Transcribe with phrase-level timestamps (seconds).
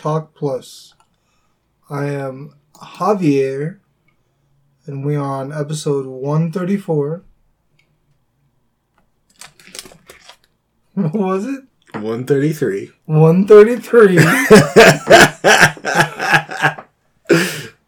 [0.00, 0.94] Talk Plus.
[1.90, 3.80] I am Javier,
[4.86, 7.22] and we are on episode 134.
[10.94, 11.64] What was it?
[11.92, 12.90] 133.
[13.04, 14.16] 133.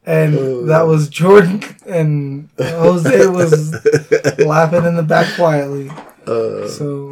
[0.05, 3.73] and that was Jordan, and Jose was
[4.39, 5.89] laughing in the back quietly.
[6.27, 7.11] Uh, So,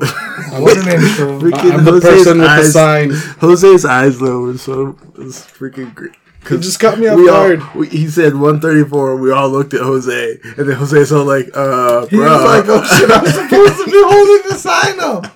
[0.58, 1.38] what an intro.
[1.40, 3.10] Freaking I'm the Jose's person with the sign.
[3.40, 6.12] Jose's eyes though were so it's freaking great.
[6.50, 7.74] It just caught me off we all, guard.
[7.74, 9.16] we, he said 134.
[9.16, 12.64] We all looked at Jose, and then Jose's all like, "Uh, He bro." was like,
[12.68, 15.26] oh shit, I'm supposed to be holding the sign up.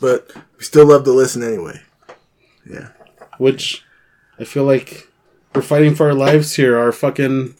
[0.00, 1.80] but we still love to listen anyway.
[2.70, 2.90] Yeah.
[3.38, 3.84] Which
[4.38, 5.08] I feel like
[5.54, 6.78] we're fighting for our lives here.
[6.78, 7.56] Our fucking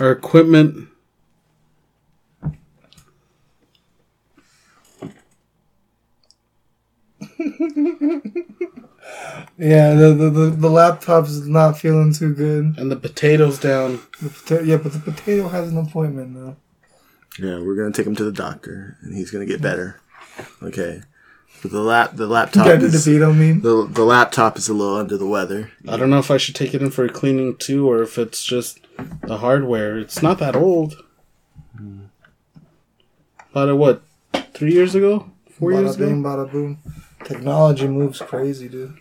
[0.00, 0.88] our equipment.
[9.58, 12.74] Yeah, the, the, the, the laptop's not feeling too good.
[12.76, 14.00] And the potatoes down.
[14.20, 16.56] The pota- yeah, but the potato has an appointment now.
[17.38, 20.00] Yeah, we're gonna take him to the doctor, and he's gonna get better.
[20.62, 21.02] Okay.
[21.62, 23.60] But the lap, the laptop Got the is DeVito meme.
[23.62, 25.70] the the laptop is a little under the weather.
[25.88, 28.18] I don't know if I should take it in for a cleaning too, or if
[28.18, 28.80] it's just
[29.22, 29.96] the hardware.
[29.98, 30.96] It's not that old.
[31.76, 32.06] Hmm.
[33.52, 34.02] About a, what?
[34.52, 35.30] Three years ago?
[35.58, 36.28] Four Bada years bing, ago?
[36.28, 36.78] bada boom.
[37.26, 38.96] Technology moves crazy, dude.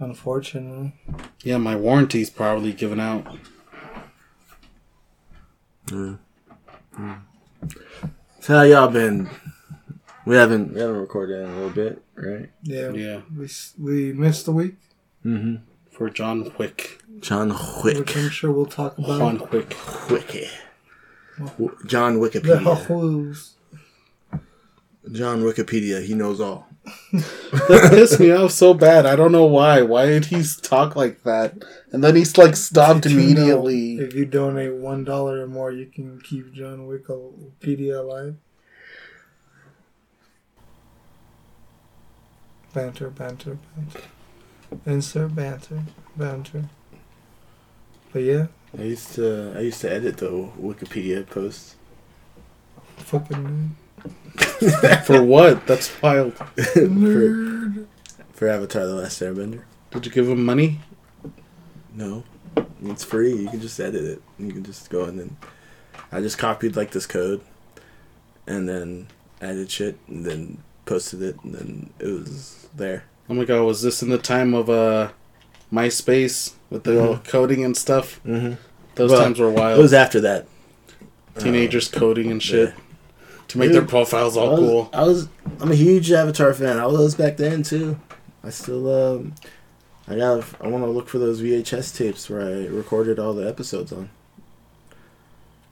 [0.00, 0.94] Unfortunately.
[1.42, 3.26] Yeah, my warranty's probably given out.
[5.88, 6.18] So
[8.46, 9.28] how y'all been?
[10.26, 12.50] We haven't we haven't recorded in a little bit, right?
[12.62, 12.90] Yeah.
[12.90, 13.48] Yeah, We,
[13.78, 14.74] we missed a week,
[15.24, 15.56] Mm-hmm.
[15.90, 17.02] for John Wick.
[17.20, 18.16] John which Wick.
[18.16, 19.18] I'm sure we'll talk about.
[19.18, 19.76] John Wick.
[20.10, 20.46] Wiki.
[21.38, 22.62] W- John Wikipedia.
[22.62, 23.54] Hawks.
[25.12, 26.04] John Wikipedia.
[26.04, 26.68] He knows all.
[27.68, 29.06] That pissed me off so bad.
[29.06, 29.82] I don't know why.
[29.82, 31.54] Why did he talk like that?
[31.92, 33.98] And then he's like stopped Did you know immediately.
[33.98, 38.36] If you donate one dollar or more, you can keep John Wikipedia alive.
[42.74, 44.00] Banter, banter, banter.
[44.84, 45.82] Insert banter,
[46.16, 46.64] banter.
[48.12, 48.46] But yeah,
[48.78, 51.76] I used to I used to edit the Wikipedia posts.
[52.98, 53.76] fucking
[55.04, 55.66] For what?
[55.66, 56.34] That's wild.
[56.34, 57.86] for,
[58.32, 59.62] for Avatar: The Last Airbender.
[59.90, 60.80] Did you give him money?
[61.94, 62.24] No,
[62.84, 63.34] it's free.
[63.34, 64.22] You can just edit it.
[64.38, 65.36] You can just go and then
[66.10, 67.40] I just copied like this code,
[68.46, 69.08] and then
[69.40, 73.04] added shit, and then posted it, and then it was there.
[73.28, 75.10] Oh my god, was this in the time of uh
[75.72, 78.20] MySpace with the all coding and stuff?
[78.24, 78.54] Mm-hmm.
[78.96, 79.78] Those Well, times were wild.
[79.78, 80.46] It was after that.
[81.38, 82.82] Teenagers coding and shit yeah.
[83.48, 84.90] To make Dude, their profiles I all was, cool.
[84.92, 85.28] I was
[85.60, 86.78] I'm a huge Avatar fan.
[86.78, 87.98] I was back then too.
[88.44, 89.34] I still um
[90.06, 93.48] I got I want to look for those VHS tapes where I recorded all the
[93.48, 94.10] episodes on.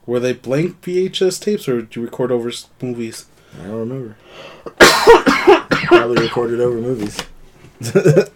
[0.06, 2.50] Were they blank VHS tapes or did you record over
[2.81, 3.26] movies?
[3.61, 4.17] I don't remember.
[5.87, 7.19] Probably recorded over movies.
[7.93, 8.32] but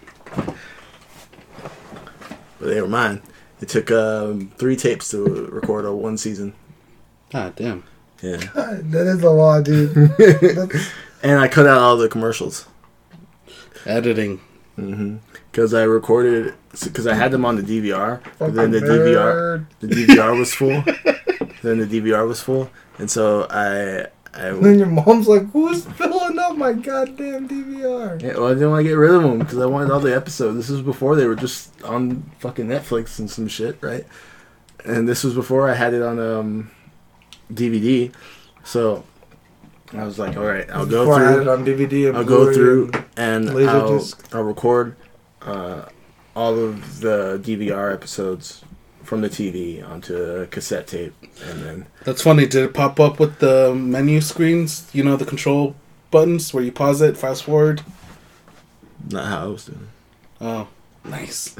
[2.60, 3.22] they were mine.
[3.60, 6.54] It took um, three tapes to record a one season.
[7.34, 7.84] Ah, damn.
[8.22, 8.36] Yeah.
[8.90, 9.96] That is a lot, dude.
[11.22, 12.66] And I cut out all the commercials.
[13.84, 14.40] Editing.
[14.76, 19.66] Because I recorded, because I had them on the DVR, but then the fucking DVR,
[19.80, 20.70] the DVR was full.
[21.62, 25.84] then the DVR was full, and so I, I, And then your mom's like, "Who's
[25.84, 29.40] filling up my goddamn DVR?" yeah, well, I didn't want to get rid of them
[29.40, 30.56] because I wanted all the episodes.
[30.56, 34.06] This was before they were just on fucking Netflix and some shit, right?
[34.86, 36.70] And this was before I had it on um,
[37.52, 38.12] DVD,
[38.64, 39.04] so
[39.92, 42.24] I was like, all right, I'll go Before I had it on DVD and I'll
[42.24, 44.32] go Blu-ray through and- and Laserdisc.
[44.32, 44.96] I'll, I'll record
[45.42, 45.82] uh,
[46.36, 48.62] all of the DVR episodes
[49.02, 51.14] from the TV onto a cassette tape,
[51.44, 52.46] and then That's funny.
[52.46, 54.88] Did it pop up with the menu screens?
[54.92, 55.74] You know, the control
[56.12, 57.82] buttons where you pause it, fast forward?
[59.08, 59.88] not how I was doing.
[60.40, 60.68] Oh,
[61.10, 61.54] nice.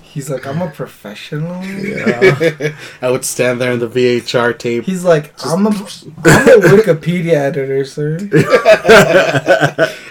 [0.02, 2.74] He's like, "I'm a professional." Yeah.
[3.02, 4.84] I would stand there in the VHR tape.
[4.84, 5.70] He's like, "I'm a,
[6.24, 8.18] I'm a Wikipedia editor, sir."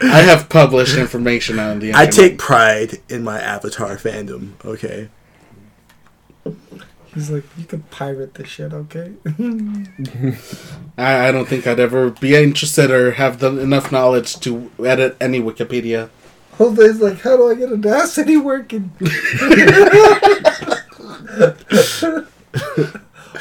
[0.02, 4.54] I have published information on the I take pride in my Avatar fandom.
[4.66, 5.10] Okay.
[7.14, 9.14] He's like, "You can pirate this shit, okay?"
[10.98, 15.18] I, I don't think I'd ever be interested or have the, enough knowledge to edit
[15.20, 16.10] any Wikipedia.
[16.58, 18.92] Jose's like, "How do I get Audacity working?"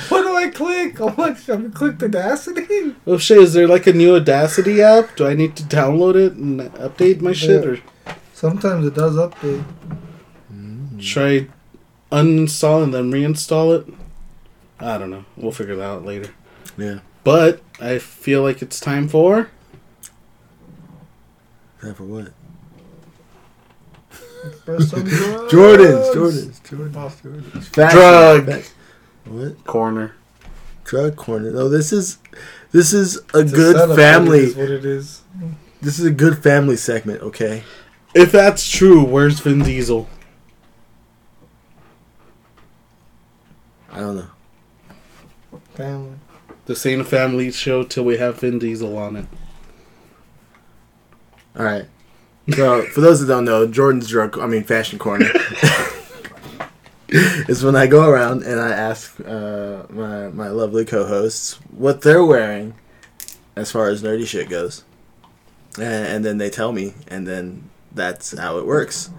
[0.09, 1.01] what do I click?
[1.01, 2.95] I'm like, have you clicked Audacity?
[3.07, 3.39] Oh shit!
[3.39, 5.17] Is there like a new Audacity app?
[5.17, 7.79] Do I need to download it and update my shit, or
[8.41, 9.63] Sometimes it does update.
[10.51, 10.99] Mm.
[10.99, 11.51] should
[12.11, 13.95] I uninstall and then reinstall it?
[14.79, 15.27] I don't know.
[15.37, 16.31] We'll figure that out later.
[16.79, 17.01] Yeah.
[17.23, 19.51] But I feel like it's time for.
[21.83, 22.33] Time for what?
[24.65, 25.53] For some drugs.
[25.53, 27.65] Jordans, Jordans, Jordans, Jordans.
[27.75, 27.99] Fashion.
[27.99, 28.63] Drug.
[28.63, 28.73] Fa-
[29.31, 29.65] What?
[29.65, 30.15] Corner.
[30.85, 31.51] Drug corner.
[31.53, 32.19] No, this is
[32.73, 34.39] this is a It's good setup, family.
[34.41, 35.23] It is what it is.
[35.81, 37.23] This is a good family segment.
[37.23, 37.63] Okay.
[38.15, 40.09] If that's true, where's Vin Diesel?
[43.93, 45.59] I don't know.
[45.75, 46.13] Family.
[46.67, 49.27] This ain't a family show till we have Vin Diesel on it.
[51.57, 51.87] All right.
[52.49, 54.39] So for those that don't know, Jordan's drug.
[54.39, 55.31] I mean, fashion corner.
[57.09, 62.25] is when I go around and I ask uh, my my lovely co-hosts what they're
[62.25, 62.75] wearing,
[63.57, 64.85] as far as nerdy shit goes,
[65.77, 69.11] and, and then they tell me, and then that's how it works.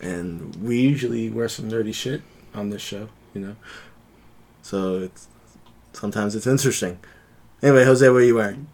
[0.00, 2.22] And we usually wear some nerdy shit
[2.54, 3.56] on this show, you know.
[4.62, 5.28] So it's
[5.92, 6.98] sometimes it's interesting.
[7.62, 8.66] Anyway, Jose, what are you wearing?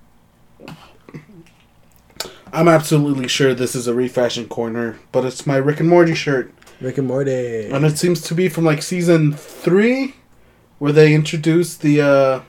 [2.52, 6.52] I'm absolutely sure this is a refashion corner, but it's my Rick and Morty shirt.
[6.80, 7.66] Rick and Morty.
[7.70, 10.14] And it seems to be from like season three,
[10.78, 12.40] where they introduced the uh,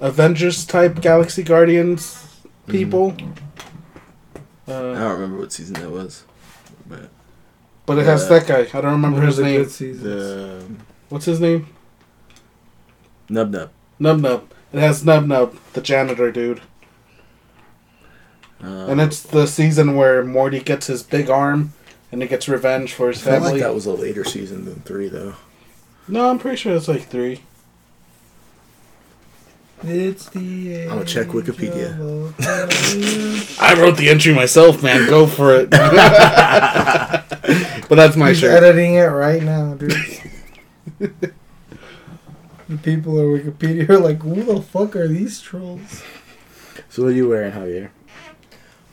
[0.00, 2.22] Avengers type Galaxy Guardians
[2.66, 3.14] people.
[4.68, 6.24] I Uh, don't remember what season that was,
[6.88, 7.08] but
[7.86, 8.60] but it has Uh, that guy.
[8.76, 9.62] I don't remember his name.
[9.62, 10.02] good seasons.
[10.02, 10.64] the
[11.08, 11.68] What's his name?
[13.28, 13.70] Nub Nub.
[14.00, 14.50] Nub Nub.
[14.72, 16.60] It has Nub Nub, the janitor dude.
[18.62, 21.72] Uh, And it's the season where Morty gets his big arm
[22.10, 23.60] and he gets revenge for I his felt like family.
[23.60, 25.34] that was a later season than three, though.
[26.08, 27.42] No, I'm pretty sure it's like three.
[29.82, 31.92] It's the I'm gonna check Wikipedia.
[33.60, 35.06] I wrote the entry myself, man.
[35.08, 35.68] Go for it.
[35.70, 35.80] but
[37.90, 38.62] that's my He's shirt.
[38.62, 39.92] editing it right now, dude.
[40.98, 41.32] the
[42.82, 46.02] people at Wikipedia are like, who the fuck are these trolls?
[46.88, 47.90] So what are you wearing, Javier?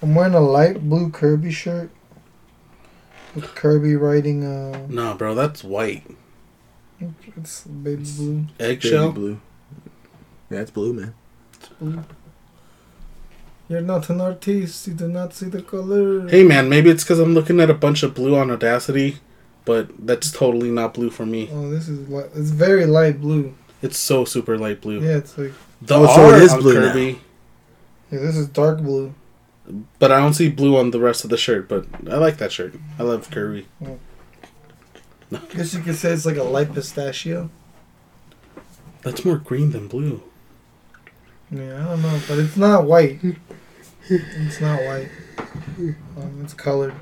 [0.04, 1.90] I'm wearing a light blue Kirby shirt.
[3.34, 6.04] With Kirby writing, uh, No, bro, that's white.
[7.38, 8.46] it's baby blue.
[8.60, 9.14] Eggshell.
[9.14, 9.40] blue.
[10.52, 11.16] Yeah, it's blue, man.
[11.54, 12.04] It's blue.
[13.70, 16.28] You're not an artist, you do not see the color.
[16.28, 19.18] Hey, man, maybe it's because I'm looking at a bunch of blue on Audacity,
[19.64, 21.50] but that's totally not blue for me.
[21.52, 22.30] Oh, this is light.
[22.36, 23.56] It's very light blue.
[23.82, 25.00] It's so super light blue.
[25.02, 26.94] Yeah, it's like, The Oh, so it art is on blue now.
[26.96, 27.16] Yeah,
[28.20, 29.16] this is dark blue.
[30.00, 31.70] But I don't see blue on the rest of the shirt.
[31.70, 32.76] But I like that shirt.
[33.00, 33.68] I love Kirby.
[35.32, 37.50] I guess you could say it's like a light pistachio.
[39.02, 40.22] That's more green than blue.
[41.52, 43.20] Yeah, I don't know, but it's not white.
[44.10, 45.10] it's not white.
[46.18, 46.94] Um, it's colored.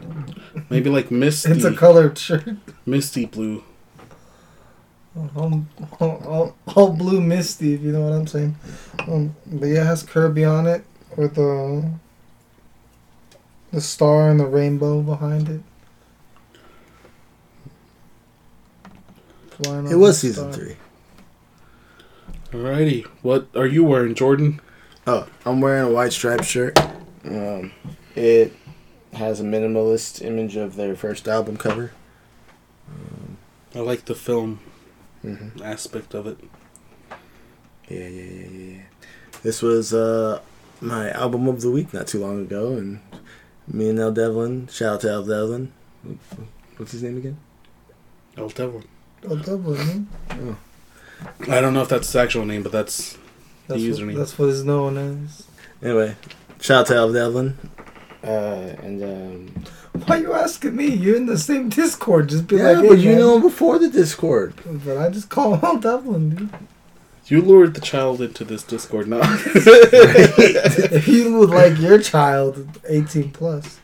[0.70, 2.48] Maybe like misty, It's a colored shirt.
[2.86, 3.63] misty blue.
[5.36, 5.65] All,
[6.00, 8.56] all, all, blue misty, if you know what I'm saying.
[9.08, 10.86] Um, but yeah, it has Kirby on it
[11.18, 11.91] with the
[13.72, 15.62] the star and the rainbow behind it.
[19.50, 20.66] Flying It was season star.
[20.66, 20.75] three.
[22.51, 24.60] Alrighty, what are you wearing, Jordan?
[25.08, 26.78] Oh, I'm wearing a white striped shirt.
[27.25, 27.72] Um,
[28.16, 28.54] it
[29.13, 31.92] has a minimalist image of their first album cover.
[33.74, 34.60] I like the film
[35.24, 35.62] Mm-hmm.
[35.62, 36.40] aspect of it.
[37.88, 38.82] Yeah, yeah, yeah, yeah, yeah.
[39.44, 40.42] This was uh,
[40.82, 43.01] my album of the week not too long ago, and
[43.72, 45.72] me and El Devlin, shout out to El Devlin.
[46.78, 47.38] What's his name again?
[48.38, 48.84] El Devil.
[49.30, 50.54] Oh, Dublin, huh?
[51.51, 53.18] I don't know if that's his actual name, but that's
[53.68, 54.16] That's, The what, username.
[54.18, 55.48] that's what it's known as.
[55.84, 56.16] Anyway,
[56.60, 57.58] shout out to El Devlin.
[58.24, 59.63] Uh, and um,
[60.06, 60.88] Why you asking me?
[60.88, 62.30] You're in the same Discord.
[62.30, 63.20] Just be yeah, like, hey, but you man.
[63.20, 64.54] know him before the Discord.
[64.86, 66.50] But I just call him out Dublin, dude.
[67.25, 69.22] You lured the child into this Discord now.
[69.24, 73.80] if you would like your child 18 plus,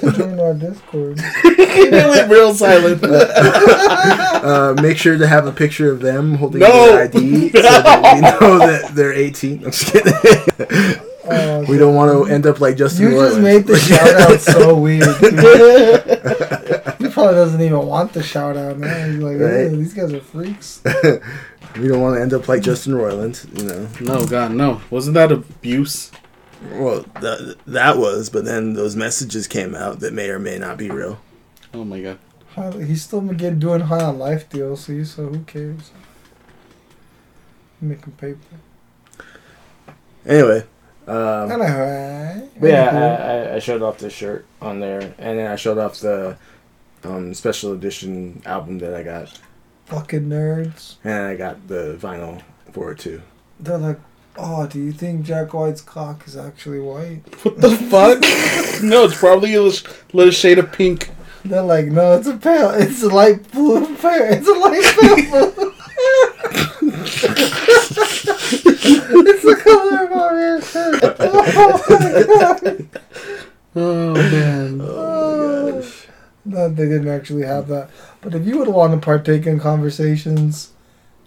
[0.00, 1.18] join our Discord.
[1.18, 3.02] it went real silent.
[3.04, 6.68] uh, make sure to have a picture of them holding No!
[6.86, 9.64] their ID so that we know that they're 18.
[9.64, 10.12] I'm just kidding.
[11.32, 13.42] Oh, we don't want to end up like Justin You just Roiland.
[13.42, 15.04] made the shout out so weird.
[15.20, 16.98] dude.
[16.98, 19.12] he probably doesn't even want the shout out man.
[19.12, 19.76] He's like, hey, Right.
[19.76, 20.82] these guys are freaks.
[21.76, 23.88] We don't want to end up like Justin Roiland, you know.
[24.00, 24.80] no, God, no.
[24.90, 26.10] Wasn't that abuse?
[26.72, 30.76] Well, that that was, but then those messages came out that may or may not
[30.76, 31.20] be real.
[31.72, 32.18] Oh my God.
[32.74, 35.92] He's still been getting doing high on life DLC, so who cares?
[37.80, 38.38] Making paper.
[40.26, 40.64] Anyway,
[41.06, 42.48] um, Anyway.
[42.60, 42.90] but yeah,
[43.48, 46.36] I, I, I showed off this shirt on there, and then I showed off the
[47.04, 49.38] um, special edition album that I got,
[49.90, 50.96] Fucking nerds.
[51.04, 52.42] and I got the vinyl
[52.72, 53.20] for it too.
[53.58, 53.98] They're like,
[54.38, 57.22] oh, do you think Jack White's cock is actually white?
[57.44, 58.20] What the fuck?
[58.84, 61.10] no, it's probably a little, little shade of pink.
[61.44, 62.70] They're like, no, it's a pale.
[62.70, 64.32] It's a light blue pale.
[64.32, 65.16] It's a light pale
[65.56, 65.74] blue.
[69.22, 71.02] it's the color of our hair shirt.
[71.32, 72.86] Oh my god.
[73.76, 74.80] Oh man.
[74.82, 75.59] Oh my gosh.
[76.50, 77.90] No, they didn't actually have that.
[78.20, 80.72] But if you would want to partake in conversations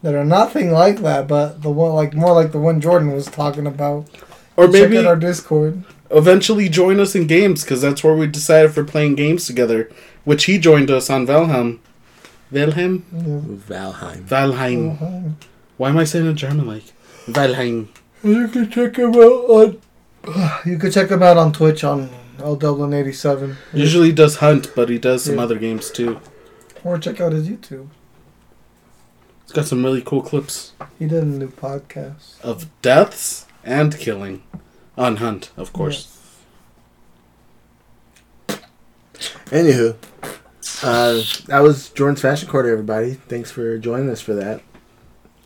[0.01, 3.25] that are nothing like that, but the one like more like the one Jordan was
[3.27, 4.09] talking about,
[4.57, 5.83] Or check maybe out our Discord.
[6.11, 9.89] eventually join us in games because that's where we decided for playing games together.
[10.25, 11.79] Which he joined us on Valheim.
[12.51, 13.03] Valheim?
[13.11, 13.39] Yeah.
[13.91, 14.23] Valheim.
[14.25, 14.91] Valheim.
[14.93, 15.29] Uh-huh.
[15.77, 16.83] Why am I saying it German like?
[17.27, 17.87] Valheim.
[18.23, 19.79] You can check him out on.
[20.65, 22.09] You can check him out on Twitch on
[22.43, 23.55] L Dublin eighty seven.
[23.73, 25.41] Usually he does Hunt, but he does some Yeah.
[25.43, 26.19] other games too.
[26.83, 27.87] or check out his YouTube.
[29.43, 32.41] It's got some really cool clips He did a new podcast.
[32.41, 34.43] of deaths and killing.
[34.97, 36.09] On Hunt, of course.
[39.45, 39.95] Anywho,
[40.83, 43.13] uh, that was Jordan's Fashion Corner, everybody.
[43.13, 44.61] Thanks for joining us for that.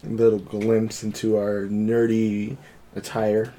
[0.06, 2.58] A little glimpse into our nerdy
[2.96, 3.54] attire.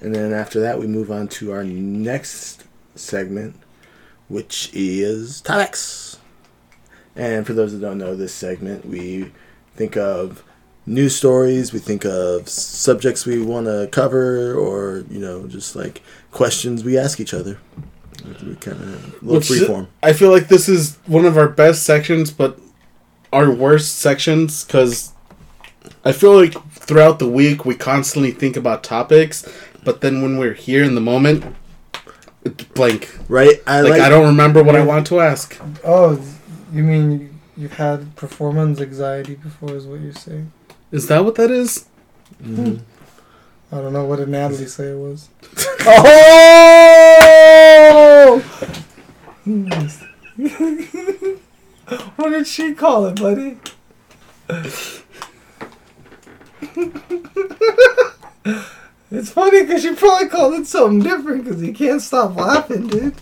[0.00, 2.64] And then after that, we move on to our next
[2.94, 3.56] segment,
[4.28, 6.18] which is topics.
[7.16, 9.32] And for those that don't know this segment, we
[9.74, 10.44] think of
[10.86, 16.00] news stories, we think of subjects we want to cover, or, you know, just like
[16.30, 17.58] questions we ask each other.
[18.24, 19.88] We kind of little Which- freeform.
[20.02, 22.58] I feel like this is one of our best sections, but
[23.32, 25.12] our worst sections because
[26.04, 29.46] I feel like throughout the week we constantly think about topics,
[29.84, 31.44] but then when we're here in the moment,
[32.44, 33.16] it's blank.
[33.28, 33.62] Right?
[33.66, 35.58] I Like, like, I don't remember what I want to ask.
[35.84, 36.20] Oh,
[36.72, 39.74] you mean you've had performance anxiety before?
[39.74, 40.52] Is what you're saying?
[40.92, 41.86] Is that what that is?
[42.42, 42.80] Mhm.
[43.70, 45.28] I don't know what did Natalie say it was.
[45.90, 45.94] Oh!
[52.16, 53.56] what did she call it, buddy?
[59.10, 63.14] it's funny because she probably called it something different because you can't stop laughing, dude.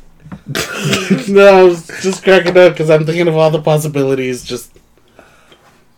[1.28, 4.44] no, I was just cracking up because I'm thinking of all the possibilities.
[4.44, 4.76] Just,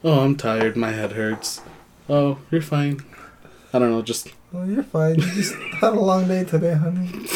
[0.04, 0.76] oh, I'm tired.
[0.76, 1.60] My head hurts.
[2.08, 3.00] Oh, you're fine.
[3.72, 4.02] I don't know.
[4.02, 5.16] Just, Well, you're fine.
[5.16, 7.26] You just had a long day today, honey.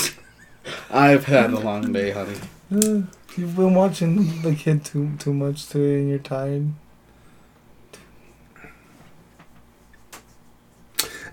[0.90, 2.36] I've had a long day, honey.
[2.70, 3.02] Uh,
[3.36, 6.72] you've been watching the kid too too much today, and you're tired.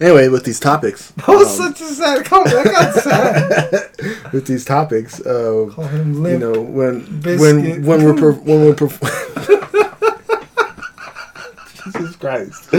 [0.01, 2.55] Anyway, with these topics, That was um, such a sad comment.
[2.55, 3.89] I got sad.
[4.31, 7.39] with these topics, uh, him you know, when Biscuit.
[7.39, 8.75] when when we're per- when we're
[11.83, 12.71] Jesus Christ,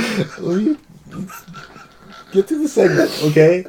[2.33, 3.67] get to the segment, okay?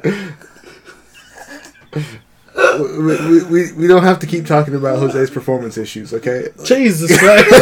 [2.78, 6.48] We, we, we, we don't have to keep talking about Jose's performance issues, okay?
[6.64, 7.52] Jesus Christ.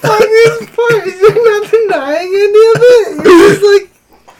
[0.00, 3.24] Funniest part is you're not denying any of it.
[3.24, 3.86] You're just like,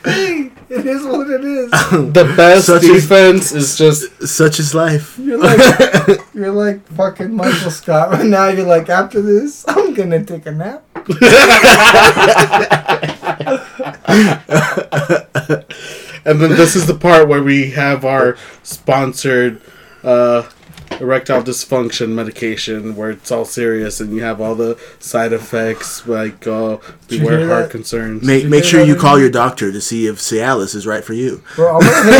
[0.04, 1.70] hey, it is what it is.
[2.12, 5.18] the best Such is- defense is just Such is life.
[5.18, 8.48] You're like, you're like fucking Michael Scott right now.
[8.48, 10.84] You're like, after this, I'm gonna take a nap.
[16.24, 19.60] And then this is the part where we have our sponsored
[20.04, 20.48] uh,
[21.00, 26.46] erectile dysfunction medication, where it's all serious and you have all the side effects like
[26.46, 27.70] uh, you beware heart that?
[27.70, 28.22] concerns.
[28.24, 29.22] Make make sure you call there?
[29.24, 31.42] your doctor to see if Cialis is right for you.
[31.56, 32.12] Bro, I'm gonna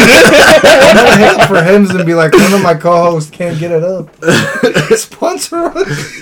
[1.19, 4.09] hit, hit for Hims and be like, one of my co-hosts can't get it up.
[4.97, 6.12] Sponsor us.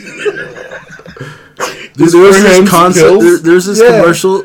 [1.95, 3.21] Dude, there was for this concept.
[3.21, 4.01] There, there's this Yeah.
[4.01, 4.45] commercial.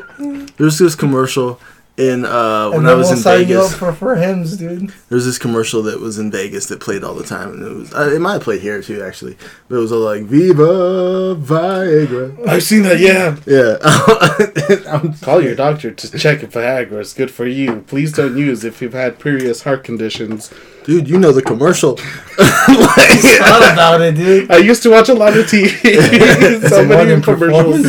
[0.58, 1.60] There's this commercial
[1.98, 3.74] in uh, when And I was we'll in sign you up Vegas.
[3.78, 4.88] for, for Hims, dude.
[5.08, 7.72] There was this commercial that was in Vegas that played all the time, and it
[7.74, 9.36] was uh, it might have played here too actually,
[9.68, 13.36] but it was all like "Viva Viagra." I've seen that, yeah.
[13.46, 13.78] Yeah,
[14.92, 17.80] I'm- Call your doctor to check if Viagra is good for you.
[17.86, 20.52] Please don't use if you've had previous heart conditions.
[20.84, 21.96] dude, you know the commercial.
[22.36, 24.50] Thought about it, dude.
[24.50, 26.68] I used to watch a lot of TV.
[26.68, 27.86] so many commercials.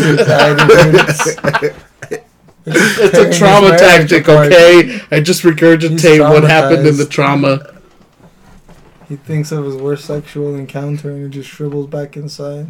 [2.73, 3.09] Performance anxiety, dude.
[3.09, 5.01] It's, It's a trauma tactic, okay?
[5.11, 7.73] I just regurgitate what happened in the trauma.
[9.07, 12.67] He thinks of his worst sexual encounter and it just shrivels back inside.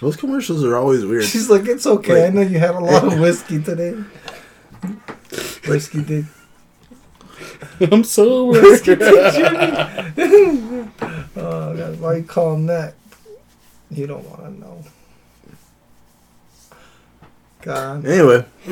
[0.00, 1.24] Those commercials are always weird.
[1.24, 2.26] She's like, it's okay.
[2.26, 4.02] I know you had a lot of whiskey today.
[5.66, 6.24] Whiskey dick.
[7.80, 8.60] I'm sober.
[11.36, 12.94] Oh, God, why you call him that?
[13.90, 14.84] You don't want to know.
[17.62, 18.06] God.
[18.06, 18.44] Anyway,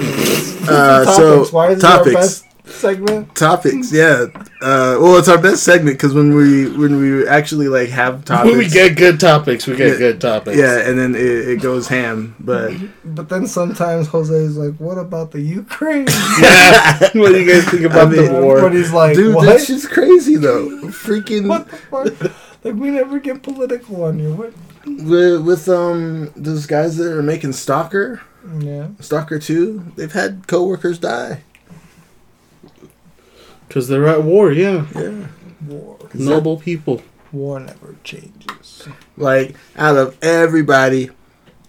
[0.68, 1.52] uh, so Topics.
[1.52, 3.34] Why is it our topics, best segment?
[3.34, 4.26] topics, yeah.
[4.62, 8.48] Uh, well, it's our best segment because when we when we actually like have topics,
[8.50, 9.98] When we get good topics, we get Yeah.
[9.98, 10.56] good topics.
[10.56, 12.34] yeah, and then it, it goes ham.
[12.40, 12.72] But
[13.04, 16.06] But then sometimes Jose is like, "What about the Ukraine?"
[16.40, 16.99] Yeah.
[17.12, 18.56] what do you guys think about I mean, the war?
[18.58, 19.45] Everybody's like, dude, "What?
[19.47, 20.69] that shit's crazy though.
[20.88, 22.32] Freaking what the fuck?"
[22.64, 24.32] like we never get political on you.
[24.32, 24.54] What?
[24.86, 28.21] With, with um those guys that are making Stalker,
[28.58, 28.88] Yeah.
[29.00, 31.43] Stalker Two, they've had coworkers die.
[33.67, 34.86] Because they're at war, yeah.
[34.95, 35.26] Yeah,
[35.67, 35.99] War.
[36.14, 37.02] Noble people.
[37.32, 38.88] War never changes.
[39.17, 41.10] like out of everybody,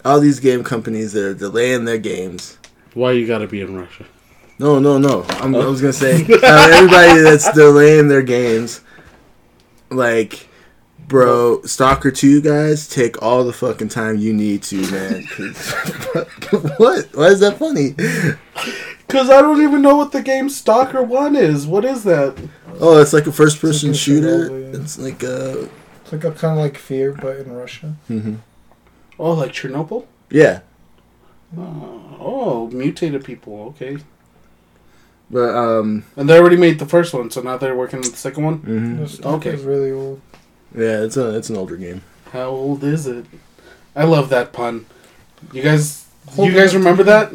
[0.04, 2.56] all these game companies that are delaying their games.
[2.94, 4.06] Why you gotta be in Russia?
[4.58, 5.24] No, no, no.
[5.28, 5.70] I'm, I Oh.
[5.70, 8.80] was gonna say out of everybody that's delaying their games,
[9.90, 10.48] like,
[11.10, 15.22] bro, Stalker Two guys, take all the fucking time you need to, man.
[16.78, 17.08] what?
[17.14, 17.90] Why is that funny?
[19.06, 21.66] Because I don't even know what the game Stalker 1 is.
[21.66, 22.40] What is that?
[22.80, 24.44] Oh, it's like a first-person It's like shooter.
[24.46, 24.80] survival, yeah.
[24.82, 25.68] It's like a
[26.02, 27.94] It's like a kind of like fear, but in Russia.
[28.06, 28.36] hmm
[29.18, 30.06] Oh, like Chernobyl?
[30.30, 30.60] yeah.
[31.58, 31.62] Uh,
[32.20, 33.74] oh, mutated people.
[33.76, 33.98] Okay.
[35.28, 38.16] But um, And they already made the first one, so now they're working on the
[38.16, 38.58] second one?
[38.60, 39.24] mhm.
[39.26, 39.50] Okay.
[39.50, 40.20] is really old.
[40.74, 42.02] Yeah, it's a it's an older game.
[42.32, 43.26] How old is it?
[43.96, 44.86] I love that pun.
[45.52, 47.32] You guys, Hold you guys remember that?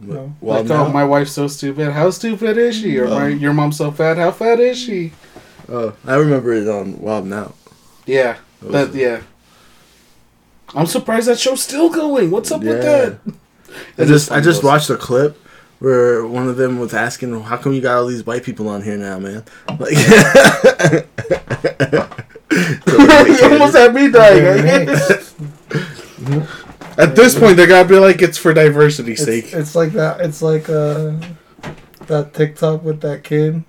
[0.00, 0.32] No.
[0.40, 1.92] Well, like, oh, now, oh, my wife's so stupid.
[1.92, 2.98] How stupid is she?
[2.98, 3.10] Or Oh.
[3.18, 4.16] my, your mom's so fat.
[4.16, 5.12] How fat is she?
[5.68, 7.54] oh, I remember it on Wild 'N Out.
[8.06, 9.20] Yeah, That that yeah.
[10.74, 12.30] I'm surprised that show's still going.
[12.30, 13.18] What's up with that?
[13.96, 15.38] I just I just watched a clip
[15.78, 18.82] where one of them was asking, "How come you got all these white people on
[18.82, 19.44] here now, man?"
[19.78, 19.92] Like,
[22.50, 24.88] you almost had me Very dying.
[26.98, 29.52] At this point, they gotta be like, it's for diversity's It's, sake.
[29.54, 30.20] it's like that.
[30.20, 31.12] It's like uh,
[32.08, 33.62] that TikTok with that kid,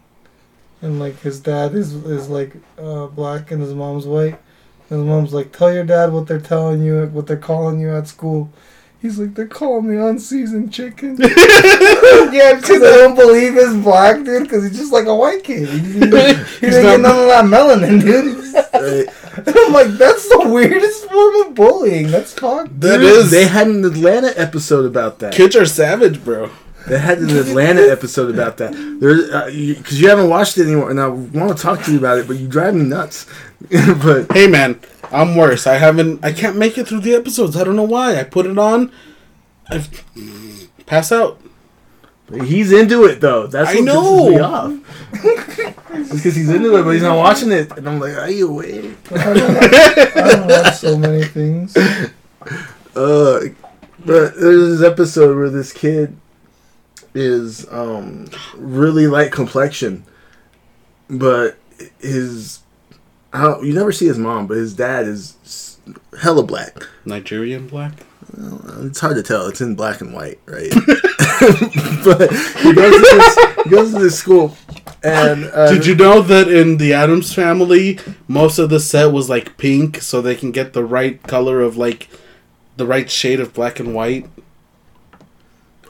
[0.82, 4.40] and like his dad is is like uh, black and his mom's white.
[4.90, 7.92] And his mom's like, "Tell your dad what they're telling you, what they're calling you
[7.96, 8.52] at school."
[9.02, 14.44] He's like, "They're calling me unseasoned chicken." yeah, because I don't believe he's black, dude.
[14.44, 15.70] Because he's just like a white kid.
[15.70, 18.38] He, he, he didn't get none of that melanin, dude.
[18.74, 19.08] Right.
[19.58, 22.12] I'm like, that's the weirdest form of bullying.
[22.12, 22.80] That's fucked.
[22.82, 25.34] That Dude, is- They had an Atlanta episode about that.
[25.34, 26.50] Kids are savage, bro.
[26.90, 28.74] They had an Atlanta episode about that.
[29.00, 31.92] There's because you, 'cause you haven't watched it anymore, and I want to talk to
[31.92, 33.26] you about it, but you drive me nuts.
[34.04, 34.80] but Hey, man,
[35.12, 35.68] I'm worse.
[35.68, 36.24] I haven't.
[36.26, 37.56] I can't make it through the episodes.
[37.56, 38.20] I don't know why.
[38.20, 38.92] I put it on.
[39.70, 39.86] I
[40.88, 41.40] pass out.
[42.44, 43.46] he's into it though.
[43.48, 44.02] That's I what know.
[44.02, 44.74] pisses me off.
[45.94, 48.50] it's because he's into it, but he's not watching it, and I'm like, "Are you
[48.50, 51.76] awake?" I don't, I don't watch so many things.
[52.96, 53.40] Uh,
[54.06, 56.18] but there's this episode where this kid
[57.14, 60.04] is um really light complexion,
[61.10, 61.58] but
[62.00, 62.62] his
[63.34, 65.78] how you never see his mom, but his dad is
[66.20, 66.84] hella black.
[67.06, 67.94] Nigerian black.
[68.36, 69.48] Well, it's hard to tell.
[69.48, 70.70] It's in black and white, right?
[72.04, 74.56] but he goes to this, goes to this school,
[75.04, 79.30] and uh, Did you know that in the Addams family, most of the set was
[79.30, 82.10] like pink, so they can get the right color of like
[82.76, 84.28] the right shade of black and white?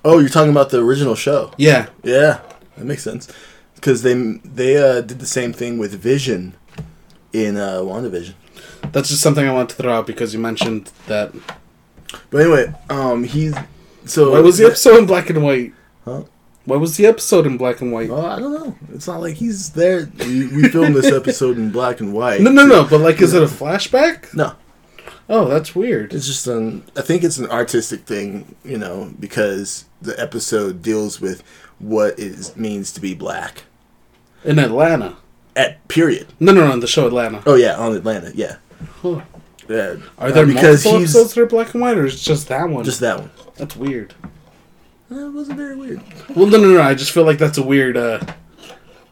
[0.03, 1.51] Oh, you're talking about the original show.
[1.57, 2.41] Yeah, Yeah,
[2.77, 3.31] that makes sense.
[3.75, 6.55] Because they they uh, did the same thing with Vision
[7.33, 8.33] in uh, WandaVision.
[8.91, 11.33] that's just something I wanted to throw out because you mentioned that.
[12.29, 13.55] But anyway, um, he's
[14.05, 14.31] so.
[14.31, 15.73] Why was the episode in black and white?
[16.05, 16.23] Huh?
[16.65, 18.09] Why was the episode in black and white?
[18.09, 18.75] Well, I don't know.
[18.93, 20.09] It's not like he's there.
[20.19, 22.41] We, we filmed this episode in black and white.
[22.41, 22.83] No, no, no.
[22.87, 24.33] But like, is it a flashback?
[24.35, 24.53] No.
[25.29, 26.13] Oh, that's weird.
[26.13, 26.83] It's just an.
[26.97, 31.43] I think it's an artistic thing, you know, because the episode deals with
[31.79, 33.63] what it means to be black.
[34.43, 35.17] In Atlanta.
[35.55, 36.27] At period.
[36.39, 36.79] No, no, no.
[36.79, 37.43] The show Atlanta.
[37.45, 38.31] Oh yeah, on Atlanta.
[38.33, 38.57] Yeah.
[39.01, 39.21] Huh.
[39.67, 39.95] Yeah.
[40.17, 42.17] Are there Uh, because multiple he's episodes that are black and white, or is it
[42.19, 42.83] just that one?
[42.85, 43.29] just that one.
[43.57, 44.13] that's weird.
[45.11, 46.01] Uh, It wasn't very weird.
[46.35, 46.81] Well, no, no, no.
[46.81, 48.19] I just feel like that's a weird uh,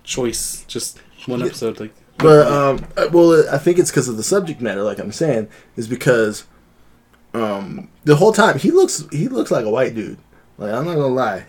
[0.03, 0.63] choice.
[0.67, 1.47] Just one Yeah.
[1.47, 1.93] episode, like.
[2.17, 4.81] But um, uh, well, I think it's because of the subject matter.
[4.83, 6.45] Like I'm saying, is because
[7.33, 10.17] um, the whole time he looks he looks like a white dude.
[10.57, 11.45] Like I'm not gonna lie,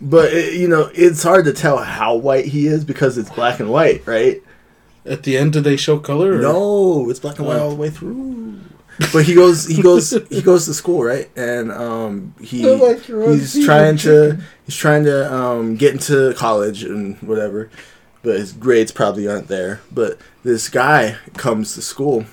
[0.00, 3.60] but it, you know, it's hard to tell how white he is because it's black
[3.60, 4.42] and white, right?
[5.04, 6.34] At the end, do they show color?
[6.34, 6.38] Or?
[6.42, 7.64] No, it's black and white Oh.
[7.64, 8.58] all the way through.
[9.14, 11.30] But he goes, he goes, he goes to school, right?
[11.36, 17.16] And um, he like he's trying to he's trying to um get into college and
[17.22, 17.70] whatever,
[18.22, 19.80] but his grades probably aren't there.
[19.90, 22.26] But this guy comes to school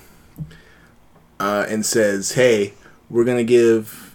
[1.40, 2.74] uh, and says, "Hey,
[3.08, 4.07] we're gonna give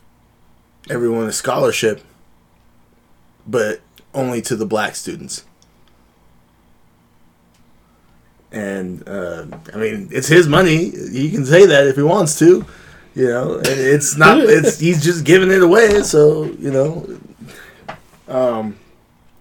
[0.89, 2.01] everyone a scholarship,
[3.47, 3.81] but
[4.13, 5.45] only to the black students."
[8.51, 10.91] And uh, I mean, it's his money.
[10.91, 12.65] He can say that if he wants to.
[13.15, 14.39] You know, it's not.
[14.43, 16.01] It's he's just giving it away.
[16.03, 17.17] So you know,
[18.27, 18.75] um,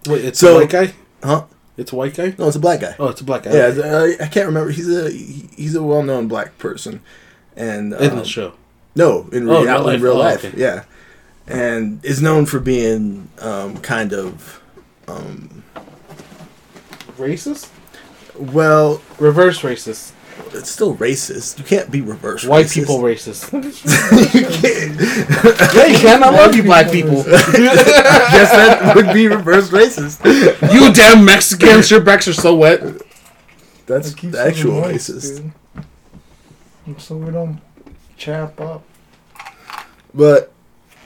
[0.07, 0.93] Wait, it's So- a white guy.
[1.23, 1.45] huh?
[1.75, 2.35] It's a white guy.
[2.37, 2.95] No, it's a black guy.
[2.99, 3.53] Oh, it's a black guy.
[3.55, 4.69] Yeah, uh, I can't remember.
[4.71, 7.01] He's a he's a well known black person,
[7.55, 8.53] and in um, the show.
[8.95, 9.95] No, in Oh, real, real life.
[9.95, 10.53] in real Oh, life, okay.
[10.55, 10.83] yeah,
[11.47, 14.61] and is known for being um, kind of
[15.07, 15.63] um,
[17.17, 17.69] Racist.
[18.37, 19.01] well.
[19.19, 20.11] Reverse racist.
[20.53, 21.57] It's still racist.
[21.59, 22.43] You can't be reverse.
[22.45, 22.73] White racist.
[22.73, 23.51] people racist.
[24.33, 25.75] you can't.
[25.75, 26.23] yeah, you can.
[26.23, 27.19] I love you, black people.
[27.19, 30.23] I guess that would be reverse racist.
[30.73, 32.81] you damn Mexicans, your backs are so wet.
[33.85, 35.51] That's It the actual them racist.
[36.85, 37.01] dude.
[37.01, 37.59] So we don't
[38.17, 38.83] chap up.
[40.13, 40.52] But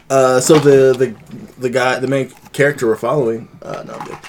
[0.09, 1.15] uh, so the the
[1.59, 4.19] the guy, the main character we're following, uh, no,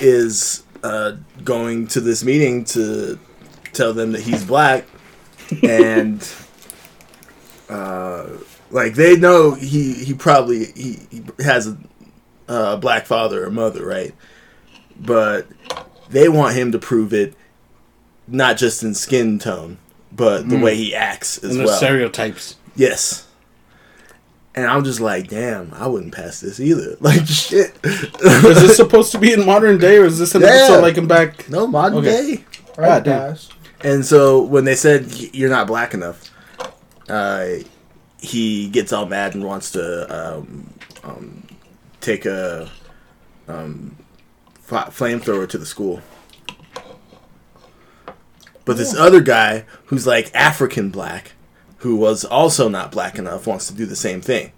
[0.00, 1.12] is uh,
[1.44, 3.18] going to this meeting to
[3.72, 4.84] tell them that he's black,
[5.62, 6.26] and
[7.68, 8.26] uh,
[8.70, 11.76] like they know he he probably he, he has a,
[12.48, 14.14] a black father or mother, right?
[14.98, 15.46] But
[16.10, 17.34] they want him to prove it,
[18.28, 19.78] not just in skin tone,
[20.12, 20.62] but the Mm.
[20.62, 21.76] way he acts as And the well.
[21.76, 22.56] stereotypes.
[22.76, 23.26] Yes.
[24.56, 26.96] And I'm just like, damn, I wouldn't pass this either.
[27.00, 27.76] Like, shit.
[27.84, 30.48] Is this supposed to be in modern day, or is this an Yeah.
[30.48, 31.48] episode like in back?
[31.50, 32.36] no modern Okay.
[32.36, 32.44] day?
[32.78, 33.36] Right, Ah, damn.
[33.82, 36.30] And so when they said you're not black enough,
[37.08, 37.46] uh,
[38.18, 41.42] he gets all mad and wants to um, um,
[42.00, 42.70] take a
[43.48, 43.96] um,
[44.70, 46.00] f- flamethrower to the school.
[48.64, 51.32] But this other guy who's like African black,
[51.84, 54.52] who was also not black enough, wants to do the same thing.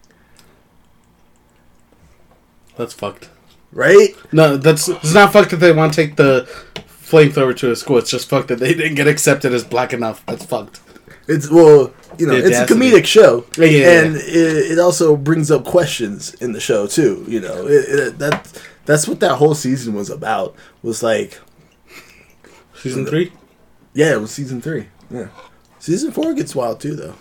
[2.76, 3.30] That's fucked.
[3.72, 4.10] Right?
[4.32, 6.44] No, that's it's not fucked that they want to take the
[6.86, 7.98] flamethrower to a school.
[7.98, 10.24] It's just fucked that they didn't get accepted as black enough.
[10.26, 10.80] That's fucked.
[11.26, 14.04] It's well, you know, it's a comedic show, Yeah, yeah, yeah.
[14.04, 17.24] and it, it also brings up questions in the show too.
[17.26, 20.54] You know, it, it, that that's what that whole season was about.
[20.84, 21.40] Was like,
[22.76, 23.32] Season three?
[23.94, 24.86] yeah, it was season three.
[25.10, 25.26] Yeah,
[25.78, 27.14] season four gets wild too, though.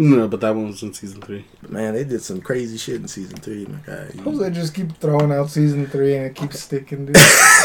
[0.00, 1.44] No, but that one was in season three.
[1.60, 3.66] But man, they did some crazy shit in season three.
[3.66, 7.16] My God, How they just keep throwing out season three and it keeps sticking, dude?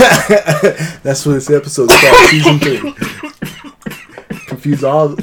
[1.03, 2.93] that's what this episode's called, season three.
[4.47, 5.15] Confuse all.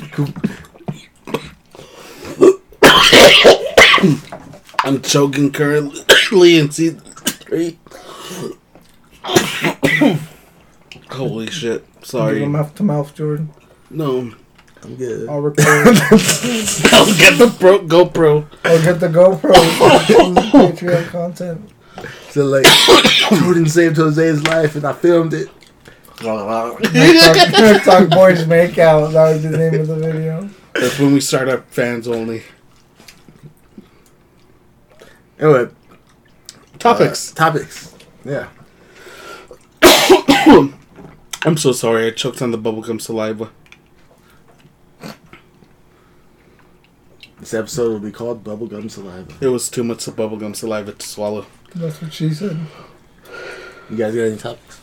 [4.84, 7.76] I'm choking currently in season three.
[11.10, 11.84] Holy shit!
[12.04, 12.46] Sorry.
[12.46, 13.50] mouth to mouth, Jordan.
[13.90, 14.32] No,
[14.82, 15.28] I'm good.
[15.28, 15.64] I'll record.
[15.66, 18.46] I'll get the pro- GoPro.
[18.64, 19.52] I'll get the GoPro.
[20.50, 21.70] Patreon content.
[22.30, 22.64] So like,
[23.40, 25.48] Jordan saved Jose's life, and I filmed it.
[26.16, 29.12] Talk, talk boys make out.
[29.12, 30.48] That was the name of the video.
[30.74, 32.42] That's when we start up fans only
[35.40, 35.70] Anyway,
[36.78, 37.32] topics.
[37.32, 37.94] Uh, topics.
[38.26, 38.48] Yeah.
[41.42, 42.06] I'm so sorry.
[42.06, 43.50] I choked on the bubblegum saliva.
[47.40, 49.32] This episode will be called Bubblegum Saliva.
[49.40, 51.46] It was too much of bubblegum saliva to swallow.
[51.74, 52.58] That's what she said.
[53.88, 54.80] You guys got any topics?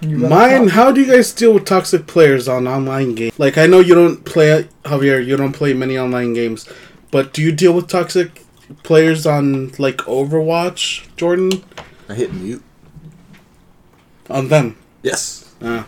[0.00, 0.68] You got Mine.
[0.68, 3.36] a How do you guys deal with toxic players on online games?
[3.38, 5.24] Like, I know you don't play Javier.
[5.24, 6.68] You don't play many online games,
[7.10, 8.42] but do you deal with toxic
[8.84, 11.64] players on like Overwatch, Jordan?
[12.08, 12.62] I hit mute.
[14.30, 14.76] On them.
[15.02, 15.52] Yes.
[15.60, 15.84] Uh,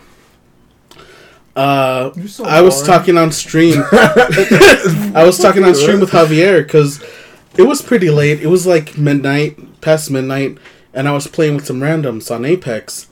[1.57, 2.87] uh, so I was boring.
[2.87, 3.83] talking on stream.
[3.91, 7.03] I was talking on stream with Javier because
[7.57, 8.41] it was pretty late.
[8.41, 10.57] It was like midnight, past midnight,
[10.93, 13.07] and I was playing with some randoms on Apex,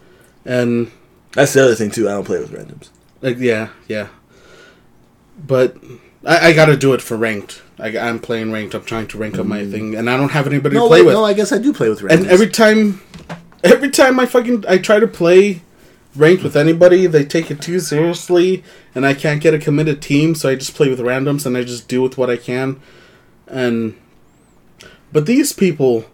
[0.46, 0.92] and
[1.34, 2.08] That's the other thing too.
[2.08, 2.90] I don't play with randoms.
[3.22, 4.08] like yeah, yeah.
[5.38, 5.76] But
[6.26, 7.62] I, I got to do it for ranked.
[7.80, 8.74] I, I'm playing ranked.
[8.74, 11.00] I'm trying to rank up my thing, and I don't have anybody No, to play
[11.02, 11.14] wait, with.
[11.16, 11.26] no.
[11.26, 12.12] I guess I do play with randoms.
[12.20, 13.02] and every time,
[13.64, 15.62] every time I fucking I try to play
[16.16, 20.36] ranked with anybody, they take it too seriously, and I can't get a committed team.
[20.36, 22.80] So I just play with randoms, and I just do with what I can.
[23.48, 23.96] And
[25.12, 26.06] but these people,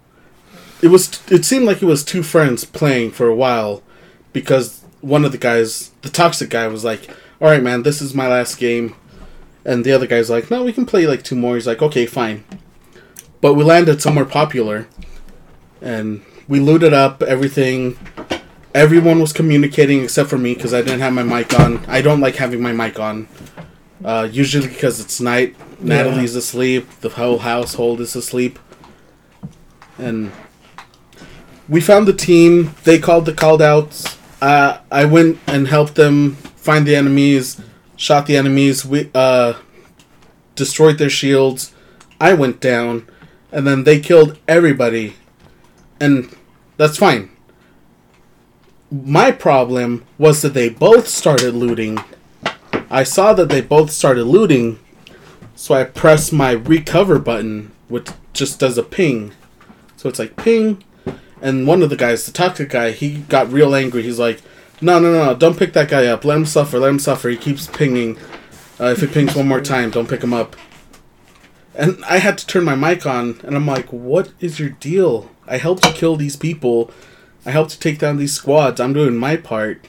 [0.81, 3.83] it was it seemed like it was two friends playing for a while
[4.33, 7.09] because one of the guys, the toxic guy, was like,
[7.39, 8.95] "All right, man, this is my last game,"
[9.65, 12.05] and the other guy's like, "No, we can play like two more." He's like, "Okay,
[12.05, 12.43] fine,"
[13.41, 14.87] but we landed somewhere popular,
[15.81, 17.97] and we looted up everything.
[18.73, 21.83] Everyone was communicating except for me because I didn't have my mic on.
[21.87, 23.27] I don't like having my mic on.
[24.03, 25.55] Uh, usually because it's night.
[25.81, 26.87] Natalie's asleep.
[27.01, 28.59] The whole household is asleep.
[29.97, 30.31] And
[31.67, 32.73] we found the team.
[32.83, 34.17] They called the called outs.
[34.41, 37.61] Uh, I went and helped them find the enemies,
[37.95, 38.85] shot the enemies.
[38.85, 39.53] We uh,
[40.55, 41.73] destroyed their shields.
[42.19, 43.07] I went down,
[43.51, 45.15] and then they killed everybody,
[45.99, 46.35] and
[46.77, 47.31] that's fine.
[48.91, 52.03] My problem was that they both started looting.
[52.89, 54.79] I saw that they both started looting,
[55.55, 59.31] so I pressed my recover button, which just does a ping.
[59.95, 60.83] So it's like ping,
[61.41, 64.01] and one of the guys, the toxic guy, he got real angry.
[64.01, 64.41] He's like,
[64.81, 66.25] "No, no, no, don't pick that guy up.
[66.25, 66.77] Let him suffer.
[66.77, 68.17] Let him suffer." He keeps pinging.
[68.77, 70.57] Uh, if it pings one more time, don't pick him up.
[71.75, 75.31] And I had to turn my mic on, and I'm like, "What is your deal?
[75.47, 76.91] I helped you kill these people.
[77.45, 78.79] I helped take down these squads.
[78.79, 79.85] I'm doing my part.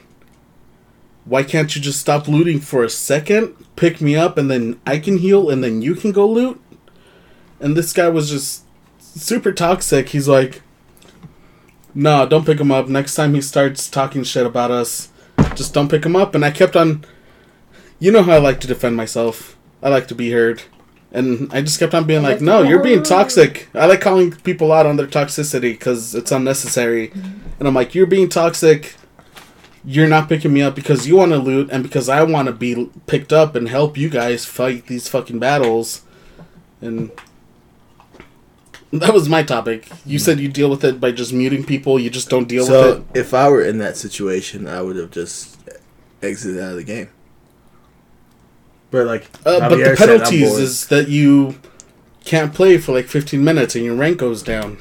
[1.25, 4.99] Why can't you just stop looting for a second, pick me up, and then I
[4.99, 6.61] can heal, and then you can go loot?"
[7.61, 8.65] And this guy was just
[8.99, 10.09] super toxic.
[10.09, 10.63] He's like,
[11.95, 12.89] "No, don't pick him up.
[12.89, 15.11] Next time he starts talking shit about us,
[15.55, 17.05] just don't pick him up." And I kept on.
[18.01, 19.57] You know how I like to defend myself.
[19.81, 20.63] I like to be heard.
[21.13, 23.69] And I just kept on being like, no, you're being toxic.
[23.75, 27.11] I like calling people out on their toxicity because it's unnecessary.
[27.59, 28.97] And I'm like, you're being toxic.
[29.85, 32.53] You're not picking me up because you want to loot and because I want to
[32.53, 36.03] be picked up and help you guys fight these fucking battles.
[36.81, 37.11] And
[38.91, 39.89] that was my topic.
[40.07, 40.23] You hmm.
[40.23, 41.99] said you deal with it by just muting people.
[41.99, 42.73] You just don't deal with it.
[42.73, 43.19] So it.
[43.19, 45.59] if I were in that situation, I would have just
[46.23, 47.11] exited out of the game.
[48.93, 50.63] But like, Uh, but the penalties bored.
[50.63, 51.57] is that you
[52.25, 54.79] can't play for like 15 minutes and your rank goes down.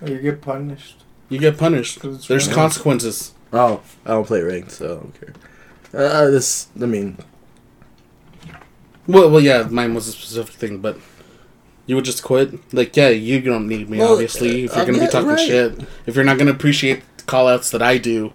[0.00, 1.02] Or you get punished.
[1.28, 2.00] You get punished.
[2.02, 2.52] There's ranked.
[2.54, 3.32] consequences.
[3.52, 5.34] Oh, I don't play ranked, so I don't care.
[6.08, 7.18] Uh, this, I mean,
[9.06, 10.96] Well, well, yeah, mine was a specific thing, but
[11.86, 12.72] you would just quit.
[12.72, 14.64] Like, yeah, you don't need me, Well, obviously.
[14.64, 15.38] If you're uh, gonna yeah, be talking right.
[15.46, 18.32] shit, if you're not gonna appreciate call outs that I do.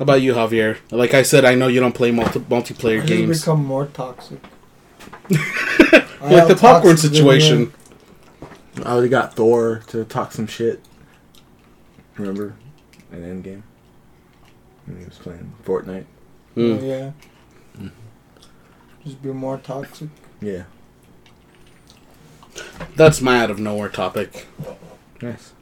[0.00, 0.78] How about you, Javier?
[0.90, 3.40] Like I said, I know you don't play multi- multiplayer You games.
[3.40, 4.40] become more toxic.
[6.22, 7.72] Like the popcorn situation.
[8.84, 10.80] I already got Thor to talk some shit.
[12.16, 12.54] Remember?
[13.12, 13.62] In Endgame?
[14.86, 16.04] When he was playing Fortnite.
[16.56, 17.14] Mm.
[17.80, 17.90] Yeah.
[19.04, 20.08] Just be more toxic.
[20.42, 20.64] Yeah.
[22.96, 24.46] That's my out of nowhere topic.
[25.22, 25.52] Nice.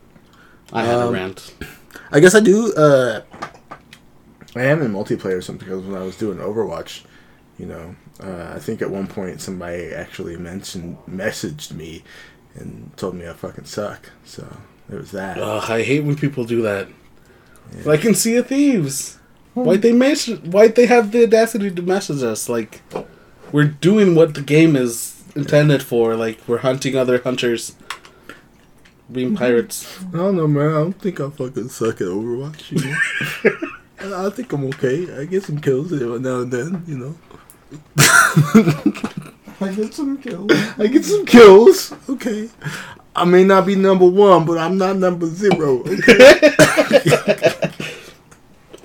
[0.73, 1.55] I had a Um, rant.
[2.13, 2.73] I guess I do.
[2.75, 3.21] Uh,
[4.59, 7.05] I am in multiplayer something because when I was doing Overwatch,
[7.59, 12.05] you know, uh, I think at one point somebody actually mentioned messaged me
[12.55, 14.11] and told me I fucking suck.
[14.25, 14.47] So
[14.91, 15.39] it was that.
[15.39, 16.89] Ugh, I hate when people do that.
[17.77, 17.83] Yeah.
[17.85, 19.19] Like in Sea of Thieves.
[19.55, 20.41] Why'd they message?
[20.41, 22.49] Why'd they have the audacity to message us?
[22.49, 22.81] Like,
[23.51, 26.15] we're doing what the game is intended for.
[26.15, 27.75] Like, we're hunting other hunters,
[29.11, 30.01] being pirates.
[30.09, 30.69] I don't know, man.
[30.69, 32.71] I don't think I fucking suck at Overwatch.
[32.71, 33.69] You know?
[34.01, 35.21] I I think I'm okay.
[35.21, 36.85] I get some kills every now and then.
[36.87, 37.15] You know,
[39.61, 40.51] I get some kills.
[40.79, 41.93] I get some kills.
[42.09, 42.49] Okay.
[43.15, 45.81] I may not be number one, but I'm not number zero.
[45.81, 47.73] Okay.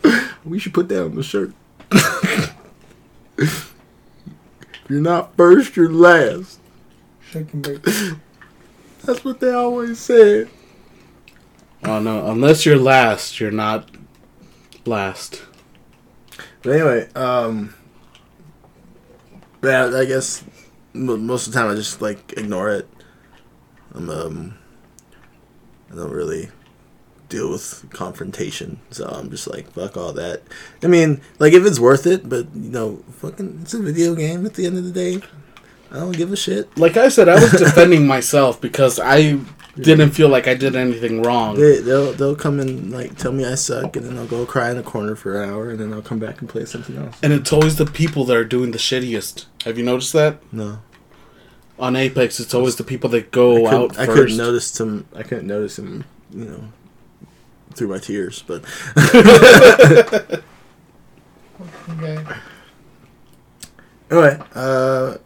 [0.46, 1.54] we should put that on the shirt.
[4.90, 6.60] you're not first, you're last.
[7.30, 7.86] Shake and bake.
[9.06, 10.50] That's what they always said.
[11.86, 12.32] Oh no!
[12.32, 13.90] Unless you're last, you're not
[14.86, 15.44] last.
[16.62, 17.74] But anyway, um,
[19.64, 20.44] yeah, I guess
[20.94, 22.88] most of the time I just like ignore it.
[23.94, 24.58] I'm um,
[25.92, 26.50] I don't really
[27.30, 30.42] deal with confrontation, so I'm just like fuck all that.
[30.82, 34.46] I mean, like if it's worth it, but you know, fucking, it's a video game
[34.46, 35.22] at the end of the day.
[35.92, 36.76] I don't give a shit.
[36.78, 39.40] Like I said, I was defending myself because I
[39.76, 41.56] didn't feel like I did anything wrong.
[41.56, 44.70] They, they'll they'll come and like tell me I suck, and then I'll go cry
[44.72, 47.18] in a corner for an hour, and then I'll come back and play something else.
[47.24, 49.46] And it's always the people that are doing the shittiest.
[49.66, 50.38] Have you noticed that?
[50.54, 50.80] No,
[51.80, 54.18] On Apex, it's always the people that I go couldn't, out I first.
[54.18, 55.08] couldn't notice them.
[55.16, 56.04] I couldn't notice them.
[56.32, 56.64] You know,
[57.74, 58.44] through my tears.
[58.46, 58.64] But
[61.90, 62.24] Okay.
[64.12, 65.18] anyway, uh,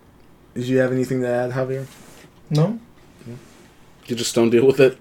[0.53, 1.85] did you have anything to add, Javier?
[2.49, 2.79] No?
[4.07, 4.97] You just don't deal with it.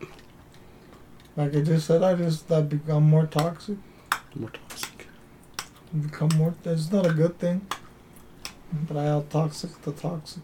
[1.37, 3.77] Like I just said, I just I become more toxic.
[4.35, 5.07] More toxic.
[6.01, 6.55] Become more.
[6.65, 7.67] It's not a good thing.
[8.89, 10.43] But I out toxic the toxic.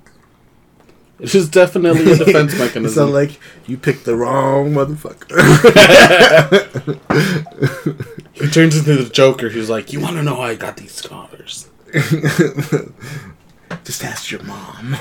[1.18, 3.04] It is just definitely a defense mechanism.
[3.04, 5.32] sound like you picked the wrong motherfucker.
[8.32, 9.48] he turns into the Joker.
[9.48, 11.68] He's like, "You want to know how I got these scars?"
[13.84, 14.96] Just ask your mom.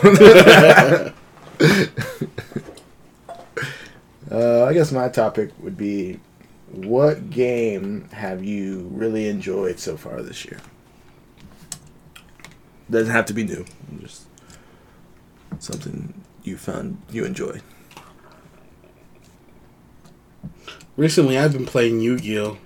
[4.31, 6.19] Uh, I guess my topic would be
[6.71, 10.59] what game have you really enjoyed so far this year?
[12.89, 13.65] Doesn't have to be new.
[13.99, 14.25] Just
[15.59, 16.13] something
[16.43, 17.61] you found you enjoy.
[20.97, 22.57] Recently, I've been playing Yu-Gi-Oh!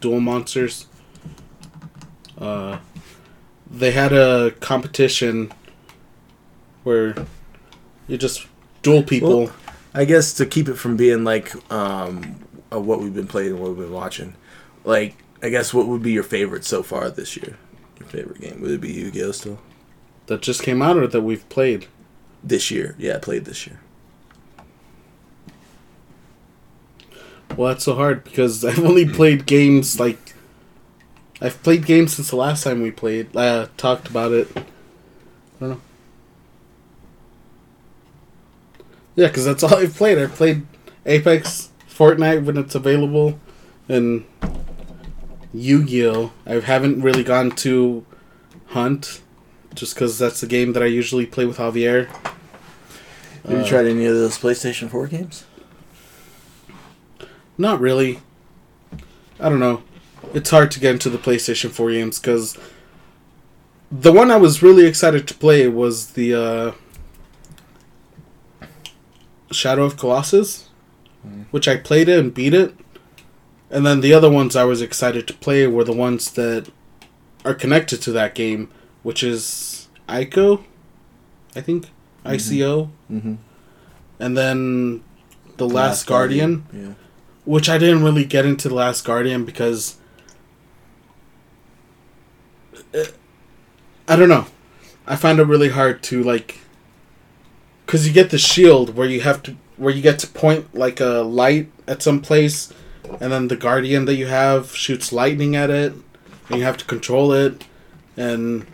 [0.00, 0.86] Duel Monsters.
[2.36, 2.78] Uh,
[3.70, 5.52] they had a competition
[6.84, 7.14] where
[8.06, 8.46] you just
[8.82, 9.44] duel people.
[9.44, 9.52] Well,
[9.94, 12.22] I guess to keep it from being like um,
[12.70, 14.34] what we've been playing and what we've been watching,
[14.84, 17.56] like I guess what would be your favorite so far this year?
[17.98, 19.58] Your favorite game would it be Yu-Gi-Oh still
[20.26, 21.86] that just came out or that we've played.
[22.44, 22.94] this year?
[22.98, 23.80] Yeah, I played this year.
[27.56, 30.34] Well, that's so hard because I've only played games like
[31.40, 33.34] I've played games since the last time we played.
[33.36, 34.48] Uh, talked about it.
[34.56, 34.64] I
[35.60, 35.80] don't know.
[39.18, 40.16] Yeah, because that's all I've played.
[40.16, 40.64] I've played
[41.04, 43.40] Apex, Fortnite when it's available,
[43.88, 44.24] and
[45.52, 46.30] Yu-Gi-Oh.
[46.46, 48.06] I haven't really gone to
[48.66, 49.20] Hunt,
[49.74, 52.06] just because that's the game that I usually play with Javier.
[53.42, 55.42] Have you Uh, tried any of those PlayStation Four games?
[57.58, 58.20] Not really.
[59.40, 59.82] I don't know.
[60.32, 62.56] It's hard to get into the PlayStation 4 games because
[63.90, 66.72] the one I was really excited to play was the uh,
[69.50, 70.64] Shadow of Colossus,
[71.26, 71.46] Mm.
[71.50, 72.74] which I played it and beat it.
[73.70, 76.68] And then the other ones I was excited to play were the ones that
[77.44, 78.68] are connected to that game,
[79.02, 80.62] which is ICO,
[81.56, 81.88] I think.
[82.24, 82.90] ICO.
[83.10, 83.34] Mm-hmm.
[84.20, 85.02] And then
[85.56, 86.94] The Last, Guardian Yeah.
[87.44, 89.96] which I didn't really get into the Last Guardian because
[92.94, 93.04] uh,
[94.06, 94.46] I don't know.
[95.06, 96.58] I find it really hard to like
[97.88, 101.00] because you get the shield where you have to where you get to point like
[101.00, 102.70] a light at some place,
[103.18, 105.94] and then the guardian that you have shoots lightning at it,
[106.50, 107.64] and you have to control it,
[108.14, 108.66] and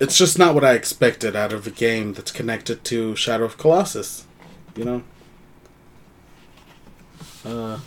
[0.00, 3.58] it's just not what I expected out of a game that's connected to Shadow of
[3.58, 4.26] Colossus,
[4.74, 5.02] you know.
[7.44, 7.80] Uh,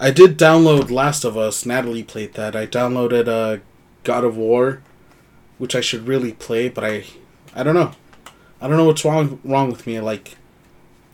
[0.00, 1.64] I did download Last of Us.
[1.64, 2.56] Natalie played that.
[2.56, 3.62] I downloaded uh,
[4.02, 4.82] God of War,
[5.58, 7.04] which I should really play, but I,
[7.54, 7.92] I don't know.
[8.60, 10.00] I don't know what's wrong wrong with me.
[10.00, 10.36] Like,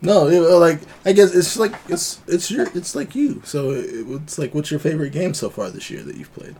[0.03, 3.43] No, it, like I guess it's like it's it's your it's like you.
[3.45, 6.57] So it, it's like what's your favorite game so far this year that you've played?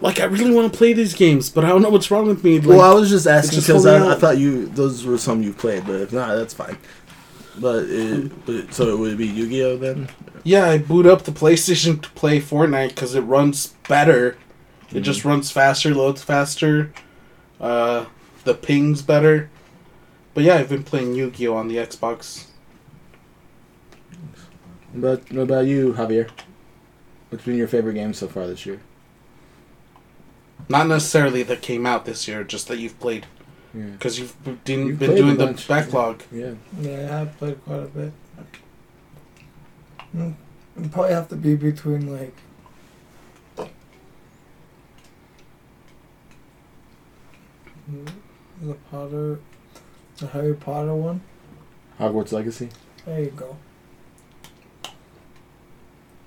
[0.00, 2.44] like I really want to play these games, but I don't know what's wrong with
[2.44, 2.60] me.
[2.60, 5.58] Like, well, I was just asking because I, I thought you those were some you've
[5.58, 6.78] played, but if not, that's fine.
[7.58, 10.08] But it, but so it would be Yu-Gi-Oh then.
[10.44, 14.36] yeah, I boot up the PlayStation to play Fortnite because it runs better.
[14.92, 16.92] It just runs faster, loads faster.
[17.60, 18.06] Uh,
[18.44, 19.50] the ping's better.
[20.38, 22.46] But yeah, I've been playing Yu-Gi-Oh on the Xbox.
[24.94, 26.30] But what about you, Javier?
[27.28, 28.80] What's been your favorite game so far this year?
[30.68, 33.26] Not necessarily that came out this year, just that you've played.
[33.74, 33.86] Yeah.
[33.86, 36.22] Because you've been, You've been doing the bunch, backlog.
[36.30, 36.52] Yeah.
[36.80, 38.12] Yeah, I have played quite a bit.
[40.16, 40.34] Mm,
[40.76, 42.36] it'd probably have to be between like.
[47.90, 48.08] mm,
[48.62, 49.40] The Potter,
[50.18, 51.20] the Harry Potter one.
[51.98, 52.68] Hogwarts Legacy.
[53.06, 53.56] There you go.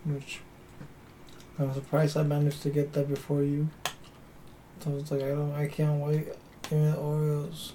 [0.06, 0.40] Which
[1.60, 3.70] I'm surprised I managed to get that before you.
[4.80, 6.28] So I was like, I don't, I can't wait.
[6.64, 7.72] Give me the Oreos.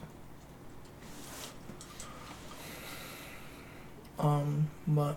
[4.18, 5.16] Um, but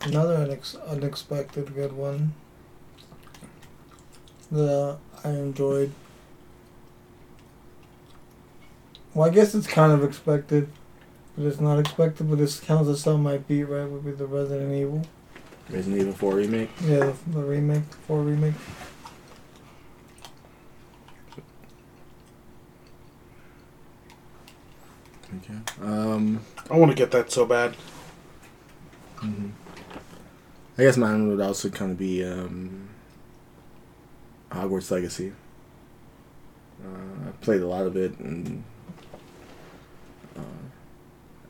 [0.00, 2.32] another unex- unexpected good one
[4.50, 5.92] that I enjoyed.
[9.18, 10.68] Well, I guess it's kind of expected.
[11.36, 13.84] But it's not expected, but this counts as something I beat, right?
[13.84, 15.02] Would be the Resident Evil.
[15.68, 16.70] Resident Evil 4 remake.
[16.84, 18.54] Yeah, the, the remake, four remake.
[25.38, 25.58] Okay.
[25.82, 26.40] Um.
[26.70, 27.74] I want to get that so bad.
[29.16, 29.50] mhm.
[30.78, 32.88] I guess mine would also kind of be um,
[34.52, 35.32] Hogwarts Legacy.
[36.80, 38.62] Uh, I played a lot of it and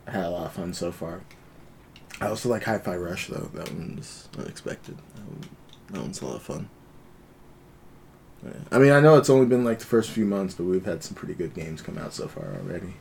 [0.08, 1.20] I had a lot of fun so far.
[2.20, 3.50] I also like Hi-Fi Rush though.
[3.54, 4.96] That one's unexpected.
[5.14, 5.40] That, one,
[5.90, 6.68] that one's a lot of fun.
[8.44, 8.52] Yeah.
[8.72, 11.02] I mean, I know it's only been like the first few months, but we've had
[11.04, 12.94] some pretty good games come out so far already.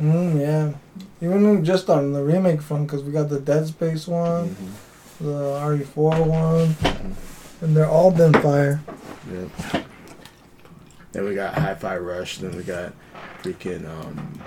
[0.00, 0.72] Mm, yeah.
[1.26, 4.72] Even just on the remake front, because we got the Dead Space one, Mhm.
[5.20, 6.76] the RE4 one,
[7.60, 8.80] and they're all been fire.
[9.30, 9.84] Yep.
[11.12, 12.38] Then we got Hi-Fi Rush.
[12.38, 12.92] Then we got
[13.42, 14.40] freaking um,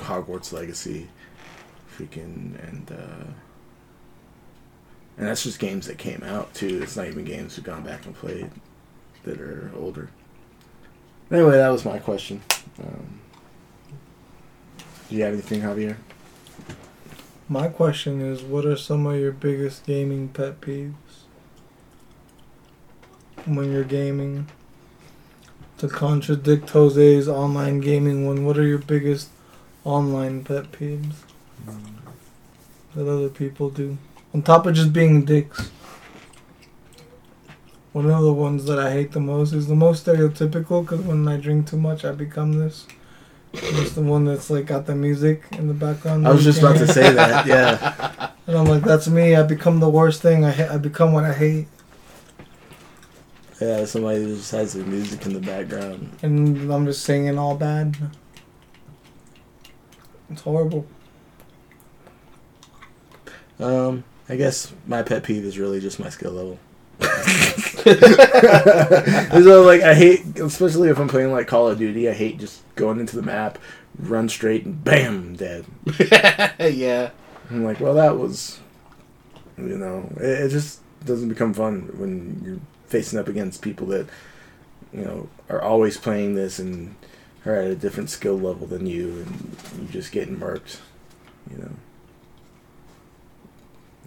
[0.00, 1.08] Hogwarts Legacy.
[1.98, 3.24] Freaking and uh,
[5.16, 6.80] and that's just games that came out too.
[6.80, 8.48] It's not even games we've gone back and played
[9.24, 10.10] that are older.
[11.28, 12.40] Anyway, that was my question.
[12.80, 13.18] Um,
[15.08, 15.96] do you have anything, Javier?
[17.48, 20.94] My question is, what are some of your biggest gaming pet peeves
[23.44, 24.46] when you're gaming?
[25.78, 29.30] To contradict Jose's online gaming one, what are your biggest
[29.84, 31.14] online pet peeves
[32.94, 33.96] that other people do?
[34.34, 35.70] On top of just being dicks.
[37.92, 41.26] One of the ones that I hate the most is the most stereotypical because when
[41.26, 42.86] I drink too much, I become this.
[43.52, 46.28] It's the one that's like got the music in the background.
[46.28, 47.46] I was just about to say that.
[47.46, 48.30] Yeah.
[48.46, 49.34] And I'm like, that's me.
[49.34, 50.44] I become the worst thing.
[50.44, 51.66] I ha- I become what I hate,
[53.60, 56.10] Yeah, somebody just has the music in the background.
[56.22, 57.96] and I'm just singing all bad.
[60.30, 60.86] It's horrible.
[63.60, 66.58] Um, I guess my pet peeve is really just my skill level.
[67.84, 72.08] so like I hate, especially if I'm playing like Call of Duty.
[72.08, 73.58] I hate just going into the map,
[73.98, 75.64] run straight, and bam, dead.
[76.60, 77.10] yeah.
[77.50, 78.60] I'm like, well, that was,
[79.56, 84.06] you know, it, it just doesn't become fun when you're facing up against people that,
[84.92, 86.94] you know, are always playing this and
[87.46, 90.78] are at a different skill level than you, and you're just getting murked,
[91.50, 91.70] you know.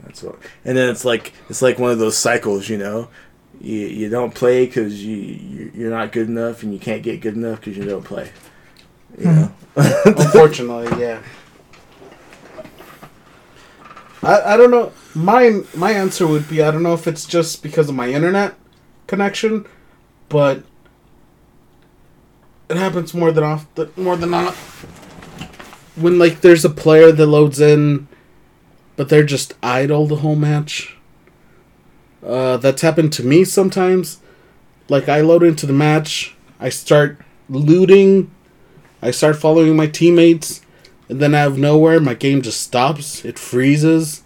[0.04, 3.10] That's what, and then it's like it's like one of those cycles, you know.
[3.60, 7.22] You you don't play because you you- you're not good enough, and you can't get
[7.22, 8.32] good enough because you don't play.
[9.18, 9.36] You hmm.
[9.42, 9.52] know.
[10.06, 11.22] Unfortunately, yeah.
[14.24, 14.92] I, I don't know.
[15.16, 18.56] My my answer would be I don't know if it's just because of my internet
[19.08, 19.66] connection,
[20.30, 20.64] but
[22.70, 24.54] it happens more than off more than not.
[25.96, 28.08] When like there's a player that loads in,
[28.96, 30.96] but they're just idle the whole match.
[32.26, 34.20] Uh, that's happened to me sometimes.
[34.90, 37.20] Like I load into the match, I start
[37.50, 38.30] looting,
[39.02, 40.62] I start following my teammates,
[41.10, 43.26] and then out of nowhere, my game just stops.
[43.26, 44.24] It freezes.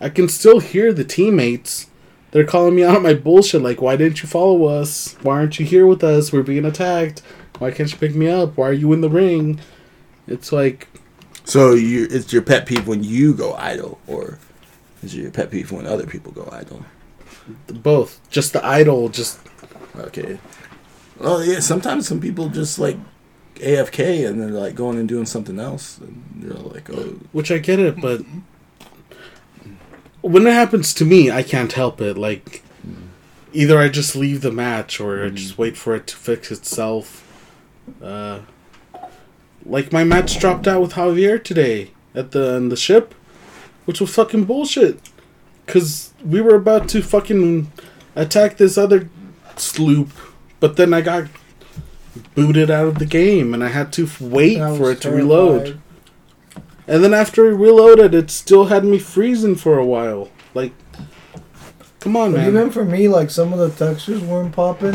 [0.00, 1.88] I can still hear the teammates.
[2.32, 5.16] They're calling me out on my bullshit, like, why didn't you follow us?
[5.22, 6.32] Why aren't you here with us?
[6.32, 7.22] We're being attacked.
[7.58, 8.56] Why can't you pick me up?
[8.56, 9.60] Why are you in the ring?
[10.26, 10.88] It's like,
[11.46, 14.38] So you, it's your pet peeve when you go idle, or
[15.02, 16.84] is it your pet peeve when other people go idle?
[17.68, 18.20] both.
[18.30, 19.08] Just the idle.
[19.08, 19.38] just.
[19.96, 20.40] Okay.
[21.18, 21.60] Well, yeah.
[21.60, 22.96] Sometimes some people just like
[23.54, 27.58] AFK and they're like going and doing something else, and they're like, oh, Which I
[27.58, 28.22] get it, but.
[30.22, 32.18] When it happens to me, I can't help it.
[32.18, 32.64] Like,
[33.52, 37.22] either I just leave the match or I just wait for it to fix itself.
[38.02, 38.40] Uh,
[39.68, 43.14] like my match dropped out with Javier today at the on the ship,
[43.84, 44.98] which was fucking bullshit.
[45.66, 47.70] Cause we were about to fucking
[48.14, 49.08] attack this other
[49.56, 50.10] sloop,
[50.60, 51.24] but then I got
[52.34, 55.10] booted out of the game and I had to f- wait I for it to
[55.10, 55.80] reload.
[56.86, 60.30] And then after it reloaded, it still had me freezing for a while.
[60.54, 60.72] Like,
[61.98, 62.48] come on, But man.
[62.48, 64.94] even for me, like some of the textures weren't popping.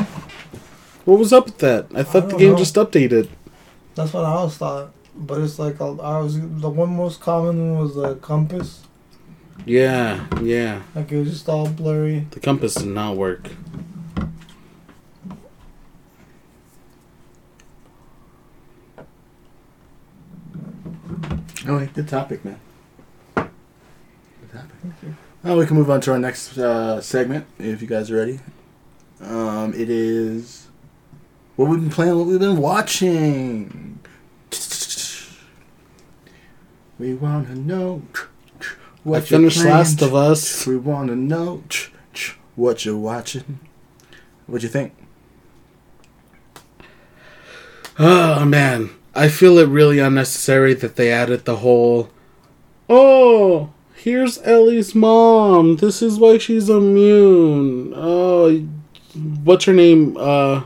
[1.04, 1.88] What was up with that?
[1.94, 2.58] I thought the game know.
[2.58, 3.28] just updated.
[3.96, 4.94] That's what I always thought.
[5.16, 8.84] But it's like I was the one most common one was the compass.
[9.66, 10.82] Yeah, yeah.
[10.96, 12.28] Like it was just all blurry.
[12.32, 13.50] The compass did not work.
[21.68, 22.60] oh, good topic, man.
[23.36, 23.50] Good
[24.52, 25.14] topic.
[25.44, 28.39] Well, we can move on to our next uh, segment if you guys are ready.
[29.22, 30.61] Um, it is
[31.62, 33.99] what we've been playing, what we've been watching.
[36.97, 38.01] We wanna know
[39.03, 39.72] what I you're finished playing.
[39.72, 40.66] Last of Us.
[40.66, 41.64] We wanna know
[42.55, 43.59] what you're watching.
[44.47, 44.93] What'd you think?
[47.99, 52.09] Oh man, I feel it really unnecessary that they added the whole.
[52.89, 55.76] Oh, here's Ellie's mom.
[55.78, 57.93] This is why she's immune.
[57.95, 58.66] Oh,
[59.43, 60.18] what's her name?
[60.18, 60.64] Uh,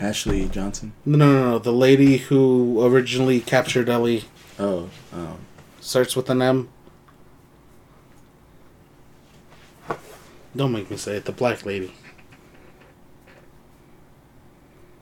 [0.00, 0.92] Ashley Johnson.
[1.04, 4.24] no, no, no, the lady who originally captured Ellie.
[4.58, 5.36] Oh, oh.
[5.80, 6.68] Starts with an M.
[10.56, 11.26] Don't make me say it.
[11.26, 11.92] The black lady.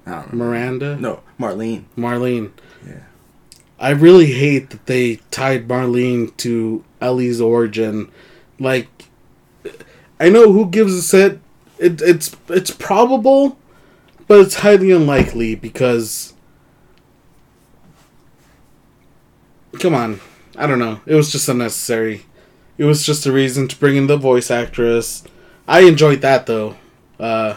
[0.07, 0.45] I don't know.
[0.45, 0.97] Miranda?
[0.97, 1.85] No, Marlene.
[1.97, 2.53] Marlene.
[2.87, 3.01] Yeah.
[3.79, 8.11] I really hate that they tied Marlene to Ellie's origin.
[8.59, 8.89] Like,
[10.19, 11.41] I know who gives a shit.
[11.79, 13.57] It, it's it's probable,
[14.29, 16.35] but it's highly unlikely because.
[19.81, 20.21] Come on,
[20.57, 21.01] I don't know.
[21.07, 22.27] It was just unnecessary.
[22.77, 25.25] It was just a reason to bring in the voice actress.
[25.67, 26.77] I enjoyed that though.
[27.19, 27.57] Uh,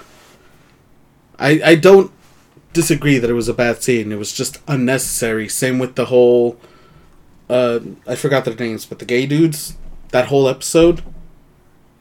[1.37, 2.11] I I don't
[2.73, 4.11] disagree that it was a bad scene.
[4.11, 5.47] It was just unnecessary.
[5.49, 6.57] Same with the whole.
[7.49, 9.77] Uh, I forgot their names, but the gay dudes.
[10.09, 11.03] That whole episode.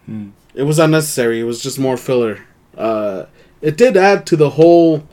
[0.07, 0.31] Hmm.
[0.55, 1.41] It was unnecessary.
[1.41, 2.41] It was just more filler.
[2.77, 3.27] Uh,
[3.63, 5.07] it did add to the whole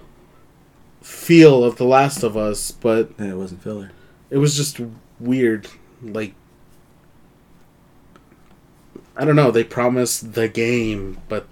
[1.02, 3.92] feel of The Last of Us, but And it wasn't filler.
[4.30, 4.80] it was just
[5.20, 5.68] weird.
[6.02, 6.34] Like.
[9.16, 9.50] I don't know.
[9.52, 11.48] They promised the game, but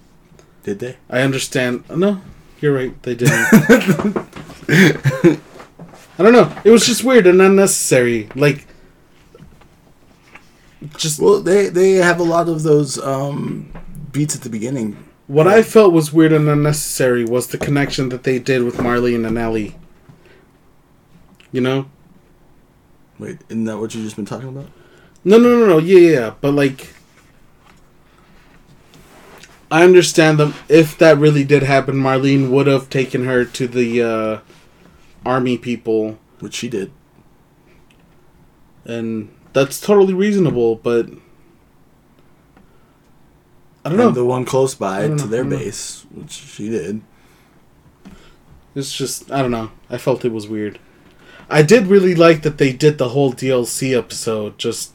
[0.64, 0.98] Did they?
[1.10, 1.84] I understand.
[1.90, 2.22] No,
[2.62, 3.02] you're right.
[3.04, 3.48] They didn't.
[6.18, 6.56] I don't know.
[6.64, 8.30] It was just weird and unnecessary.
[8.36, 8.68] Like,
[10.98, 13.72] just Well, they they have a lot of those um,
[14.12, 14.96] beats at the beginning.
[15.28, 19.26] What I felt was weird and unnecessary was the connection that they did with Marlene
[19.26, 19.76] and Ellie.
[21.52, 21.88] You know?
[23.18, 24.68] Wait, isn't that what you just been talking about?
[25.24, 25.78] No, no, no, no.
[25.78, 26.34] Yeah, yeah, yeah.
[26.42, 26.94] But like,
[29.72, 30.54] I understand them.
[30.70, 34.40] If that really did happen, Marlene would have taken her to the uh,
[35.26, 36.92] army people Which she did.
[38.86, 40.76] and that's totally reasonable.
[40.76, 41.10] But
[43.86, 44.10] I don't know.
[44.12, 47.02] The one close by to their base, which she did.
[48.74, 49.72] it's just I don't know.
[49.90, 50.80] I felt it was weird.
[51.50, 54.58] I did really like that they did the whole DLC episode.
[54.58, 54.92] Just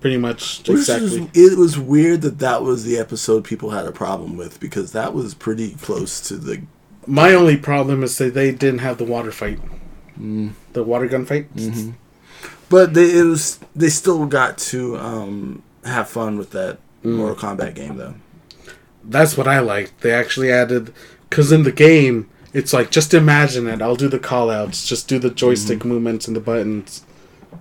[0.00, 1.28] pretty much Which exactly.
[1.34, 4.92] is- it was weird that that was the episode people had a problem with because
[4.92, 6.62] that was pretty close to the.
[7.06, 9.58] My only problem is that they didn't have the water fight,
[10.20, 11.54] Mm, the water gun fight.
[11.56, 11.94] mhm.
[12.68, 17.16] But they it was they still got to um, have fun with that Mm.
[17.16, 18.14] Mortal Kombat game though.
[19.04, 20.00] That's what I liked.
[20.00, 20.92] They actually added
[21.30, 23.82] because in the game it's like just imagine it.
[23.82, 27.04] I'll do the call outs, just do the joystick movements and the buttons.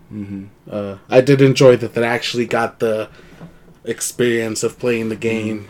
[0.10, 1.94] hmm Uh, I did enjoy that.
[1.94, 3.10] That actually got the
[3.84, 5.68] experience of playing the game.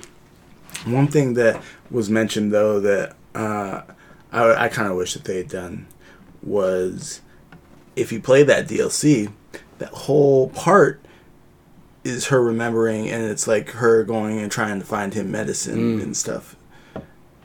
[0.85, 1.61] One thing that
[1.91, 3.81] was mentioned though that uh,
[4.31, 5.87] I, I kind of wish that they had done
[6.43, 7.21] was
[7.95, 9.31] if you play that DLC,
[9.79, 11.04] that whole part
[12.05, 16.03] is her remembering, and it's like her going and trying to find him medicine Mm.
[16.03, 16.55] and stuff,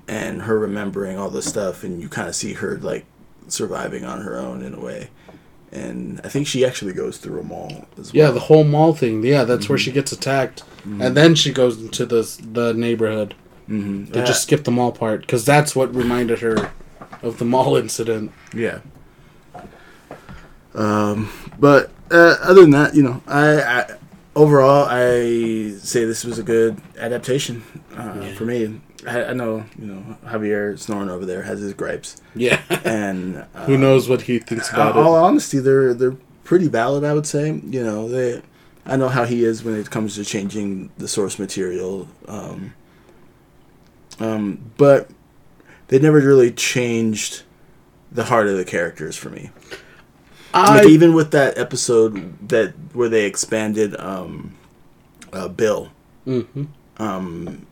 [0.06, 3.04] and her remembering all this stuff, and you kind of see her like
[3.48, 5.08] surviving on her own in a way.
[5.72, 8.32] And I think she actually goes through a mall as Yeah, well.
[8.34, 9.22] the whole mall thing.
[9.24, 13.34] Yeah, that's where she gets attacked, and then she goes into the the neighborhood.
[13.66, 16.70] hmm They just skip the mall part because that's what reminded her
[17.22, 18.32] of the mall incident.
[18.54, 18.80] Yeah.
[20.74, 23.86] Um, but uh, other than that, you know, I, I
[24.36, 27.62] overall I say this was a good adaptation
[27.96, 28.34] uh, Yeah.
[28.34, 28.80] for me.
[29.06, 33.64] I, I know you know Javier Snoring over there has his gripes, Yeah, and uh,
[33.64, 35.06] who knows what he thinks about all it.
[35.06, 37.02] All honesty, they're they're pretty valid.
[37.04, 37.46] I would say.
[37.64, 38.42] You know, they.
[38.84, 42.08] I know how he is when it comes to changing the source material.
[42.28, 42.74] Um,
[44.18, 45.08] um, but
[45.88, 47.42] they never really changed
[48.12, 49.50] the heart of the characters for me.
[50.54, 54.56] Like even with that episode that where they expanded um,
[55.32, 55.90] uh, Bill,
[56.26, 56.66] Mhm.
[56.98, 57.66] um,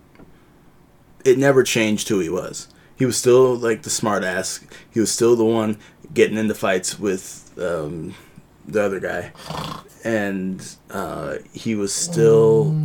[1.24, 2.68] it never changed who he was.
[2.97, 4.61] He was still like the smart ass.
[4.91, 5.79] He was still the one
[6.14, 8.14] getting into fights with um,
[8.66, 9.33] the other guy,
[10.05, 12.76] and uh, he was still.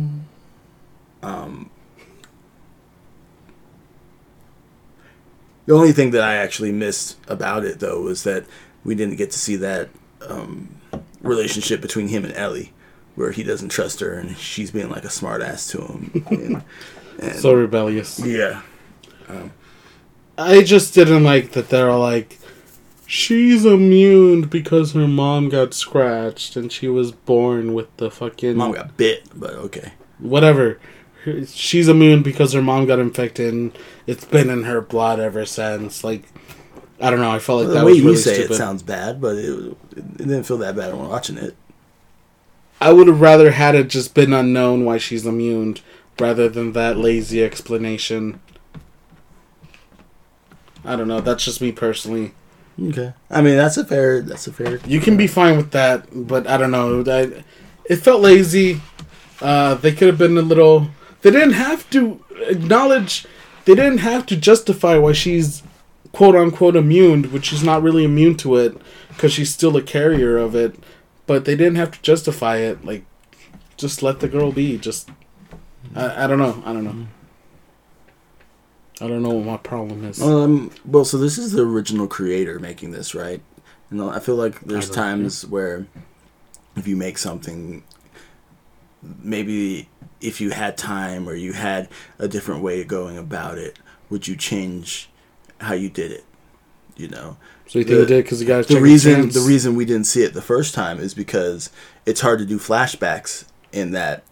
[1.22, 1.70] Um,
[5.66, 8.44] the only thing that I actually missed about it though was that
[8.84, 9.88] we didn't get to see that
[10.28, 10.68] um,
[11.22, 12.72] relationship between him and Ellie,
[13.14, 16.24] where he doesn't trust her and she's being like a smart ass to him.
[17.20, 18.18] And, and- so rebellious.
[18.18, 18.62] yeah,
[20.36, 22.38] I just didn't like that they're like,
[23.06, 28.72] she's immune because her mom got scratched and she was born with the fucking mom
[28.72, 29.92] got bit, but okay.
[30.18, 30.80] whatever.
[31.46, 33.54] She's immune because her mom got infected.
[33.54, 36.04] and It's been in her blood ever since.
[36.04, 36.24] Like,
[37.00, 37.30] I don't know.
[37.30, 38.52] I felt like the that way was you really say stupid.
[38.52, 41.56] it sounds bad, but it, it didn't feel that bad when watching it.
[42.80, 45.76] I would have rather had it just been unknown why she's immune
[46.18, 48.40] rather than that lazy explanation.
[50.84, 51.20] I don't know.
[51.20, 52.32] That's just me personally.
[52.80, 53.14] Okay.
[53.30, 54.20] I mean, that's a fair.
[54.20, 54.78] That's a fair.
[54.86, 57.02] You can be fine with that, but I don't know.
[57.06, 57.44] I,
[57.86, 58.80] it felt lazy.
[59.40, 60.88] Uh, they could have been a little.
[61.22, 63.26] They didn't have to acknowledge.
[63.64, 65.62] They didn't have to justify why she's
[66.14, 68.76] quote unquote immune, which she's not really immune to it
[69.08, 70.76] because she's still a carrier of it.
[71.26, 72.84] But they didn't have to justify it.
[72.84, 73.04] Like,
[73.76, 74.78] just let the girl be.
[74.78, 75.10] Just,
[75.94, 76.62] I, I don't know.
[76.64, 77.06] I don't know.
[79.00, 80.22] I don't know what my problem is.
[80.22, 80.70] Um.
[80.84, 83.42] Well, so this is the original creator making this, right?
[83.90, 85.86] And I feel like there's times where
[86.76, 87.82] if you make something,
[89.02, 89.88] maybe
[90.20, 91.88] if you had time or you had
[92.18, 93.78] a different way of going about it,
[94.10, 95.10] would you change
[95.64, 96.24] how you did it?
[96.96, 97.36] You know.
[97.66, 100.06] so you think the- it did because you guys the reason the reason we didn't
[100.06, 101.70] see it the first time is because
[102.06, 104.22] it's hard to do flashbacks in that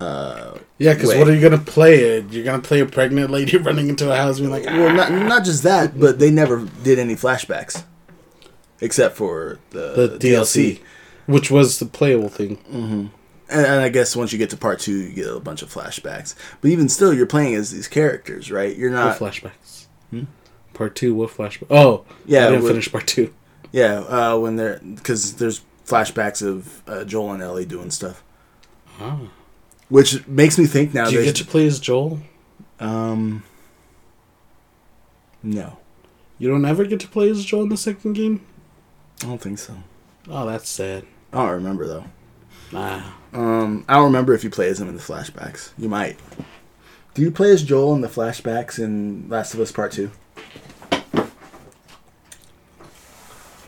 [0.00, 1.94] uh Yeah, because what are you gonna play?
[2.18, 4.92] It you're gonna play a pregnant lady running into a house, being like, well ah.
[4.92, 7.82] not not just that but they never did any flashbacks
[8.80, 10.80] except for the, the DLC,
[11.24, 12.58] which was the playable thing.
[12.70, 13.10] and,
[13.48, 16.34] and i guess once you get to part two you get a bunch of flashbacks
[16.60, 19.86] but even still you're playing as these characters right you're not what flashbacks?
[20.76, 21.14] Part two.
[21.14, 21.66] What flashback?
[21.70, 23.32] Oh, Yeah, I didn't with- finish part two.
[23.72, 28.22] yeah uh when they're because there's flashbacks of uh, joel and ellie doing stuff
[29.00, 29.18] Ah.
[29.88, 32.20] which makes me think now Did you get to play as Joel?
[32.78, 33.42] um
[35.42, 35.78] no
[36.38, 38.40] You don't ever get to play as Joel in the second game.
[39.22, 39.74] i don't think so
[40.28, 41.04] Oh, that's sad.
[41.32, 42.04] i don't remember though
[42.72, 43.00] Nah.
[43.32, 45.70] Um, I don't remember if you play as him in the flashbacks.
[45.78, 46.18] You might.
[47.14, 50.10] Do you play as Joel in the flashbacks in Last of Us Part Two?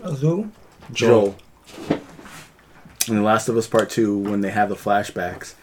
[0.02, 0.50] Azul?
[0.92, 1.36] Joel.
[3.08, 5.54] In The Last of Us Part Two, when they have the flashbacks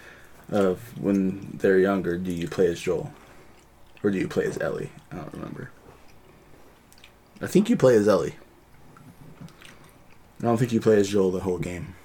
[0.52, 3.14] of when they're younger, do you play as Joel,
[4.04, 4.92] or do you play as Ellie?
[5.12, 5.70] I don't remember.
[7.42, 8.36] I think you play as Ellie.
[10.40, 11.96] I don't think you play as Joel the whole game.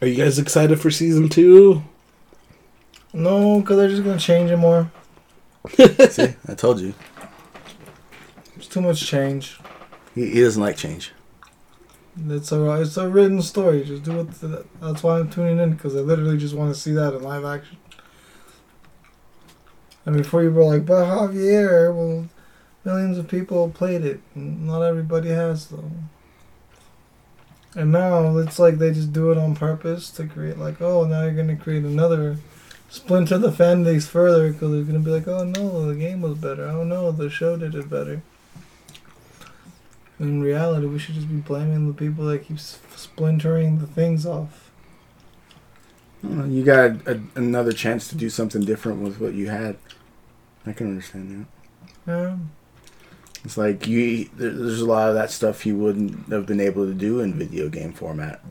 [0.00, 1.82] Are you guys excited for season two?
[3.12, 4.90] No, because they're just going to change it more.
[6.08, 6.94] See, I told you.
[8.56, 9.59] It's too much change.
[10.20, 11.12] He, he doesn't like change.
[12.28, 13.84] It's a it's a written story.
[13.84, 14.28] Just do it.
[14.40, 17.22] th- That's why I'm tuning in because I literally just want to see that in
[17.22, 17.78] live action.
[20.04, 22.28] And before you were like, but Javier, well,
[22.84, 24.20] millions of people played it.
[24.34, 25.90] Not everybody has though.
[27.76, 31.22] And now it's like they just do it on purpose to create like, oh, now
[31.22, 32.36] you're gonna create another
[32.88, 36.36] splinter the fan base further because they're gonna be like, oh no, the game was
[36.38, 36.64] better.
[36.66, 38.22] Oh no, the show did it better.
[40.20, 44.70] In reality, we should just be blaming the people that keep splintering the things off.
[46.22, 49.78] You got a, another chance to do something different with what you had.
[50.66, 51.46] I can understand
[52.06, 52.12] that.
[52.12, 52.36] Yeah.
[53.42, 54.28] It's like you.
[54.36, 57.32] there- There's a lot of that stuff you wouldn't have been able to do in
[57.38, 58.44] video game format.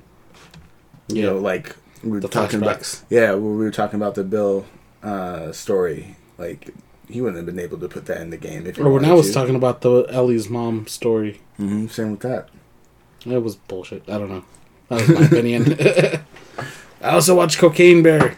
[1.07, 3.03] You know, like we were The talking about.
[3.11, 4.65] Yeah, we were talking about the Bill
[5.03, 6.15] uh, story.
[6.39, 6.73] Like
[7.09, 8.79] he wouldn't have been able to put that in the game if.
[8.79, 9.33] Or when I wanted was to.
[9.33, 12.49] talking about the Ellie's mom story, hmm same with that.
[13.25, 14.03] it was bullshit.
[14.09, 14.43] I don't know.
[14.89, 15.77] That was my opinion.
[17.01, 18.35] I also watched Cocaine Bear.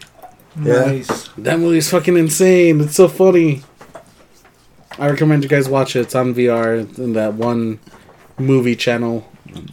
[0.60, 0.84] Yeah.
[0.86, 1.28] Nice.
[1.38, 2.80] That movie's fucking insane.
[2.82, 3.62] It's so funny.
[4.98, 6.00] I recommend you guys watch it.
[6.00, 7.80] It's on VR in that one
[8.38, 9.26] movie channel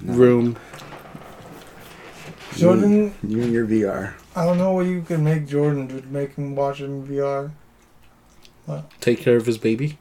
[0.03, 0.57] room.
[2.55, 4.13] Jordan, You and your VR.
[4.35, 7.51] I don't know what you can make Jordan to make him watch it in VR.
[8.99, 9.97] Take care of his baby.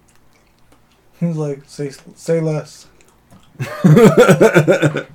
[1.21, 2.87] He's like, say say less.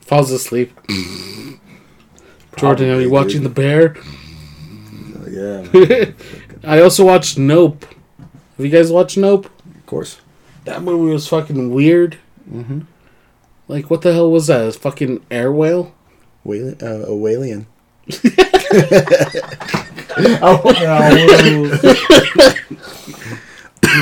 [0.00, 0.72] Falls asleep.
[2.56, 3.96] Jordan, are you Probably, watching the bear?
[5.28, 5.64] Yeah,
[6.64, 7.84] I also watched Nope.
[8.56, 9.46] Have you guys watched Nope?
[9.46, 10.20] of course.
[10.64, 12.18] That movie was fucking weird.
[12.50, 12.80] Mm-hmm.
[13.68, 14.66] Like, what the hell was that?
[14.66, 15.94] A fucking air whale?
[16.42, 17.66] Whale, uh, a whalian.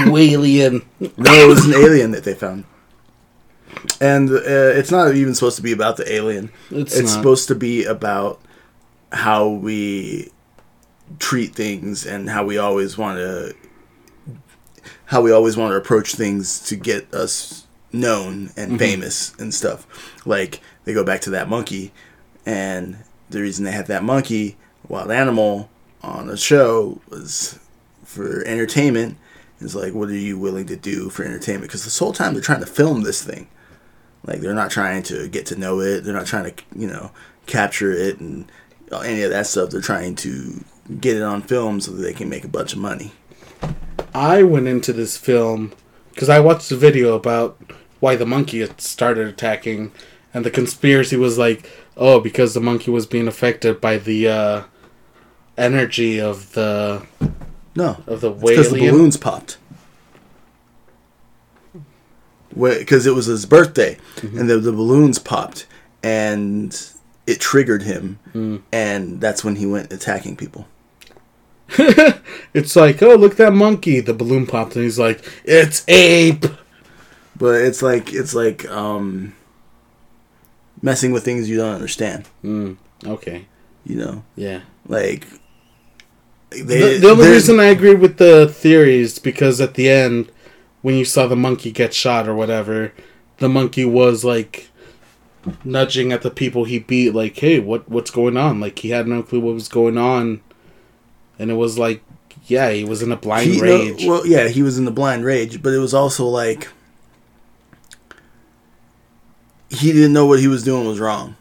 [0.07, 0.85] Whalian.
[1.17, 2.65] No, it was an alien that they found.
[4.01, 6.51] And uh, it's not even supposed to be about the alien.
[6.71, 8.41] It's, It's, supposed to be about
[9.13, 10.31] how we
[11.19, 13.55] treat things and how we always want to
[15.07, 19.87] how we always want to approach things to get us known and famous and stuff.
[20.27, 21.93] Like they go back to that monkey
[22.45, 22.99] and
[23.31, 24.57] the reason they had that monkey,
[24.89, 25.71] wild animal,
[26.03, 27.59] on a show was
[28.05, 29.17] for entertainment.
[29.61, 31.65] It's like, what are you willing to do for entertainment?
[31.65, 33.49] Because this whole time they're trying to film this thing.
[34.25, 36.03] Like they're not trying to get to know it.
[36.05, 37.11] They're not trying to, you know,
[37.47, 38.51] capture it and
[38.93, 39.71] any of that stuff.
[39.71, 40.65] They're trying to
[41.01, 43.13] get it on film so that they can make a bunch of money.
[44.15, 45.73] I went into this film
[46.11, 47.61] because I watched a video about
[48.01, 49.93] why the monkey started attacking,
[50.33, 51.69] and the conspiracy was like,
[51.99, 54.63] oh, because the monkey was being affected by the uh,
[55.57, 57.05] energy of the
[57.75, 59.59] No, of the because the balloons popped.
[62.57, 64.39] Because it was his birthday, Mm-hmm.
[64.39, 65.67] and the, the balloons popped,
[66.03, 66.75] and
[67.27, 68.63] it triggered him, Mm.
[68.73, 70.67] and that's when he went attacking people.
[72.55, 74.01] It's like, oh, look at that monkey.
[74.01, 76.47] The balloon popped, and he's like, it's ape.
[77.37, 79.35] But it's like it's like um,
[80.83, 82.29] messing with things you don't understand.
[82.45, 82.77] Mm,
[83.07, 83.47] okay,
[83.85, 84.61] You know, yeah.
[84.87, 85.27] like
[86.51, 90.33] they, the, the only reason I agree with the theory is because at the end,
[90.83, 92.93] when you saw the monkey get shot or whatever,
[93.39, 94.69] the monkey was like
[95.65, 99.07] nudging at the people he beat, like, "Hey, what what's going on?" Like he had
[99.07, 100.41] no clue what was going on,
[101.39, 102.03] and it was like,
[102.47, 104.05] yeah, he was in a blind he, no, rage.
[104.07, 106.69] well, yeah, he was in the blind rage, but it was also like
[109.71, 111.37] he didn't know what he was doing was wrong.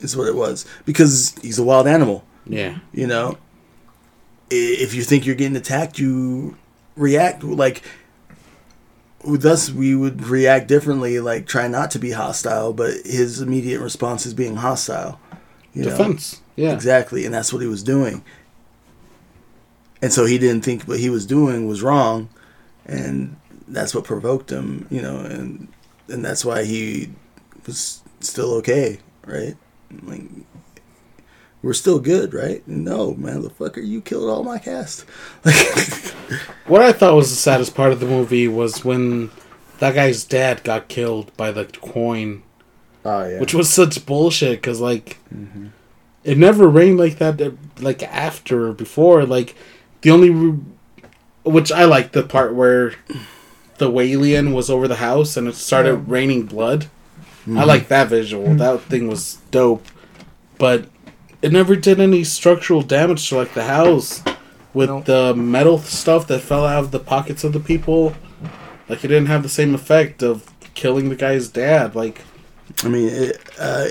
[0.00, 2.24] Is what it was because he's a wild animal.
[2.46, 3.36] yeah, You know,
[4.48, 6.56] if you think you're getting attacked, you
[6.96, 7.82] react like.
[9.24, 13.80] With us, we would react differently, like try not to be hostile, but his immediate
[13.80, 15.18] response is being hostile.
[15.74, 15.90] You know?
[15.90, 16.40] defense.
[16.54, 18.22] Yeah, Exactly, and that's what he was doing.
[20.00, 22.28] And so he didn't think what he was doing was wrong,
[22.86, 23.36] and
[23.66, 25.66] that's what provoked him, you know, and
[26.08, 27.10] and that's why he
[27.66, 29.56] was still okay, right?
[30.02, 30.22] Like
[31.62, 32.66] we're still good, right?
[32.68, 35.04] No, motherfucker, you killed all my cast.
[36.66, 39.30] What I thought was the saddest part of the movie was when
[39.78, 42.42] that guy's dad got killed by the coin.
[43.06, 45.16] oh yeah, which was such bullshit because like
[46.24, 49.54] it never rained like that uh, like after or before like
[50.02, 50.58] the only re-
[51.44, 52.92] which i like the part where
[53.78, 56.04] the whalian was over the house and it started Yeah.
[56.06, 56.86] raining blood.
[57.56, 58.54] I like that visual.
[58.56, 59.86] That thing was dope.
[60.58, 60.86] But
[61.40, 64.22] it never did any structural damage to like the house
[64.74, 65.04] with Nope.
[65.06, 68.14] the metal stuff that fell out of the pockets of the people.
[68.88, 72.20] Like it didn't have the same effect of killing the guy's dad like
[72.84, 73.86] I mean, it, uh,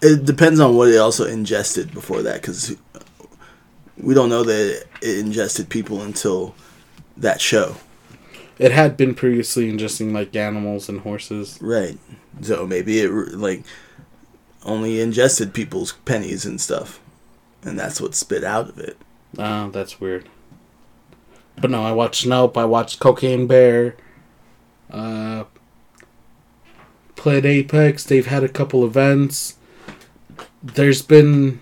[0.00, 2.74] it depends on what it also ingested before that, because
[3.98, 6.54] we don't know that it ingested people until
[7.18, 7.76] that show,
[8.58, 11.58] It had been previously ingesting like animals and horses.
[11.60, 11.98] right?
[12.40, 13.64] So maybe it like
[14.64, 17.00] only ingested people's pennies and stuff,
[17.62, 18.96] and that's what spit out of it.
[19.38, 20.28] Ah, that's weird.
[21.60, 22.56] But no, I watched Nope.
[22.56, 23.96] I watched Cocaine Bear.
[24.90, 25.44] Uh,
[27.16, 28.04] played Apex.
[28.04, 29.56] They've had a couple events.
[30.62, 31.60] There's been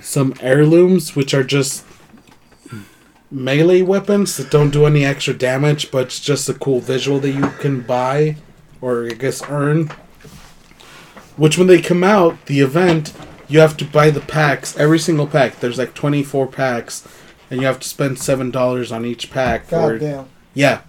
[0.00, 1.84] some heirlooms, which are just
[3.30, 7.30] melee weapons that don't do any extra damage, but it's just a cool visual that
[7.30, 8.36] you can buy
[8.80, 9.90] or I guess earn.
[11.36, 13.12] Which, when they come out, the event,
[13.48, 15.60] you have to buy the packs, every single pack.
[15.60, 17.06] There's like 24 packs,
[17.50, 19.66] and you have to spend $7 on each pack.
[19.66, 20.28] For, God damn.
[20.54, 20.80] yeah.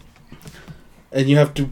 [1.12, 1.72] And you have to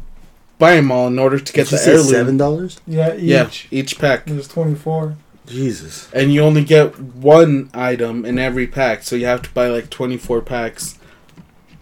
[0.59, 2.07] buy them all in order to get Did you the say heirloom.
[2.07, 2.80] seven dollars?
[2.88, 3.68] Yeah, each.
[3.72, 4.26] Yeah, each pack.
[4.26, 5.15] There's 24.
[5.48, 6.12] Jesus.
[6.14, 9.89] And you only get one item in every pack, so you have to buy like
[9.89, 11.00] 24 packs.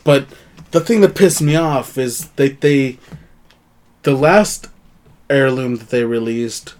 [0.04, 0.28] But
[0.72, 3.00] the thing that pissed me off is that they.
[4.04, 4.68] The last
[5.30, 6.76] heirloom that they released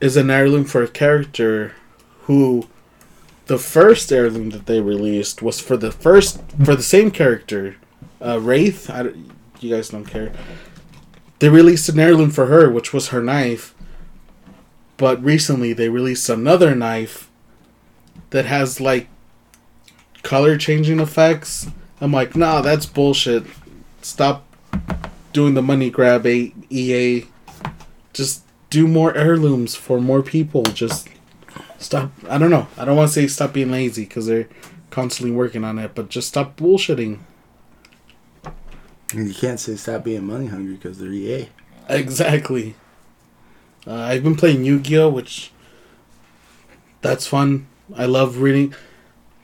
[0.00, 1.74] is an heirloom for a character
[2.22, 2.68] who.
[3.46, 6.40] The first heirloom that they released was for the first.
[6.64, 7.76] For the same character.
[8.20, 8.88] Uh, Wraith.
[8.88, 9.10] I,
[9.60, 10.32] you guys don't care.
[11.40, 13.73] They released an heirloom for her, which was her knife.
[14.96, 17.30] But recently they released another knife
[18.30, 19.08] that has like
[20.22, 21.66] color changing effects.
[22.00, 23.44] I'm like, nah, that's bullshit.
[24.02, 24.46] Stop
[25.32, 27.26] doing the money grab, A- EA.
[28.12, 30.62] Just do more heirlooms for more people.
[30.62, 31.08] Just
[31.78, 32.10] stop.
[32.28, 32.66] I don't know.
[32.76, 34.48] I don't want to say stop being lazy because they're
[34.90, 37.18] constantly working on it, but just stop bullshitting.
[39.14, 41.48] You can't say stop being money hungry because they're EA.
[41.88, 42.74] Exactly.
[43.86, 45.52] Uh, I've been playing Yu Gi Oh, which
[47.02, 47.66] that's fun.
[47.94, 48.74] I love reading.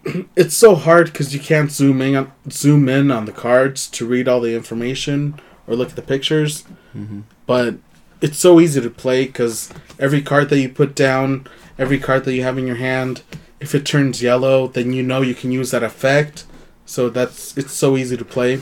[0.37, 4.07] it's so hard because you can't zoom in on, zoom in on the cards to
[4.07, 6.65] read all the information or look at the pictures.
[6.97, 7.25] Mhm.
[7.47, 7.77] But
[8.23, 11.47] it's so easy to play because every card that you put down,
[11.79, 13.23] every card that you have in your hand,
[13.61, 16.45] if it turns yellow, then you know you can use that effect.
[16.87, 18.61] So that's it's so easy to play.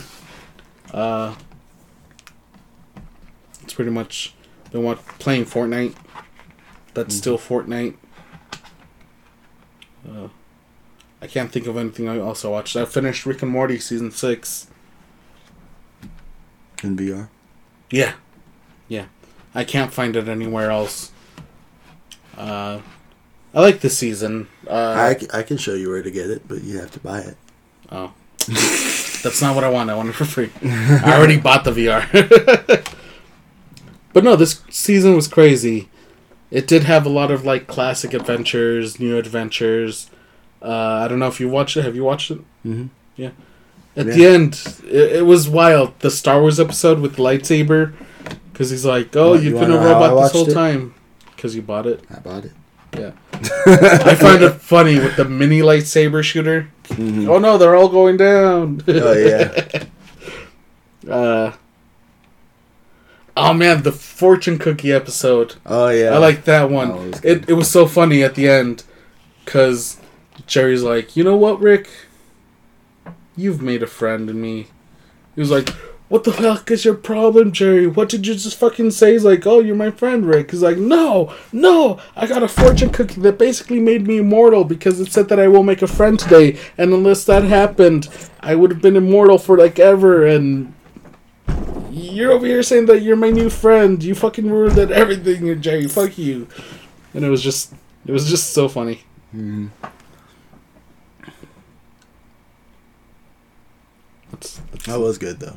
[0.93, 1.37] Uh,
[3.63, 4.35] it's pretty much
[4.71, 5.95] been what playing Fortnite.
[6.95, 7.19] That's Mhm.
[7.19, 7.95] still Fortnite.
[10.09, 10.29] Uh,
[11.21, 12.77] I can't think of anything I also watched.
[12.77, 14.69] I finished Rick and Morty season six.
[16.83, 17.29] In VR.
[17.91, 18.13] Yeah,
[18.87, 19.07] yeah.
[19.55, 21.11] I can't find it anywhere else.
[22.37, 22.81] Uh,
[23.53, 24.47] I like this season.
[24.69, 27.19] Uh, I, I can show you where to get it, but you have to buy
[27.21, 27.37] it.
[27.91, 28.13] oh,
[28.47, 29.91] that's not what I want.
[29.91, 30.51] I want it for free.
[30.65, 32.05] I already bought the VR.
[34.19, 35.89] but no, this season was crazy.
[36.51, 40.11] It did have a lot of like classic adventures, new adventures.
[40.61, 41.85] Uh, I don't know if you watched it.
[41.85, 42.39] Have you watched it?
[42.67, 42.87] Mm-hmm.
[43.25, 43.33] At
[44.07, 44.13] Yeah.
[44.15, 45.97] the end, it, it was wild.
[46.01, 47.93] The Star Wars episode with lightsaber,
[48.53, 50.33] because he's like, "Oh, What, you've you been a wanna know how I robot this
[50.33, 50.55] whole it?
[50.55, 50.95] time,"
[51.37, 52.03] because you bought it.
[52.13, 52.53] I bought it.
[52.97, 53.13] Yeah,
[54.05, 56.71] I find it funny with the mini lightsaber shooter.
[56.89, 57.29] Mhm.
[57.29, 58.83] Oh no, they're all going down.
[58.89, 59.85] Oh yeah.
[61.13, 61.53] uh,
[63.39, 65.55] oh man, the fortune cookie episode.
[65.65, 66.11] Oh yeah.
[66.11, 66.89] I like that one.
[66.89, 68.85] That was it it was so funny at the end,
[69.45, 69.99] because
[70.47, 71.89] Jerry's like, you know what, Rick?
[73.37, 74.67] You've made a friend in me.
[75.35, 75.69] He was like,
[76.09, 77.87] what the fuck is your problem, Jerry?
[77.87, 79.13] What did you just fucking say?
[79.13, 80.51] He's like, oh, you're my friend, Rick.
[80.51, 84.99] He's like, no, no, I got a fortune cookie that basically made me immortal because
[85.01, 88.09] it said that I will make a friend today, and unless that happened,
[88.41, 90.27] I would have been immortal for like ever.
[90.27, 90.75] And
[91.91, 94.03] you're over here saying that you're my new friend.
[94.03, 95.87] You fucking ruined that everything, Jerry.
[95.89, 96.47] Fuck you.
[97.15, 97.73] And it was just,
[98.07, 99.03] it was just so funny.
[99.35, 99.71] Mhm.
[104.31, 105.57] That's, That was good though.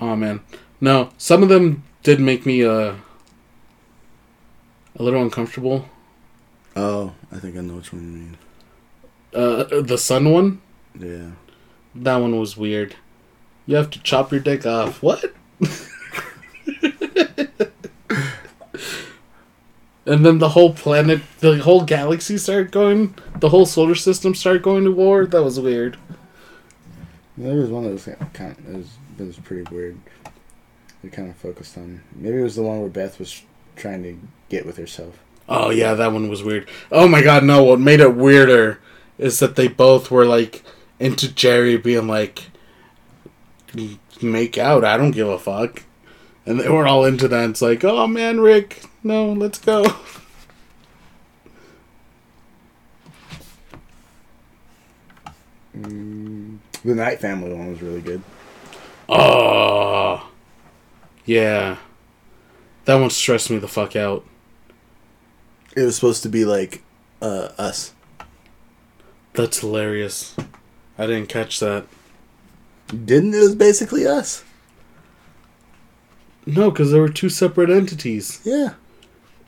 [0.00, 0.40] Oh man,
[0.80, 1.10] no.
[1.18, 2.94] Some of them did make me uh
[4.96, 5.88] a little uncomfortable.
[6.76, 8.36] Oh, I think I know which one you mean.
[9.34, 10.60] Uh, the sun one,
[10.98, 11.30] Yeah.
[11.94, 12.96] that one was weird.
[13.66, 15.02] You have to chop your dick off.
[15.02, 15.32] What?
[20.06, 23.14] and then the whole planet, the whole galaxy started going.
[23.38, 25.26] The whole solar system started going to war.
[25.26, 25.96] That was weird.
[27.36, 29.98] There was one that was kind of, it was, it was pretty weird.
[31.02, 33.42] They kind of focused on maybe it was the one where Beth was
[33.74, 35.18] trying to get with herself.
[35.48, 36.68] Oh yeah, that one was weird.
[36.92, 37.64] Oh my god, no!
[37.64, 38.78] What made it weirder
[39.18, 40.62] is that they both were like
[41.00, 42.44] into Jerry being like,
[44.20, 45.82] "Make out, I don't give a fuck,"
[46.46, 47.50] and they were all into that.
[47.50, 49.84] It's like, oh man, Rick, no, let's go.
[55.76, 58.22] Mm, the Night Family one was really good.
[59.08, 60.30] Oh,
[61.24, 61.78] yeah,
[62.84, 64.24] that one stressed me the fuck out.
[65.74, 66.82] It was supposed to be like
[67.22, 67.94] uh, us.
[69.32, 70.36] That's hilarious.
[70.98, 71.86] I didn't catch that.
[72.92, 74.44] Didn't it was basically us?
[76.44, 78.40] No, because there were two separate entities.
[78.44, 78.74] Yeah.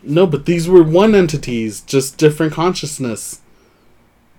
[0.03, 3.41] No, but these were one entities, just different consciousness.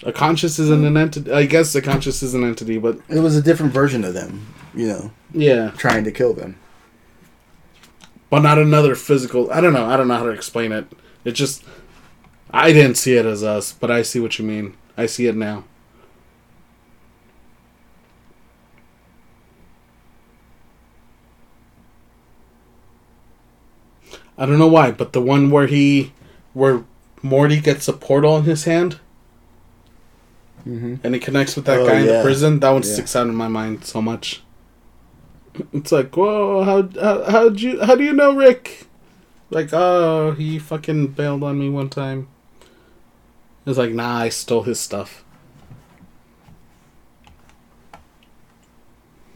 [0.04, 0.98] A conscious isn't an hmm.
[0.98, 1.32] entity.
[1.32, 4.54] I guess a conscious is an entity, but It was a different version of them,
[4.74, 6.58] you know, yeah, trying to kill them.
[8.30, 9.52] but not another physical.
[9.52, 9.86] I don't know.
[9.86, 10.86] I don't know how to explain it.
[11.24, 11.64] It just,
[12.52, 14.76] I didn't see it as us, but I see what you mean.
[14.98, 15.64] I see it now.
[24.38, 26.12] I don't know why, but the one where he,
[26.54, 26.84] where
[27.22, 29.00] Morty gets a portal in his hand
[30.68, 30.96] Mm-hmm.
[31.04, 32.90] and he connects with that Oh, guy in the prison, that one Yeah.
[32.94, 34.42] sticks out in my mind so much.
[35.72, 38.88] It's like, whoa, how how how'd you how do you know Rick?
[39.52, 42.28] Like, oh, he fucking bailed on me one time.
[43.68, 45.24] It's like, nah, I stole his stuff.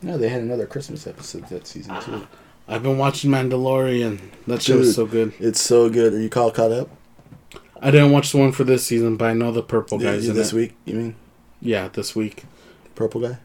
[0.02, 2.28] No, they had another Christmas episode that season too.
[2.72, 4.20] I've been watching Mandalorian.
[4.48, 5.34] That show is so good.
[5.40, 6.14] It's so good.
[6.14, 6.90] Are you call caught up?
[7.82, 10.36] I didn't watch the one for this season, but I know the purple guys in
[10.36, 10.56] this it.
[10.56, 10.76] week?
[10.86, 11.16] You mean
[11.62, 12.44] Yeah, this week.
[12.96, 13.38] purple guy?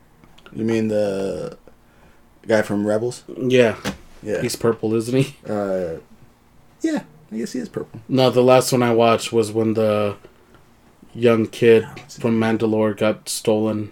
[0.53, 1.57] You mean the
[2.47, 3.25] guy from Rebels?
[3.37, 3.77] Yeah,
[4.23, 4.43] Yeah.
[4.43, 5.37] he's purple, isn't he?
[5.49, 5.95] uh,
[6.83, 7.05] yeah.
[7.33, 8.01] I guess he is purple.
[8.09, 10.17] No, the last one I watched was when the
[11.15, 13.91] young kid from Mandalore got stolen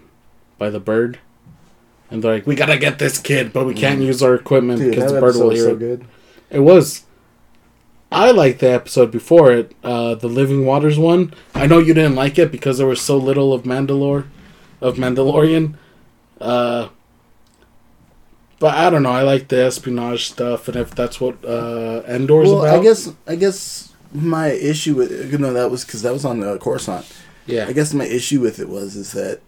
[0.58, 1.18] by the bird.
[2.12, 4.06] And they're like, we gotta get this kid, but we can't Mm.
[4.06, 5.78] use our equipment Dude, because the bird will hear so it.
[5.78, 6.04] good.
[6.50, 7.02] It was.
[8.10, 11.32] I liked the episode before it, uh, the Living Waters one.
[11.54, 14.26] I know you didn't like it because there was so little of Mandalore,
[14.82, 15.74] of Mandalorian.
[16.38, 16.88] Uh,
[18.58, 19.10] but I don't know.
[19.12, 23.10] I like the espionage stuff, and if that's what uh, Endor's Well, about, I guess
[23.26, 27.06] I guess my issue with you know that was because that was on uh, Coruscant.
[27.46, 27.64] yeah.
[27.66, 29.40] I guess my issue with it was is that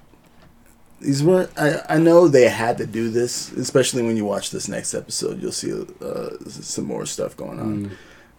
[1.05, 1.51] these weren't.
[1.57, 5.43] I I know they had to do this, especially when you watch this next episode.
[5.43, 7.87] You'll see uh, some more stuff going on.
[7.87, 7.91] Mm.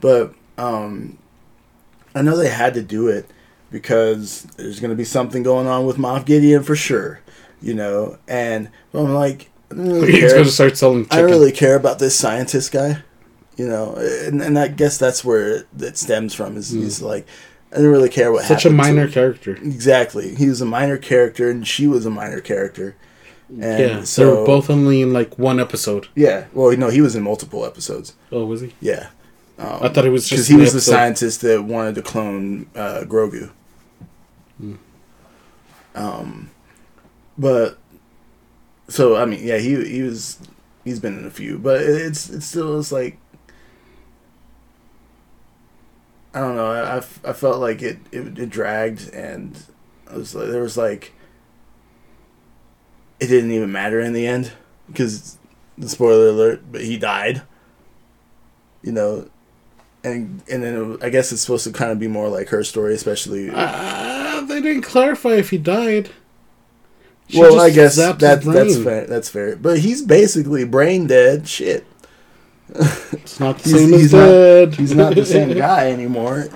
[0.01, 1.17] But um,
[2.13, 3.29] I know they had to do it
[3.71, 7.21] because there's going to be something going on with Moff Gideon for sure,
[7.61, 8.17] you know.
[8.27, 11.17] And I'm like, didn't really He's gonna start selling chicken.
[11.17, 13.03] I don't really care about this scientist guy,
[13.57, 16.57] you know, and, and I guess that's where it, it stems from.
[16.57, 17.27] Is he's like,
[17.75, 18.45] I didn't really care what.
[18.45, 19.55] Such a happened to minor character.
[19.57, 22.95] Exactly, he was a minor character, and she was a minor character.
[23.49, 26.07] And yeah, so they were both only in like one episode.
[26.15, 28.15] Yeah, well, no, he was in multiple episodes.
[28.31, 28.73] Oh, was he?
[28.79, 29.09] Yeah,
[29.59, 32.67] um, I thought it was because he an was the scientist that wanted to clone
[32.75, 33.51] uh, Grogu.
[34.57, 34.75] Hmm.
[35.93, 36.51] Um,
[37.37, 37.77] but
[38.87, 40.39] so I mean, yeah, he he was
[40.85, 43.17] he's been in a few, but it's it's still it's like
[46.35, 46.69] I don't know.
[46.69, 49.57] I I felt like it, it it dragged, and
[50.11, 51.13] I was like there was like
[53.21, 54.51] it didn't even matter in the end
[54.87, 55.37] because
[55.77, 57.43] the spoiler alert, but he died.
[58.81, 59.29] You know,
[60.03, 62.65] and and then it, I guess it's supposed to kind of be more like her
[62.65, 63.49] story, especially.
[63.51, 66.09] Uh, they didn't clarify if he died.
[67.29, 68.45] She well, I guess that that's
[68.77, 69.07] fair.
[69.07, 69.55] That's fair.
[69.55, 71.47] But he's basically brain dead.
[71.47, 71.85] Shit.
[72.69, 74.75] It's not the He's- same he's as not- dead.
[74.75, 76.47] He's not the same guy anymore.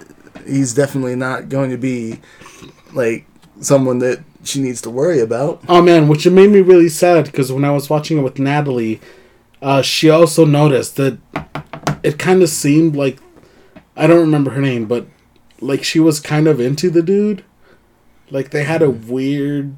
[0.45, 2.19] He's definitely not going to be
[2.93, 3.25] like
[3.61, 5.61] someone that she needs to worry about.
[5.67, 8.39] Oh man, which it made me really sad because when I was watching it with
[8.39, 8.99] Natalie,
[9.61, 11.19] uh, she also noticed that
[12.03, 13.19] it kind of seemed like
[13.95, 15.07] I don't remember her name, but
[15.59, 17.43] like she was kind of into the dude.
[18.31, 19.07] Like they had a mm.
[19.07, 19.75] weird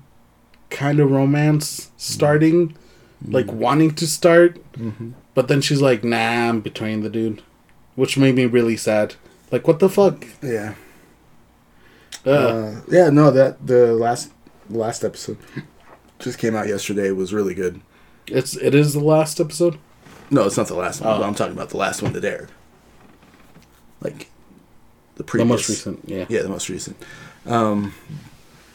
[0.69, 2.77] kind of romance starting,
[3.25, 3.53] like mm.
[3.53, 5.11] wanting to start, mm-hmm.
[5.33, 7.41] But then she's like, "Nah, I'm betraying the dude,"
[7.95, 9.15] which made me really sad.
[9.51, 10.25] Like, what the fuck?
[10.41, 10.75] Yeah.
[12.25, 13.09] Uh, Uh, yeah.
[13.09, 14.31] No, that the last
[14.69, 15.37] last episode
[16.19, 17.81] just came out yesterday was really good.
[18.27, 19.77] it's it is the last episode.
[20.29, 21.19] No, it's not the last one.
[21.21, 21.23] Oh.
[21.23, 22.51] I'm talking about the last one that aired.
[24.01, 24.29] Like
[25.15, 26.25] the previous The most recent, yeah.
[26.29, 26.95] Yeah, the most recent.
[27.45, 27.93] Um,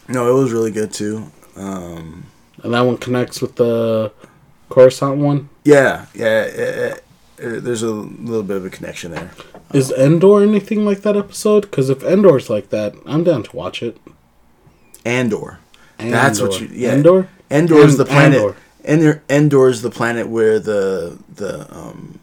[0.09, 1.31] no, it was really good too.
[1.57, 2.27] Um,
[2.63, 4.13] And that one connects with the
[4.69, 5.49] Coruscant one.
[5.65, 6.43] yeah, yeah.
[6.43, 7.05] It,
[7.39, 9.31] it, there's a little bit of a connection there.
[9.75, 11.63] Is Endor anything like that episode?
[11.63, 13.99] Because if Endor's like that, I'm down to watch it.
[15.05, 15.59] Andor.
[15.99, 16.93] That's what you- yeah.
[16.95, 17.29] Endor.
[17.51, 18.41] Endor is the planet.
[18.41, 18.57] Andor.
[18.85, 19.23] Endor.
[19.29, 22.19] Endor is the planet where the the um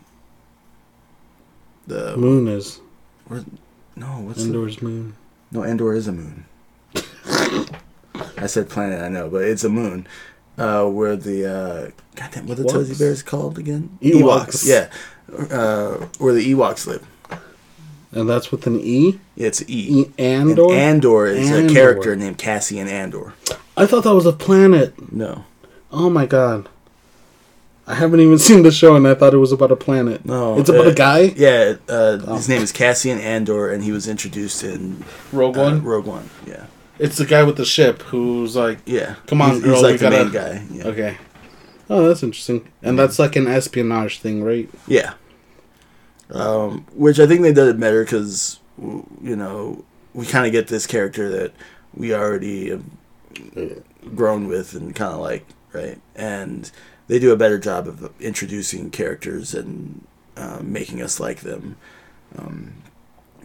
[1.88, 2.80] the Moon is
[3.96, 5.16] no what's the, Endor's moon.
[5.52, 6.46] no Endor is a moon.
[8.38, 10.08] I said planet, I know, but it's a moon.
[10.58, 12.86] Uh, where the uh, goddamn what are the Ewoks?
[12.90, 13.98] Tozy Bears called again?
[14.02, 14.66] Ewoks.
[14.68, 14.90] yeah.
[15.56, 17.06] Uh, where the Ewoks live.
[18.12, 19.20] And that's with an E.
[19.36, 19.66] Yeah, it's E.
[20.02, 20.72] E And Andor.
[20.74, 21.72] Andor is Andor.
[21.72, 23.34] a character named Cassian Andor.
[23.76, 25.12] I thought that was a planet.
[25.12, 25.46] No,
[25.92, 26.70] Oh my god.
[27.88, 30.24] I haven't even seen the show, and I thought it was about a planet.
[30.24, 31.20] no, it's about uh, a guy.
[31.36, 32.36] Yeah, uh, Oh.
[32.36, 35.84] his name is Cassian Andor, and he was introduced in Rogue uh, One.
[35.84, 36.30] Rogue One.
[36.46, 36.68] Yeah,
[37.00, 39.16] It's the guy with the ship who's like, yeah.
[39.28, 40.66] Come on, he's, girl, he's like we the gotta- main guy.
[40.72, 40.88] Yeah.
[40.88, 41.18] okay.
[41.90, 42.68] Oh, that's interesting.
[42.82, 44.70] And that's like an espionage thing, right?
[44.88, 45.14] Yeah.
[46.32, 49.84] Um, which I think they did it better because, you know,
[50.14, 51.52] we kind of get this character that
[51.94, 52.84] we already have
[54.16, 56.00] grown with and kind of like, right?
[56.16, 56.72] And
[57.08, 60.06] they do a better job of introducing characters and
[60.38, 61.76] uh, making us like them.
[62.38, 62.74] Um,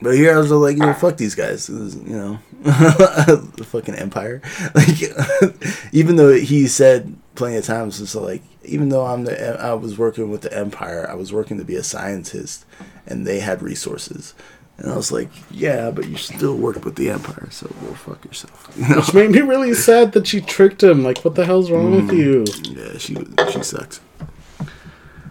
[0.01, 3.95] but here I was like, you know, fuck these guys, was, you know, the fucking
[3.95, 4.43] empire.
[4.75, 9.75] Like, even though he said plenty of times, it's like, even though I'm the, I
[9.75, 12.65] was working with the empire, I was working to be a scientist,
[13.07, 14.35] and they had resources.
[14.77, 18.25] And I was like, yeah, but you still worked with the empire, so go fuck
[18.25, 18.71] yourself.
[18.77, 18.97] You know?
[18.97, 21.03] Which made me really sad that she tricked him.
[21.03, 22.17] Like, what the hell's wrong with mm.
[22.17, 22.45] you?
[22.77, 23.17] Yeah, she
[23.53, 24.01] she sucks.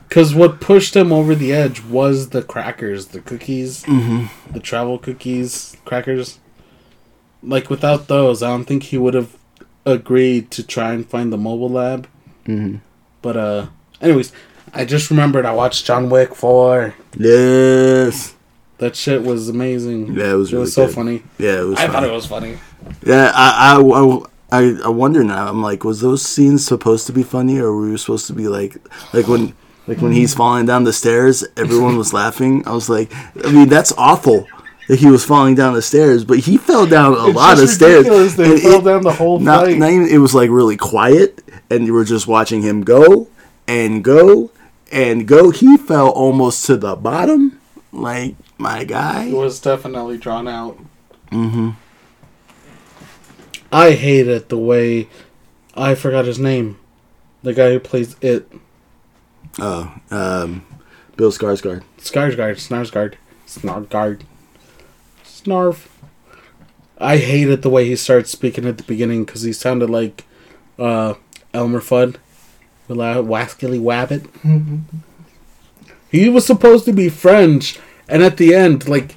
[0.08, 4.54] Because what pushed him over the edge was the crackers, the cookies, Mm-hmm.
[4.54, 6.40] the travel cookies, crackers.
[7.44, 9.36] Like, without those, I don't think he would have
[9.86, 12.08] agreed to try and find the mobile lab.
[12.46, 12.78] Mm-hmm.
[13.22, 13.66] But, uh,
[14.02, 14.32] anyways,
[14.74, 16.96] I just remembered I watched John Wick 4.
[17.18, 18.34] Yes.
[18.80, 20.14] That shit was amazing.
[20.14, 20.96] Yeah, it was It really was so good.
[20.96, 21.24] funny.
[21.38, 21.78] Yeah, it was.
[21.80, 21.92] I funny.
[21.94, 22.58] thought it was funny.
[23.06, 24.20] Yeah, I, I,
[24.52, 25.48] I, I wonder now.
[25.50, 28.48] I'm like, was those scenes supposed to be funny, or were we supposed to be
[28.48, 28.78] like,
[29.14, 29.54] like when,
[29.88, 32.68] like when he's falling down the stairs, everyone was laughing.
[32.68, 33.12] I was like,
[33.46, 34.48] I mean, that's awful
[34.88, 38.06] that he was falling down the stairs, but he fell down a lot of stairs.
[38.36, 39.78] They and fell it- down the whole not, flight.
[39.78, 43.28] not even, it was like really quiet, and you were just watching him go
[43.68, 44.52] and go
[44.92, 45.52] and go.
[45.52, 47.60] He fell almost to the bottom,
[47.92, 49.26] like my guy.
[49.26, 50.78] It was definitely drawn out.
[51.32, 51.72] Mm-hmm.
[53.72, 55.10] I hate it the way
[55.76, 56.80] I forgot his name.
[57.44, 58.50] The guy who plays it.
[59.60, 60.66] Oh, um,
[61.16, 61.84] Bill Skarsgård.
[62.00, 63.16] Skarsgård, Snarsgård,
[63.48, 64.22] Snargard,
[65.26, 65.88] Snarf.
[67.00, 70.26] I hated the way he started speaking at the beginning because he sounded like
[70.80, 71.14] uh,
[71.54, 72.16] Elmer Fudd.
[72.88, 74.28] Willa- Wascally Wabbit.
[76.10, 77.78] He was supposed to be French,
[78.08, 79.16] and at the end, like,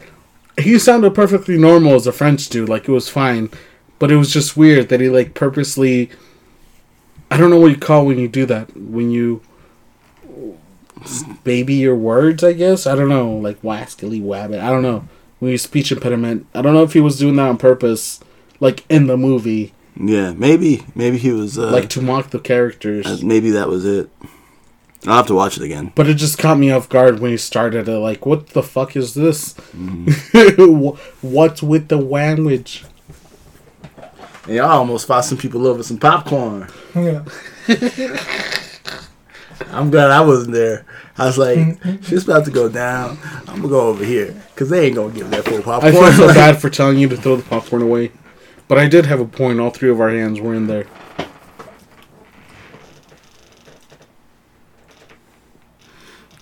[0.61, 2.68] he sounded perfectly normal as a French dude.
[2.68, 3.49] Like, it was fine.
[4.01, 6.11] But it was just weird that he, like, purposely.
[7.30, 8.76] I don't know what you call when you do that.
[8.76, 9.41] When you.
[11.44, 12.86] Baby your words, I guess?
[12.86, 13.30] I don't know.
[13.32, 14.61] Like, Wascally Wabbit.
[14.61, 15.09] I don't know.
[15.38, 16.46] When you speech impediment.
[16.55, 18.20] I don't know if he was doing that on purpose,
[18.61, 19.72] like, in the movie.
[20.03, 23.07] Yeah, maybe maybe he was uh, like, to mock the characters.
[23.07, 24.09] uh, maybe that was it.
[25.07, 25.92] I'll have to watch it again.
[25.94, 27.98] But it just caught me off guard when he started it.
[27.98, 29.55] Like, what the fuck is this?
[31.22, 32.84] What's with the language?
[34.46, 36.68] And y'all almost fought some people over some popcorn.
[36.94, 37.24] Yeah.
[39.68, 40.84] I'm glad I wasn't there.
[41.18, 41.58] I was like,
[42.02, 43.18] shit's about to go down.
[43.46, 45.92] I'm gonna go over here because they ain't gonna give that full popcorn.
[45.94, 46.12] I popcorn.
[46.16, 48.11] feel so bad for telling you to throw the popcorn away.
[48.68, 49.61] But I did have a point.
[49.61, 50.86] All three of our hands were in there.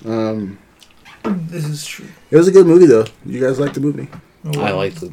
[0.04, 0.58] um,
[1.24, 2.06] This is true.
[2.30, 3.06] it was a good movie though.
[3.24, 4.08] You guys like the movie?
[4.56, 5.12] I liked it.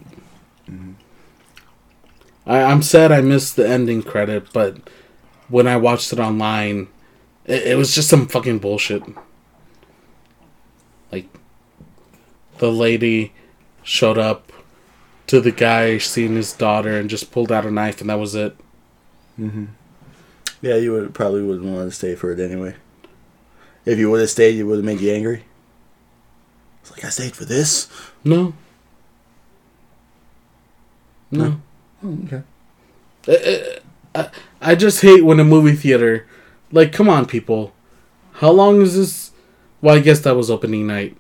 [2.47, 4.77] I, I'm sad I missed the ending credit, but
[5.49, 6.87] when I watched it online,
[7.45, 9.03] it, it was just some fucking bullshit.
[11.11, 11.27] Like,
[12.57, 13.33] the lady
[13.83, 14.51] showed up
[15.27, 18.35] to the guy seeing his daughter and just pulled out a knife, and that was
[18.35, 18.55] it.
[19.39, 19.67] Mhm.
[20.61, 22.75] Yeah, you would probably wouldn't want to stay for it anyway.
[23.85, 25.45] If you would have stayed, it would have made you angry.
[26.81, 27.87] It's like I stayed for this.
[28.23, 28.53] No.
[31.31, 31.59] No.
[32.03, 32.41] Oh, okay.
[33.27, 33.79] I,
[34.21, 34.29] I,
[34.61, 36.25] I just hate when a movie theater,
[36.75, 37.73] like, come on, people.
[38.33, 39.31] How long is this?
[39.81, 41.15] Well, I guess that was opening night,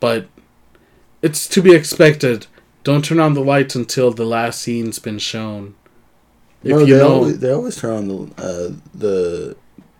[0.00, 0.26] but
[1.20, 2.46] it's to be expected.
[2.82, 5.74] Don't turn on the lights until the last scene's been shown.
[6.62, 9.56] If no, you they know, always, they always turn on the uh, the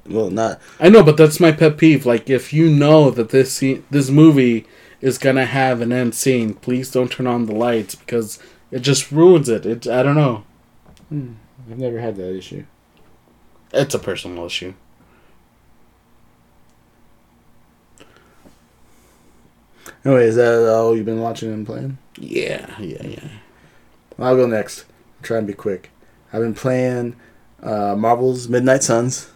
[0.09, 2.07] well, not I know, but that's my pet peeve.
[2.07, 4.67] Like, if you know that this scene, this movie
[5.03, 8.39] is gonna have an end scene, please don't turn on the lights because
[8.71, 9.67] it just ruins it.
[9.67, 10.45] It, I don't know.
[11.11, 12.64] I've never had that issue.
[13.75, 14.73] It's a personal issue.
[20.07, 21.99] Anyway, is that all you've been watching and playing?
[22.16, 23.28] Yeah, yeah, yeah.
[24.20, 24.84] I'll go next.
[25.20, 25.91] Try and be quick.
[26.33, 27.16] I've been playing
[27.61, 29.33] uh, Marvel's Midnight Suns.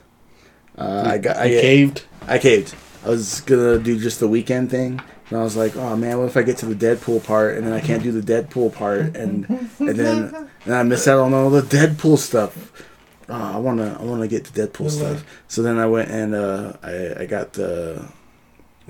[0.78, 2.04] Uh, I got I, You caved.
[2.28, 2.76] I caved.
[3.04, 6.26] I was gonna do just the weekend thing, and I was like, "Oh man, what
[6.28, 9.16] if I get to the Deadpool part and then I can't do the Deadpool part,
[9.16, 9.48] and
[9.80, 12.86] and then and I miss out on all the Deadpool stuff."
[13.28, 15.24] Oh, I wanna I wanna get the Deadpool stuff.
[15.48, 18.08] So then I went and uh, I I got the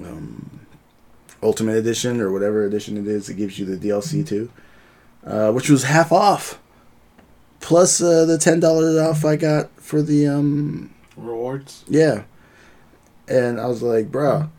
[0.05, 0.60] um,
[1.43, 3.29] Ultimate Edition or whatever edition it is.
[3.29, 4.51] It gives you the DLC too,
[5.25, 6.61] uh, which was half off,
[7.61, 11.85] plus uh, the ten dollars off I got for the um, Rewards.
[11.89, 12.25] yeah.
[13.29, 14.51] And I was like, bro,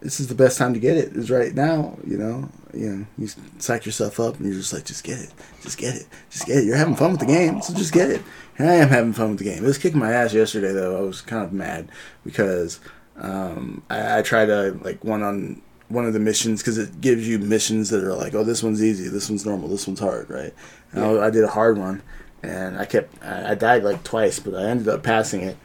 [0.00, 1.14] this is the best time to get it.
[1.14, 2.48] Is right now, you know.
[2.72, 3.28] You know, you
[3.58, 5.32] psych yourself up, and you're just like, just get it,
[5.62, 6.64] just get it, just get it.
[6.64, 8.20] You're having fun with the game, so just get it.
[8.58, 9.62] And I am having fun with the game.
[9.62, 10.98] It was kicking my ass yesterday, though.
[10.98, 11.88] I was kind of mad
[12.24, 12.80] because
[13.16, 17.28] um, I, I tried to like one on one of the missions because it gives
[17.28, 20.30] you missions that are like, oh, this one's easy, this one's normal, this one's hard,
[20.30, 20.54] right?
[20.92, 22.02] And I, I did a hard one,
[22.42, 25.56] and I kept I, I died like twice, but I ended up passing it.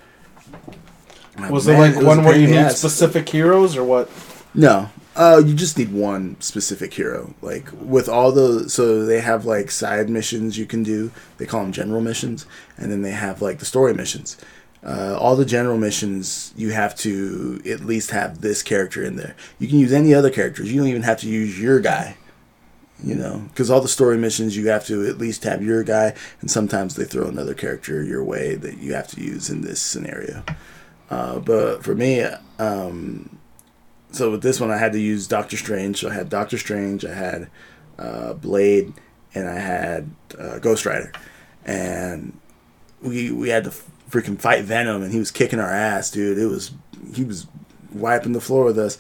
[1.50, 2.78] Was Man, it like was one where you need ass.
[2.78, 4.10] specific heroes or what?
[4.54, 4.90] No.
[5.16, 7.34] Uh, you just need one specific hero.
[7.42, 11.12] Like with all the, so they have like side missions you can do.
[11.38, 12.46] They call them general missions,
[12.78, 14.38] and then they have like the story missions.
[14.82, 19.36] Uh, all the general missions you have to at least have this character in there.
[19.60, 20.72] You can use any other characters.
[20.72, 22.16] You don't even have to use your guy.
[23.02, 26.14] You know, because all the story missions you have to at least have your guy,
[26.42, 29.82] and sometimes they throw another character your way that you have to use in this
[29.82, 30.44] scenario.
[31.10, 32.26] Uh, but for me,
[32.60, 33.40] um,
[34.12, 36.00] so with this one, I had to use Doctor Strange.
[36.00, 37.50] So I had Doctor Strange, I had
[37.98, 38.94] uh, Blade,
[39.34, 41.14] and I had uh, Ghost Rider,
[41.66, 42.38] and
[43.02, 43.74] we we had to
[44.10, 46.38] freaking fight Venom, and he was kicking our ass, dude.
[46.38, 46.72] It was
[47.14, 47.48] he was
[47.92, 48.98] wiping the floor with us,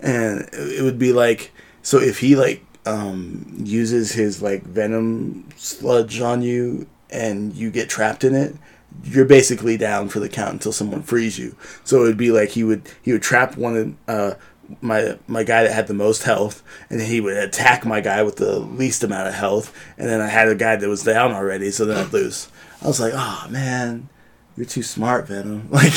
[0.00, 1.52] and it would be like
[1.82, 7.88] so if he like um, uses his like Venom sludge on you, and you get
[7.88, 8.56] trapped in it.
[9.02, 11.56] You're basically down for the count until someone frees you.
[11.82, 14.34] So it would be like he would he would trap one of uh,
[14.80, 18.36] my my guy that had the most health, and he would attack my guy with
[18.36, 21.70] the least amount of health, and then I had a guy that was down already,
[21.70, 22.48] so then I'd lose.
[22.82, 24.08] I was like, oh man,
[24.56, 25.68] you're too smart, Venom.
[25.72, 25.92] Like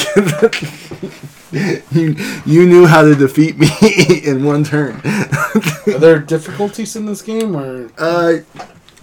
[1.91, 2.15] you
[2.45, 3.69] you knew how to defeat me
[4.25, 4.95] in one turn.
[5.87, 7.89] Are there difficulties in this game or?
[7.97, 8.39] Uh,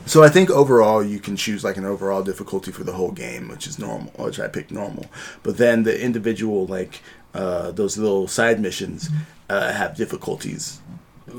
[0.06, 3.48] So I think overall you can choose like an overall difficulty for the whole game,
[3.48, 5.06] which is normal, which I picked normal.
[5.42, 7.00] But then the individual like
[7.32, 9.08] uh, those little side missions
[9.48, 10.80] uh, have difficulties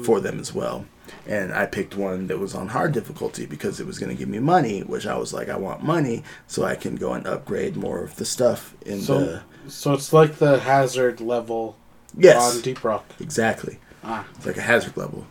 [0.04, 0.86] for them as well.
[1.28, 4.30] And I picked one that was on hard difficulty because it was going to give
[4.30, 7.76] me money, which I was like, I want money so I can go and upgrade
[7.76, 9.42] more of the stuff in So, the.
[9.68, 11.78] so it's like the hazard level
[12.18, 13.06] Yes, on Deep Rock.
[13.20, 13.80] exactly.
[14.04, 15.26] Ah, It's like a hazard level.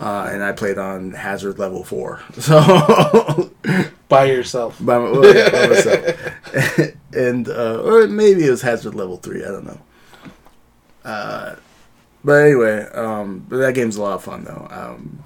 [0.00, 2.20] Uh, and I played on hazard level four.
[2.40, 3.50] So
[4.08, 4.78] by yourself.
[4.80, 6.94] by, my, well, yeah, by myself.
[7.12, 9.44] and uh, or maybe it was hazard level three.
[9.44, 9.80] I don't know.
[11.04, 11.54] Uh,
[12.24, 14.66] but anyway, um, but that game's a lot of fun though.
[14.70, 15.22] Um,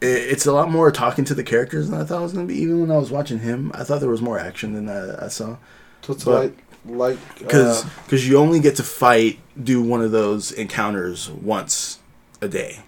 [0.00, 2.46] it, it's a lot more talking to the characters than I thought it was gonna
[2.46, 2.56] be.
[2.58, 5.28] Even when I was watching him, I thought there was more action than I, I
[5.28, 5.56] saw.
[6.02, 10.10] So it's But- like like Because uh, you only get to fight, do one of
[10.10, 11.98] those encounters once
[12.40, 12.80] a day.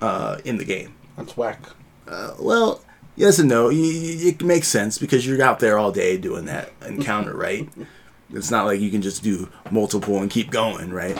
[0.00, 0.94] Uh, in the game.
[1.16, 1.60] that's whack.
[2.06, 2.80] Uh, well,
[3.16, 3.64] yes and no.
[3.66, 7.68] Y- y- It makes sense because you're out there all day doing that encounter, right?
[8.30, 11.18] It's not like you can just do multiple and keep going, right?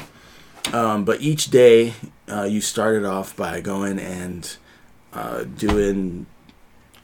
[0.72, 1.94] Um, but each day,
[2.30, 4.56] uh, you started off by going and
[5.12, 6.26] uh, doing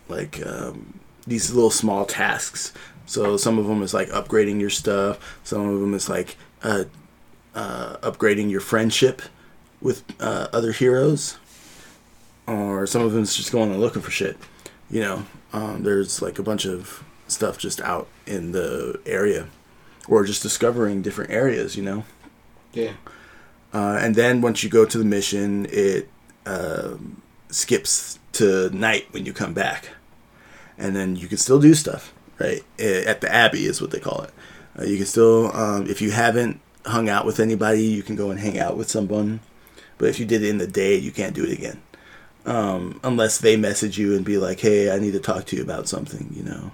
[0.08, 2.72] like um, these little small tasks.
[3.06, 5.38] So some of them is like upgrading your stuff.
[5.44, 6.84] Some of them is like uh,
[7.54, 9.22] uh, upgrading your friendship
[9.80, 11.38] with uh, other heroes
[12.46, 14.36] or some of them is just going and looking for shit.
[14.90, 19.48] You know, um, there's like a bunch of stuff just out in the area,
[20.08, 21.76] or just discovering different areas.
[21.76, 22.04] You know,
[22.72, 22.92] Yeah.
[23.74, 26.08] Uh, and then once you go to the mission, it
[26.46, 29.90] um skips to night when you come back,
[30.78, 32.12] and then you can still do stuff.
[32.38, 34.30] Right at the Abbey is what they call it.
[34.78, 38.30] Uh, you can still, um, if you haven't hung out with anybody, you can go
[38.30, 39.40] and hang out with someone.
[39.98, 41.80] But if you did it in the day, you can't do it again
[42.46, 45.62] um, unless they message you and be like, "Hey, I need to talk to you
[45.62, 46.72] about something," you know,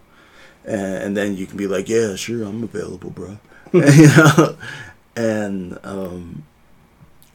[0.64, 3.38] and, and then you can be like, "Yeah, sure, I'm available, bro,"
[3.72, 4.56] you know,
[5.16, 6.44] and um,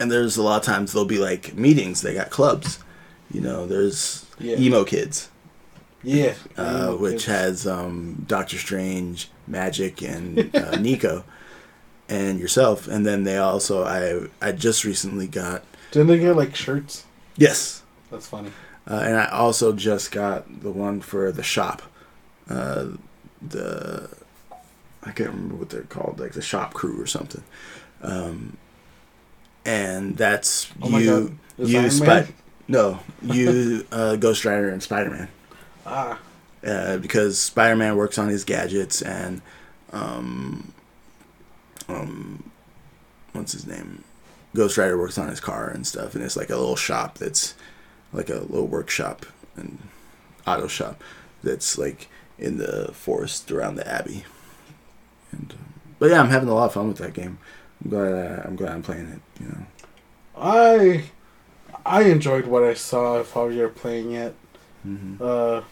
[0.00, 2.02] and there's a lot of times there'll be like meetings.
[2.02, 2.78] They got clubs,
[3.30, 3.66] you know.
[3.66, 4.56] There's Yeah.
[4.58, 5.28] emo kids,
[6.02, 6.34] Yeah.
[6.58, 7.24] uh, Emo which kids.
[7.26, 11.24] has um, Doctor Strange, Magik, and uh, Nico,
[12.08, 12.86] and yourself.
[12.88, 17.04] And then they also, I I just recently got Didn't they get like shirts?
[17.36, 17.82] yes.
[18.10, 18.50] That's funny.
[18.88, 21.82] Uh, and I also just got the one for the shop.
[22.48, 22.90] Uh,
[23.42, 24.08] the
[25.02, 27.42] I can't remember what they're called, like the shop crew or something.
[28.02, 28.56] Um,
[29.66, 32.32] and that's Oh you, you, Iron Spi-
[32.68, 35.28] no, you, uh, Ghost Rider and Spider Man.
[35.84, 36.18] Ah.
[36.64, 39.42] Uh, because Spider Man works on his gadgets and,
[39.92, 40.72] um,
[41.88, 42.50] um,
[43.32, 44.02] what's his name?
[44.54, 47.54] Ghost Rider works on his car and stuff, and it's like a little shop that's
[48.12, 49.26] like a little workshop
[49.56, 49.78] and
[50.46, 51.02] auto shop
[51.42, 54.24] that's like in the forest around the abbey.
[55.30, 57.38] And um, but yeah, I'm having a lot of fun with that game.
[57.84, 59.42] I'm glad uh, I'm glad I'm playing it.
[59.42, 59.66] You know.
[60.38, 61.04] I
[61.84, 64.34] I enjoyed what I saw of how you're playing it.
[64.82, 65.62] hmm Uh,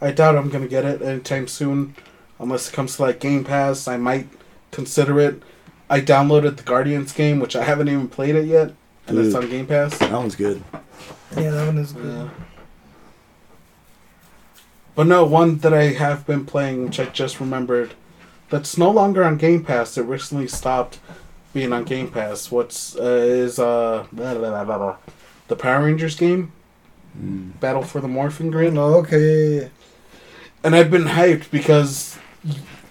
[0.00, 1.94] I doubt I'm gonna get it anytime soon,
[2.38, 3.88] unless it comes to like Game Pass.
[3.88, 4.28] I might
[4.70, 5.42] consider it.
[5.88, 8.72] I downloaded the Guardians game, which I haven't even played it yet,
[9.06, 9.98] and it's on Game Pass.
[9.98, 10.62] That one's good.
[11.36, 12.04] Yeah, that one is good.
[12.06, 12.28] Yeah.
[14.94, 17.94] But no, one that I have been playing, which I just remembered,
[18.50, 19.96] that's no longer on Game Pass.
[19.98, 20.98] It recently stopped
[21.52, 22.50] being on Game Pass.
[22.50, 24.96] What's uh, is uh blah, blah, blah, blah, blah.
[25.48, 26.52] the Power Rangers game,
[27.16, 27.60] Mm.
[27.60, 29.68] Battle for the Morphin Grid, Oh, okay, yeah, yeah.
[30.64, 32.18] and I've been hyped because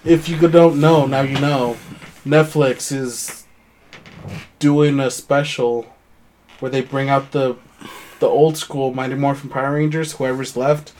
[0.05, 1.75] if you don't know, now you know.
[2.25, 3.43] Netflix is
[4.59, 5.85] doing a special
[6.61, 7.57] where they bring out the
[8.21, 10.93] the old school Mighty Morphin Power Rangers, whoever's left.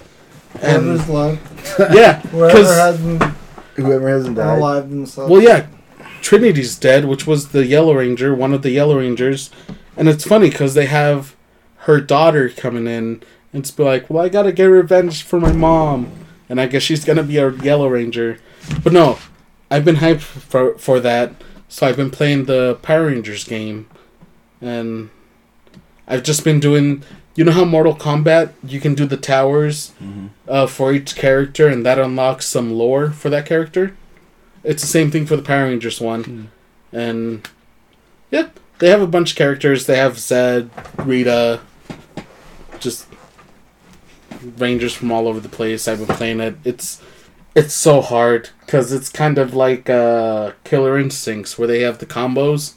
[0.61, 3.23] And Whoever's left, yeah, whoever 'cause- hasn't
[3.75, 4.59] Whoever hasn't died.
[4.59, 5.31] alive themselves.
[5.31, 5.67] well, yeah,
[6.21, 9.49] Trinity's dead, which was the Yellow Ranger, one of the Yellow Rangers,
[9.97, 11.35] and it's funny because they have
[11.79, 15.51] her daughter coming in and it's be like, well, I gotta get revenge for my
[15.51, 16.11] mom,
[16.49, 18.39] and I guess she's gonna be a Yellow Ranger,
[18.83, 19.19] but no,
[19.69, 21.33] I've been hyped for for that,
[21.67, 23.87] so I've been playing the Power Rangers game,
[24.61, 25.09] and
[26.07, 27.03] I've just been doing.
[27.35, 30.29] You know how Mortal Kombat you can do the towers Mhm.
[30.47, 33.93] uh, for each character, and that unlocks some lore for that character.
[34.63, 36.49] It's the same thing for the Power Rangers one,
[36.91, 37.47] and
[38.31, 38.47] yeah,
[38.79, 39.85] they have a bunch of characters.
[39.87, 41.61] They have Zedd, Rita,
[42.79, 43.07] just
[44.57, 45.87] Rangers from all over the place.
[45.87, 46.55] I've been playing it.
[46.63, 46.99] It's
[47.55, 52.05] it's so hard because it's kind of like uh, Killer Instincts where they have the
[52.05, 52.73] combos,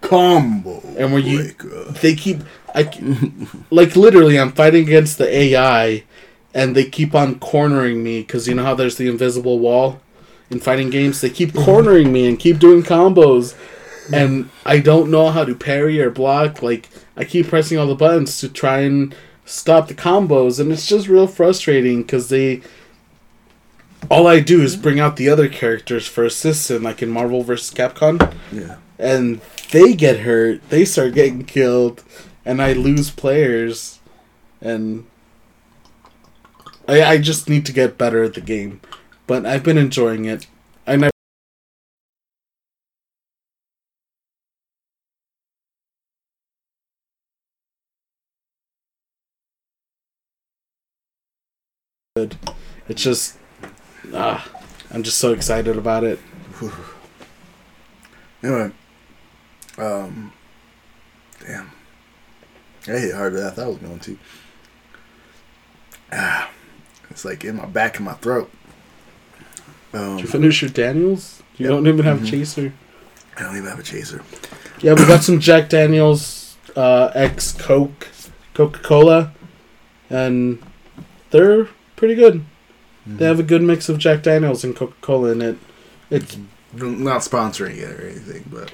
[0.00, 0.82] Combo.
[0.96, 1.84] And where you- breaker.
[1.88, 2.38] Uh, they keep
[2.74, 2.88] I
[3.70, 6.04] like literally I'm fighting against the AI
[6.54, 10.00] and they keep on cornering me cuz you know how there's the invisible wall
[10.50, 13.54] in fighting games they keep cornering me and keep doing combos
[14.12, 17.94] and I don't know how to parry or block like I keep pressing all the
[17.94, 19.14] buttons to try and
[19.44, 22.60] stop the combos and it's just real frustrating cuz they
[24.10, 27.70] all I do is bring out the other characters for assistance like in Marvel vs.
[27.74, 28.76] Capcom Yeah.
[28.98, 29.40] and
[29.70, 32.02] they get hurt, they start getting killed,
[32.44, 33.98] and I lose players,
[34.60, 35.06] and
[36.88, 38.80] I I just need to get better at the game,
[39.26, 40.46] but I've been enjoying it.
[40.86, 41.10] I never.
[52.88, 53.36] It's just,
[54.14, 54.46] ah,
[54.90, 56.18] I'm just so excited about it.
[58.42, 58.70] Anyway,
[59.78, 60.32] um,
[61.46, 61.70] damn,
[62.86, 64.18] I hit harder than I thought I was going to.
[66.12, 66.50] Ah,
[67.10, 68.50] it's like in my back and my throat.
[69.92, 71.42] Um, Did you finish your Daniels?
[71.56, 71.70] You Yep.
[71.70, 72.30] don't even have Mhm.
[72.30, 72.72] chaser.
[73.36, 74.22] I don't even have a chaser.
[74.80, 78.08] Yeah, we got some Jack Daniels uh, X Coke,
[78.54, 79.32] Coca Cola,
[80.10, 80.62] and
[81.30, 82.44] they're pretty good.
[83.06, 85.56] They have a good mix of Jack Daniels and Coca Cola in it.
[86.10, 86.36] It's
[86.74, 88.70] not sponsoring it or anything, but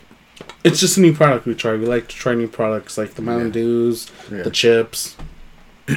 [0.65, 1.74] it's just a new product we try.
[1.74, 3.53] We like to try new products like the Mountain Yeah.
[3.53, 4.43] Dews, yeah.
[4.43, 5.16] the chips.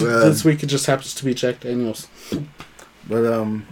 [0.00, 2.06] Well, this week it just happens to be Jack Daniels.
[3.08, 3.66] But um,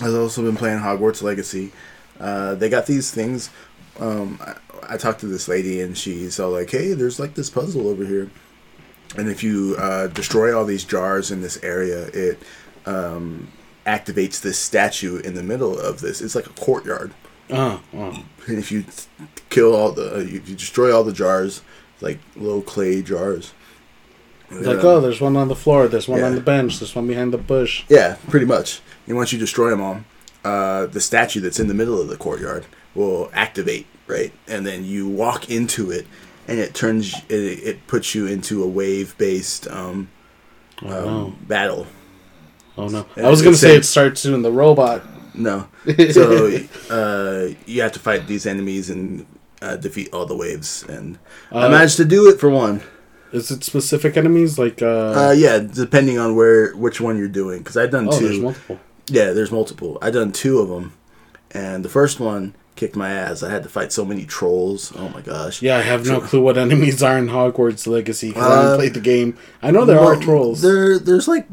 [0.00, 1.72] I've also been playing Hogwarts Legacy.
[2.18, 3.50] Uh, they got these things.
[3.98, 7.50] Um, I, I talked to this lady and she's all like, "Hey, there's like this
[7.50, 8.30] puzzle over here,
[9.16, 12.38] and if you uh, destroy all these jars in this area, it
[12.86, 13.48] um,
[13.86, 16.20] activates this statue in the middle of this.
[16.20, 17.12] It's like a courtyard,
[17.50, 18.24] Oh, oh.
[18.46, 18.84] and if you
[19.50, 21.62] kill all the, if you destroy all the jars,
[22.00, 23.52] like little clay jars."
[24.50, 26.94] It's like, uh, oh, there's one on the floor, there's one on the bench, there's
[26.94, 27.84] one behind the bush.
[27.88, 28.82] Yeah, pretty much.
[29.06, 30.00] And once you destroy them all,
[30.44, 34.32] uh, the statue that's in the middle of the courtyard will activate, right?
[34.46, 36.06] And then you walk into it,
[36.46, 40.08] and it turns it, it puts you into a wave based um,
[40.82, 41.34] Oh, um, no.
[41.42, 41.86] battle.
[42.76, 43.06] Oh, no.
[43.16, 45.02] Yeah, I was going to say it starts doing the robot.
[45.34, 45.66] No,
[46.10, 46.58] so
[46.90, 49.26] uh, you have to fight these enemies and
[49.60, 50.84] uh, defeat all the waves.
[50.88, 51.18] And
[51.50, 52.82] I Uh, managed to do it for one.
[53.32, 54.58] Is it specific enemies?
[54.58, 55.28] Like, uh.
[55.30, 58.28] Uh, yeah, depending on where which one you're doing, because I've done oh, two.
[58.28, 58.78] there's multiple.
[59.08, 59.98] Yeah, there's multiple.
[60.00, 60.92] I've done two of them,
[61.50, 63.42] and the first one kicked my ass.
[63.42, 64.92] I had to fight so many trolls.
[64.96, 65.62] Oh my gosh.
[65.62, 68.76] Yeah, I have no clue what enemies are in Hogwarts Legacy because I Uh, haven't
[68.78, 69.36] played the game.
[69.62, 70.62] I know there Well, are trolls.
[70.62, 71.46] There, there's like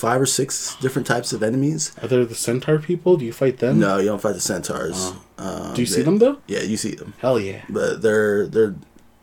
[0.00, 1.92] five or six different types of enemies.
[2.02, 3.16] Are there the centaur people?
[3.16, 3.78] Do you fight them?
[3.78, 5.12] No, you don't fight the centaurs.
[5.38, 6.38] Um, Do you see them though?
[6.46, 7.62] Yeah, you see them, Hell yeah.
[7.68, 8.74] but they're they're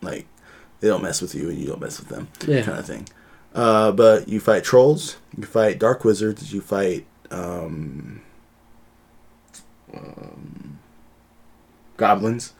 [0.01, 0.25] like
[0.79, 2.61] they don't mess with you and you don't mess with them, Yeah.
[2.63, 3.07] kind of thing.
[3.55, 8.21] Uh, but you fight trolls, you fight dark wizards, you fight um,
[9.93, 10.79] um,
[11.97, 12.53] goblins,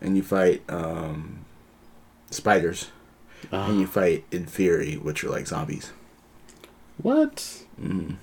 [0.00, 1.44] and you fight um,
[2.30, 2.90] spiders,
[3.52, 5.92] Uh, and you fight inferi, which are like zombies.
[7.02, 7.64] What?
[7.80, 8.16] Mm.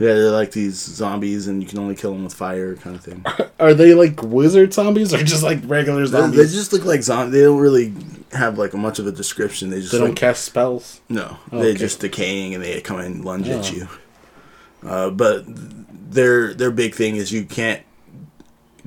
[0.00, 3.02] Yeah, they're like these zombies, and you can only kill them with fire, kind of
[3.02, 3.24] thing.
[3.60, 6.38] Are they like wizard zombies or just like regular zombies?
[6.38, 7.32] they just look like zombies.
[7.34, 7.92] They don't really
[8.32, 9.70] have like much of a description.
[9.70, 11.00] They just They don't like, cast spells.
[11.08, 11.38] no.
[11.50, 11.78] Oh, They're okay.
[11.78, 13.74] just decaying, and they come and lunge at Oh.
[13.74, 13.88] you.
[14.88, 17.82] Uh, but their their big thing is you can't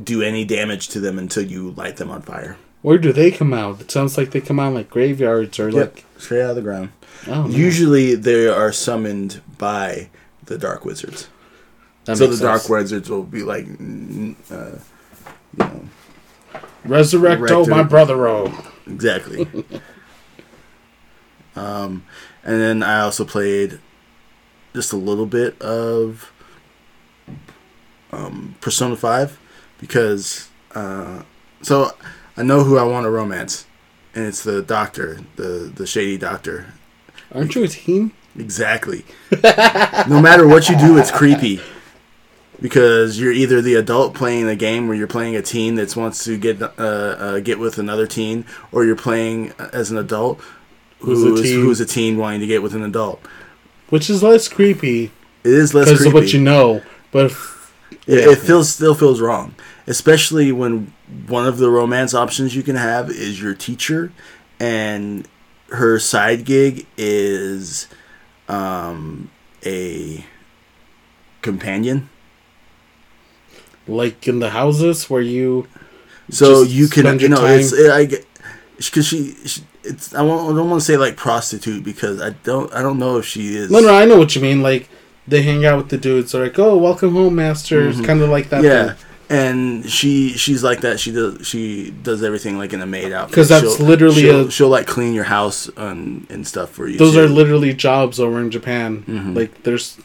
[0.02, 2.56] do any damage to them until you light them on fire.
[2.84, 3.82] Where do they come out?
[3.82, 6.06] It sounds like they come out like graveyards or like.
[6.18, 6.92] straight out of the ground.
[7.28, 7.48] Oh.
[7.48, 10.10] Usually they are summoned by
[10.46, 11.30] the dark wizards.
[12.06, 15.86] That so the makes dark wizards will be like, uh, you know,
[16.86, 17.90] Resurrecto, my Resurrected.
[17.90, 18.28] brother.
[18.28, 19.44] Oh, exactly.
[21.56, 22.04] um,
[22.44, 23.80] and then I also played
[24.74, 26.32] just a little bit of
[28.12, 29.40] um, Persona Five
[29.80, 31.22] because uh,
[31.62, 31.92] so
[32.36, 33.68] I know who I want to romance,
[34.16, 36.74] and it's the doctor, the the shady doctor.
[37.34, 38.12] Aren't you a teen?
[38.38, 39.04] Exactly.
[39.44, 41.60] no matter what you do, it's creepy.
[42.62, 46.24] Because you're either the adult playing a game where you're playing a teen that wants
[46.26, 50.40] to get uh, uh, get with another teen, or you're playing as an adult
[51.00, 51.62] Who's a who's teen.
[51.62, 53.20] who's a teen wanting to get with an adult.
[53.90, 55.06] Which is less creepy
[55.44, 56.84] It is less because of what you know.
[57.12, 57.74] But if,
[58.08, 59.56] It, it feels still feels wrong,
[59.88, 60.94] especially when
[61.28, 64.12] one of the romance options you can have is your teacher,
[64.60, 65.28] and
[65.72, 67.88] her side gig is
[68.50, 69.30] um,
[69.66, 70.26] a
[71.42, 72.10] companion.
[73.88, 75.68] like in the houses where you
[76.30, 78.26] So you can, you know, time- it's it, I get
[78.78, 82.32] because she, she, it's I, won't, I don't want to say like prostitute because I
[82.44, 83.70] don't I don't know if she is.
[83.72, 84.90] no no I know what you mean like
[85.28, 88.06] they hang out with the dudes they're like oh welcome home master it's Mhm.
[88.06, 88.96] kind of like that yeah,
[89.32, 91.00] and she she's like that.
[91.00, 93.32] She does she does everything like in a maid outfit.
[93.32, 96.88] Because that's She'll- literally she'll, a- she'll like clean your house and and stuff for
[96.88, 96.98] you.
[96.98, 97.22] those too.
[97.22, 99.36] are literally jobs over in Japan Mhm.
[99.36, 99.98] like there's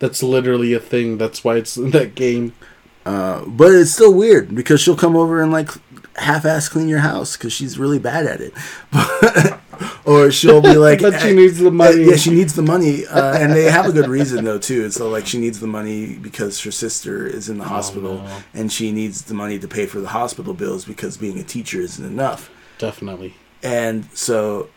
[0.00, 2.52] that's literally a thing that's why it's in that game
[3.06, 5.68] Uh, but it's still weird because she'll come over and like
[6.16, 8.52] half-ass clean your house because she's really bad at it.
[10.04, 13.06] or she'll be like, but she "Eh, needs the money Yeah, she needs the money,
[13.06, 14.84] uh, and they have a good reason though too.
[14.84, 18.38] It's so, like she needs the money because her sister is in the hospital, no.
[18.54, 21.80] and she needs the money to pay for the hospital bills because being a teacher
[21.80, 22.50] isn't enough.
[22.78, 24.68] definitely And so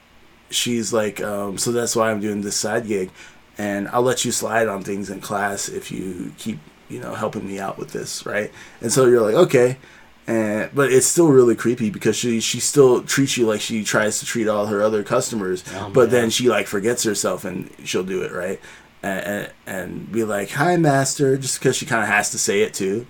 [0.50, 3.12] she's like, um, so that's why I'm doing this side gig,
[3.58, 6.60] and I'll let you slide on things in class if you keep,
[6.90, 8.52] you know, helping me out with this, right?
[8.82, 9.78] And so you're like, okay.
[10.28, 14.20] And, but it's still really creepy because she she still treats you like she tries
[14.20, 18.04] to treat all her other customers, Oh, but then she like forgets herself and she'll
[18.04, 18.60] do it right,
[19.02, 22.62] and and, and be like, "Hi, master," just because she kind of has to say
[22.62, 23.08] it too,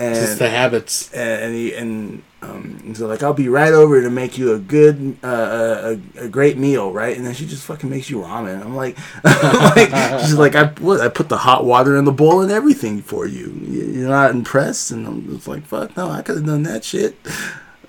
[0.00, 4.00] and just the habits and and, he, and um, so like I'll be right over
[4.00, 7.14] to make you a good uh, a, a great meal, right?
[7.16, 8.62] And then she just fucking makes you ramen.
[8.64, 12.40] I'm like, like she's like I what I put the hot water in the bowl
[12.40, 13.48] and everything for you.
[13.66, 16.82] You- You're not impressed, and I'm just like fuck no, I could have done that
[16.84, 17.16] shit,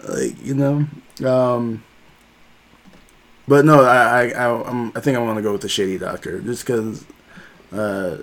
[0.07, 0.85] like you know.
[1.25, 1.83] Um,
[3.47, 5.97] but no, I I I, I'm, I think I want to go with the shady
[5.97, 7.05] doctor just because.
[7.71, 8.17] Uh,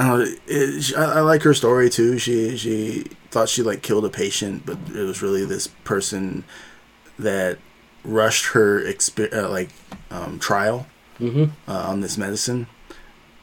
[0.00, 0.26] I know.
[0.46, 2.18] It, I, I like her story too.
[2.18, 6.44] She she thought she like killed a patient, but it was really this person
[7.18, 7.58] that
[8.02, 9.70] rushed her exp- uh, like
[10.10, 10.86] um, trial
[11.18, 12.66] hmm uh, on this medicine,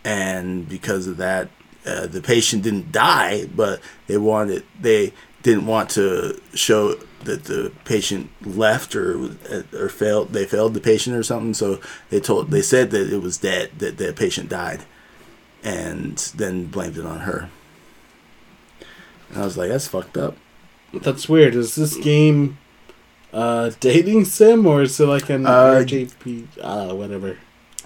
[0.04, 1.50] and because of that,
[1.86, 5.14] uh, the patient didn't die, but they wanted they
[5.44, 9.30] didn't want to show that the patient left or
[9.74, 10.34] or failed.
[10.34, 11.80] They failed the patient or something, so
[12.10, 14.86] they told they said that it was dead, that the patient died,
[15.68, 17.49] and then blamed it on her.
[19.30, 20.38] And I was like, that's fucked up.
[20.94, 22.57] that's weird is this game
[23.34, 27.38] uh dating sim or is it like an Uh, RJP uh whatever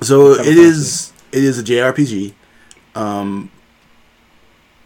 [0.01, 2.33] So it is it is a JRPG,
[2.93, 3.49] um,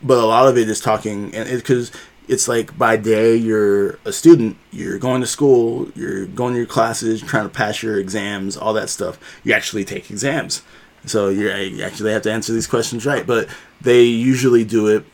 [0.01, 1.91] but a lot of it is talking and because
[2.29, 6.67] it's like by day you're a student, you're going to school, you're going to your
[6.67, 9.19] classes, trying to pass your exams, all that stuff.
[9.43, 10.63] You actually take exams,
[11.09, 11.51] so you're,
[11.83, 13.25] actually have to answer these questions right.
[13.25, 13.47] But
[13.81, 15.05] they usually do it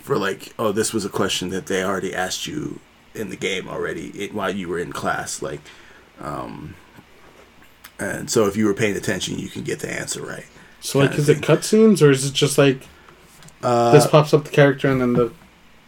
[0.00, 2.80] for like, oh, this was a question that they already asked you
[3.14, 5.60] in the game already it, while you were in class, like.
[6.20, 6.74] Um,
[7.98, 10.46] and so if you were paying attention, you can get the answer right.
[10.80, 12.82] so like is it cutscenes or is it just like
[13.62, 15.32] Uh, this pops up the character and then the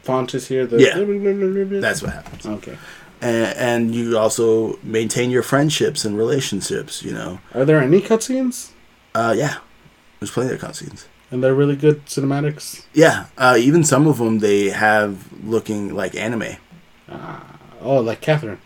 [0.02, 1.80] font is here the Yeah.
[1.80, 2.46] that's what happens.
[2.46, 2.76] okay
[3.20, 7.02] And, and you also maintain your friendships and relationships.
[7.02, 8.70] You know, are there any cutscenes
[9.14, 9.58] uh, yeah.
[10.18, 11.06] There's plenty of cutscenes.
[11.30, 16.14] and they're really good cinematics Yeah, uh, even some of them they have looking like
[16.14, 16.56] anime.
[17.80, 18.60] oh like Catherine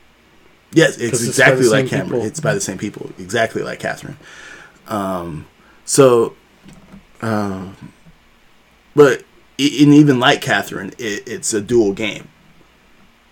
[0.74, 2.24] Yes, it's it's exactly the like people.
[2.24, 4.16] It's by the same people, exactly like Catherine.
[4.88, 5.46] Um,
[5.84, 6.34] so,
[7.22, 7.76] um,
[8.96, 9.20] but
[9.56, 12.28] and even like Catherine, it, it's a dual game.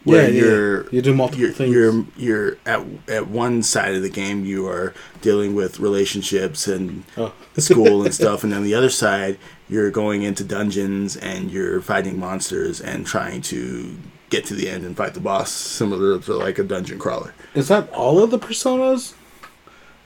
[0.05, 1.73] Where yeah, yeah, you're you do multiple you're, things.
[1.73, 7.05] you're you're at at one side of the game you are dealing with relationships and
[7.17, 7.33] oh.
[7.59, 9.39] school and stuff and on the other side
[9.69, 13.97] you're going into dungeons and you're fighting monsters and trying to
[14.29, 17.33] get to the end and fight the boss similar to like a dungeon crawler.
[17.55, 19.15] Is that all of the personas?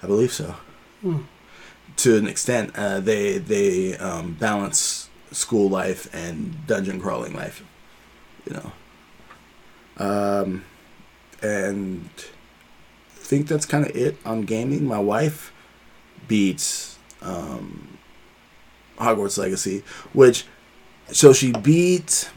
[0.02, 0.56] I believe so.
[1.96, 7.64] To an extent uh, they they um, balance school life and dungeon crawling life
[8.46, 8.72] you know
[9.98, 10.64] um
[11.42, 14.86] and I think that's kind of it on gaming.
[14.86, 15.52] My wife
[16.28, 17.98] beats um
[18.98, 19.82] hogwarts legacy
[20.12, 20.46] which
[21.12, 22.30] so she beat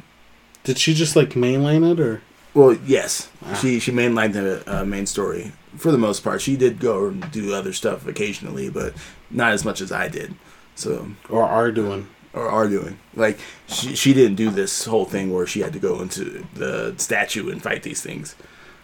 [0.63, 2.21] did she just like mainline it or?
[2.53, 3.29] Well yes.
[3.45, 3.53] Ah.
[3.55, 6.41] she she mainlined the uh, main story for the most part.
[6.41, 8.93] She did go and do other stuff occasionally but
[9.31, 10.33] not as much as i did
[10.75, 11.09] so.
[11.29, 12.07] Or are doing
[12.47, 12.99] or doing.
[13.15, 16.93] Like she she didn't do this whole thing where she had to go into the
[16.97, 18.35] statue and fight these things,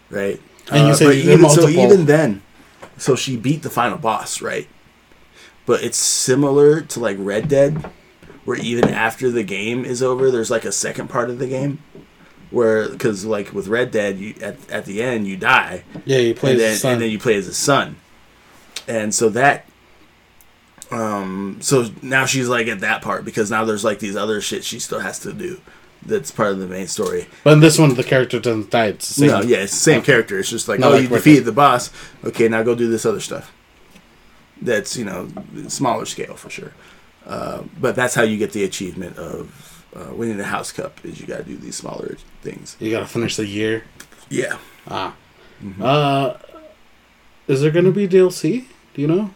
[0.10, 0.42] right?
[0.72, 2.42] And you uh, said you did even, so even then,
[2.98, 4.68] so she beat the final boss, right?
[5.66, 7.90] But it's similar to like Red Dead,
[8.46, 11.84] where even after the game is over, there's like a second part of the game,
[12.52, 16.36] where because like with Red Dead, you at at the end you die, yeah you
[16.36, 17.98] play and as then and then you play as a son,
[18.88, 19.66] and so that
[20.92, 24.64] Um, so now she's like at that part because now there's like these other shit
[24.64, 25.60] she still has to do.
[26.06, 27.28] That's part of the main story.
[27.44, 28.88] But in this one, the character doesn't die.
[28.88, 29.28] It's the same.
[29.30, 30.38] No, yeah, it's the same character.
[30.38, 31.46] It's just like, Not oh, like you defeated Dead.
[31.46, 31.92] the boss.
[32.24, 33.52] Okay, now go do this other stuff.
[34.62, 35.28] That's you know
[35.68, 36.74] smaller scale for sure.
[37.26, 41.04] Uh, but that's how you get the achievement of uh, winning the house cup.
[41.04, 42.78] Is you got to do these smaller things.
[42.80, 43.84] You gotta finish the year.
[44.30, 44.58] Yeah.
[44.88, 45.16] Ah.
[45.64, 45.82] Mm-hmm.
[45.82, 46.34] Uh,
[47.48, 48.66] is there gonna be DLC?
[48.94, 49.34] Do you know?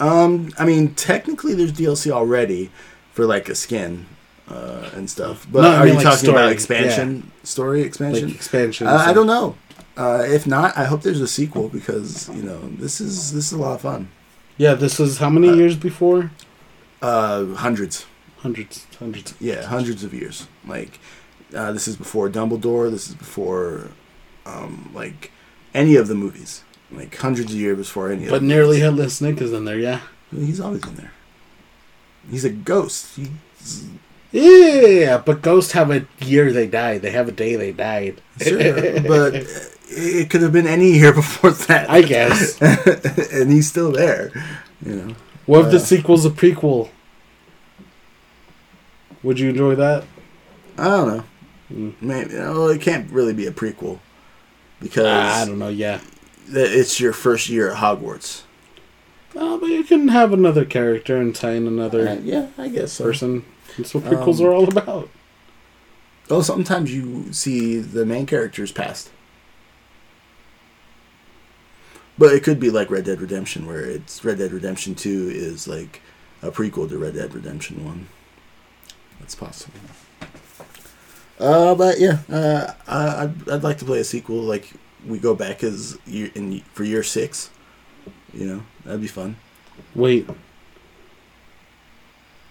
[0.00, 2.70] Um, I mean, technically, there's DLC already
[3.12, 4.06] for like a skin
[4.48, 5.46] uh, and stuff.
[5.50, 8.26] But No, I are mean, you like, talking story, about expansion, story expansion?
[8.28, 8.90] like expansions?
[8.90, 9.56] uh, I don't know.
[9.96, 13.52] Uh, if not, I hope there's a sequel because you know this is this is
[13.52, 14.08] a lot of fun.
[14.56, 16.32] Yeah, this is how many Uh, years before?
[17.00, 18.06] Uh, hundreds,
[18.38, 19.34] Hundreds, hundreds.
[19.40, 20.48] yeah, hundreds of years.
[20.66, 20.98] Like
[21.54, 22.90] uh, this is before Dumbledore.
[22.90, 23.90] This is before
[24.44, 25.30] um, like
[25.74, 26.63] any of the movies.
[26.92, 28.28] Like hundreds of years before any.
[28.28, 29.78] But nearly headless Nick is in there.
[29.78, 30.00] Yeah.
[30.30, 31.12] He's always in there.
[32.30, 33.16] He's a ghost.
[33.16, 33.84] He's,
[34.32, 37.02] Yeah, but ghosts have a year they died.
[37.02, 38.20] They have a day they died.
[38.40, 38.58] Sure,
[39.06, 39.34] but
[39.88, 41.90] it could have been any year before that.
[41.90, 42.60] I guess.
[43.32, 44.32] and he's still there.
[44.84, 45.14] You know.
[45.46, 46.88] What if the Uh, sequel's a prequel?
[49.22, 50.04] Would you enjoy that?
[50.78, 51.24] I don't know.
[51.72, 51.94] Mm.
[52.00, 53.98] Maybe well, it can't really be a prequel
[54.80, 55.68] because Ah, I don't know.
[55.68, 56.00] Yeah.
[56.52, 58.42] Th- it's your first year at Hogwarts.
[59.36, 62.92] Oh, but you can have another character and tie in another Uh, yeah, I guess
[62.92, 63.04] so.
[63.04, 63.44] person.
[63.76, 65.08] That's what prequels Um, are all about.
[66.30, 69.10] Oh, sometimes you see the main character's past.
[72.16, 75.66] But it could be like Red Dead Redemption, where it's Red Dead Redemption 2 is
[75.66, 76.00] like
[76.42, 78.06] a prequel to Red Dead Redemption 1.
[79.18, 79.74] That's possible.
[81.40, 84.36] Uh, but yeah, uh, I, I'd, I'd like to play a sequel.
[84.36, 84.70] Like
[85.06, 87.50] we go back as year in for year six.
[88.32, 89.36] You know, that'd be fun.
[89.94, 90.28] Wait.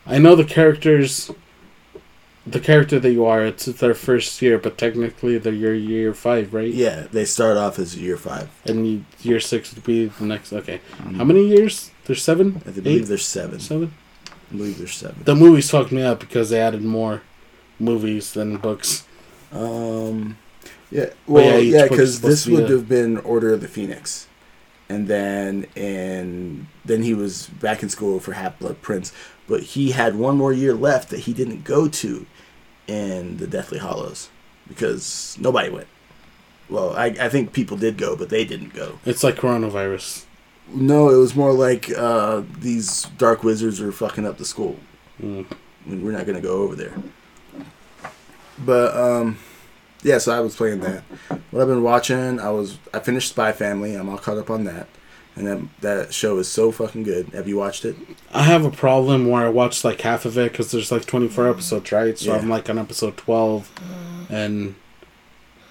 [0.05, 1.31] I know the characters.
[2.45, 6.53] The character that you are, it's their first year, but technically they're your year five,
[6.53, 6.67] right?
[6.73, 8.49] Yeah, they start off as year five.
[8.65, 10.51] And you, year six would be the next.
[10.51, 10.81] Okay.
[11.15, 11.91] How many years?
[12.03, 12.61] There's seven?
[12.67, 13.07] I believe Eight?
[13.07, 13.61] there's seven.
[13.61, 13.93] Seven?
[14.27, 15.23] I believe there's seven.
[15.23, 17.21] The movies fucked me up because they added more
[17.79, 19.07] movies than books.
[19.53, 20.37] Um,
[20.93, 24.27] yeah, well, yeah, yeah, because supposed this would a- have been Order of the Phoenix,
[24.87, 29.11] and then and then he was back in school for Half Blood Prince,
[29.47, 32.27] but he had one more year left that he didn't go to
[32.85, 34.29] in the Deathly Hallows
[34.67, 35.87] because nobody went.
[36.69, 38.99] Well, I, I think people did go, but they didn't go.
[39.03, 40.25] It's like coronavirus.
[40.67, 44.77] No, it was more like uh, these dark wizards are fucking up the school.
[45.19, 45.45] Mm.
[45.87, 46.93] We're not gonna go over there.
[48.63, 49.39] But um,
[50.03, 50.17] yeah.
[50.17, 51.03] So I was playing that.
[51.51, 53.95] What I've been watching, I was I finished Spy Family.
[53.95, 54.87] I'm all caught up on that,
[55.35, 57.29] and that that show is so fucking good.
[57.29, 57.95] Have you watched it?
[58.33, 61.49] I have a problem where I watched like half of it because there's like 24
[61.49, 62.17] episodes, right?
[62.17, 62.39] So Yeah.
[62.39, 63.71] I'm like on episode 12,
[64.29, 64.75] and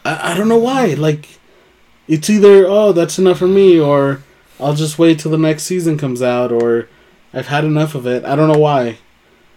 [0.05, 0.95] I, I don't know why.
[0.95, 1.29] Like,
[2.09, 4.23] it's either oh that's enough for me, or
[4.61, 6.89] I'll just wait till the next season comes out, or
[7.35, 8.25] I've had enough of it.
[8.25, 8.99] I don't know why,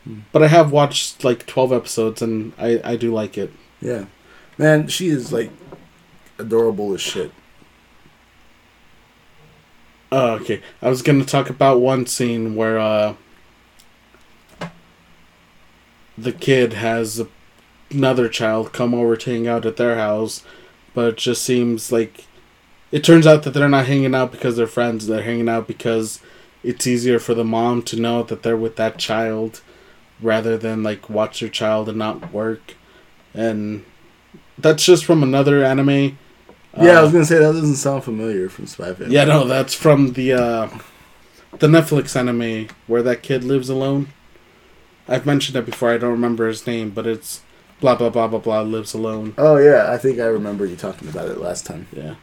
[0.03, 0.19] Hmm.
[0.31, 3.51] but I have watched like 12 episodes, and I I do like it.
[3.81, 4.05] Yeah,
[4.57, 5.51] man, she is like
[6.37, 7.31] adorable as shit.
[10.11, 10.61] Oh, okay.
[10.81, 13.15] I was gonna talk about one scene where uh
[16.17, 17.21] the kid has
[17.91, 20.43] another child come over to hang out at their house,
[20.93, 22.25] but it just seems like
[22.91, 25.07] it turns out that they're not hanging out because they're friends.
[25.07, 26.21] They're hanging out because
[26.63, 29.61] it's easier for the mom to know that they're with that child
[30.21, 32.75] rather than like watch their child and not work.
[33.33, 33.83] And
[34.57, 35.89] that's just from another anime.
[35.89, 36.17] Yeah,
[36.77, 39.13] I Uh, was gonna say that doesn't sound familiar from Spy Family.
[39.13, 40.69] yeah, no, that's from the uh,
[41.59, 44.07] the Netflix anime where that kid lives alone.
[45.07, 45.91] I've mentioned it before.
[45.91, 47.41] I don't remember his name, but it's
[47.79, 49.33] blah blah blah blah blah lives alone.
[49.37, 51.87] Oh yeah, I think I remember you talking about it last time.
[51.93, 52.15] Yeah,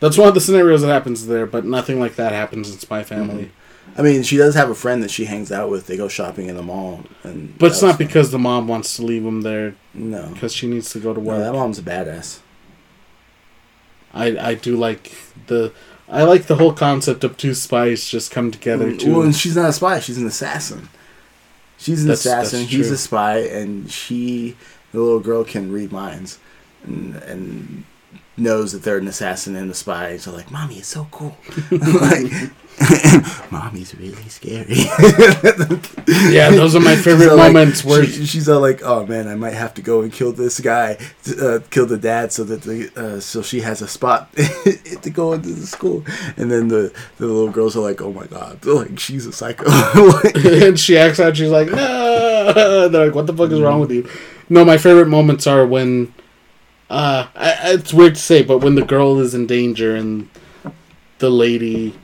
[0.00, 3.02] that's one of the scenarios that happens there, but nothing like that happens in Spy
[3.02, 3.50] Family.
[3.96, 5.86] I mean, she does have a friend that she hangs out with.
[5.86, 9.02] They go shopping in the mall, and But it's not because the mom wants to
[9.02, 12.40] leave him there no, because she needs to go to no, that mom's a badass.
[14.12, 15.12] I I do like
[15.46, 15.72] the
[16.08, 19.12] I like the whole concept of two spies just come together mm, to.
[19.12, 20.00] Well, and she's not a spy.
[20.00, 20.88] She's an assassin.
[21.78, 22.60] She's an That's- assassin.
[22.60, 24.56] that's He's a spy, and she,
[24.92, 26.38] the little girl, can read minds,
[26.84, 27.84] and and
[28.40, 30.16] knows that they're an assassin and a spy.
[30.16, 31.36] So like, mommy is so cool.
[31.70, 32.32] like,
[33.52, 34.74] mommy's really scary.
[36.30, 39.28] Yeah, those are my favorite all like- moments where she- she's all like, "Oh man,
[39.28, 40.98] I might have to go and kill this guy,
[41.40, 45.32] uh, kill the dad, so that the uh, so she has a spot to go
[45.32, 46.04] into the school."
[46.36, 49.64] And then the the little girls are like, "Oh my god, like she's a psycho."
[50.34, 51.36] And she acts out.
[51.36, 52.88] She's like, no.
[52.88, 54.08] They're like, what the fuck is wrong with you?
[54.48, 56.12] No, my favorite moments are when,
[56.90, 60.28] uh, I, it's weird to say, but when the girl is in danger and
[61.18, 61.94] the lady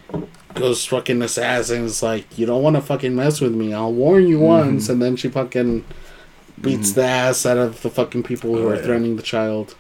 [0.55, 3.75] goes fucking assassin, is like, you don't want to fucking mess with me.
[3.75, 5.85] I'll warn you once, and then she fucking
[6.61, 8.83] beats the ass out of the fucking people who Oh, are yeah.
[8.83, 9.75] threatening the child.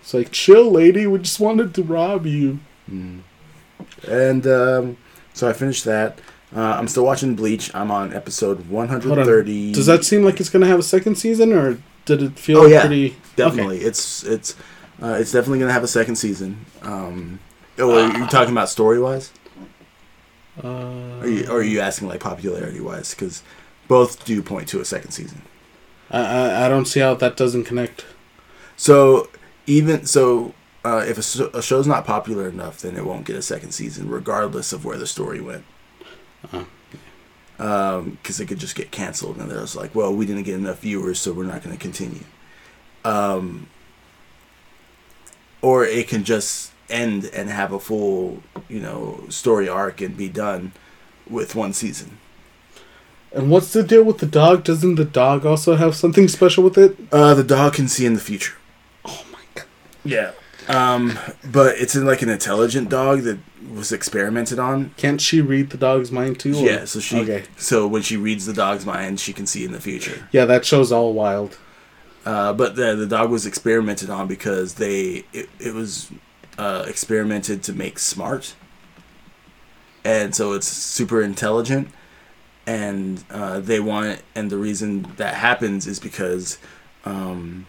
[0.00, 1.06] It's like, chill, lady.
[1.06, 2.60] We just wanted to rob you.
[2.88, 4.96] and um,
[5.34, 6.20] so I finished that.
[6.54, 7.74] Uh, I'm still watching Bleach.
[7.74, 9.66] I'm on episode 130.
[9.66, 9.72] on.
[9.72, 12.66] Does that seem like it's gonna have a second season, or did it feel Oh,
[12.66, 12.80] yeah.
[12.86, 13.16] pretty?
[13.36, 13.78] definitely?
[13.80, 14.54] It's it's
[15.02, 16.64] uh, it's definitely gonna have a second season.
[16.82, 17.38] Um,
[17.78, 19.30] oh, are you talking about story wise?
[20.62, 23.10] Uh, Are you, or are you asking like popularity wise?
[23.14, 23.42] Because
[23.88, 25.42] both do point to a second season.
[26.10, 28.06] I, I I don't see how that doesn't connect.
[28.76, 29.28] So
[29.66, 30.54] even so,
[30.84, 34.08] uh, if a, a show's not popular enough, then it won't get a second season,
[34.08, 35.64] regardless of where the story went.
[36.44, 36.64] Uh-huh.
[37.56, 41.18] Because it could just get canceled, and there's like, well, we didn't get enough viewers,
[41.18, 42.24] so we're not going to continue.
[43.04, 43.68] Um,
[45.62, 50.28] or it can just end and have a full, you know, story arc and be
[50.28, 50.72] done
[51.28, 52.18] with one season.
[53.32, 54.64] And what's the deal with the dog?
[54.64, 56.96] Doesn't the dog also have something special with it?
[57.12, 58.54] Uh, the dog can see in the future.
[59.04, 59.66] Oh my god!
[60.04, 60.32] Yeah.
[60.68, 61.18] Um,
[61.52, 63.38] but it's in like an intelligent dog that
[63.72, 64.90] was experimented on.
[64.96, 66.56] Can't she read the dog's mind too?
[66.56, 67.44] or- Yeah, so she Okay.
[67.56, 70.28] so when she reads the dog's mind, she can see in the future.
[70.32, 71.56] Yeah, that show's all wild.
[72.24, 76.10] Uh, but the the dog was experimented on because they it, it was
[76.58, 78.54] uh, experimented to make smart,
[80.04, 81.88] and so it's super intelligent,
[82.66, 86.58] and uh, they want it, and the reason that happens is because.
[87.04, 87.66] Um,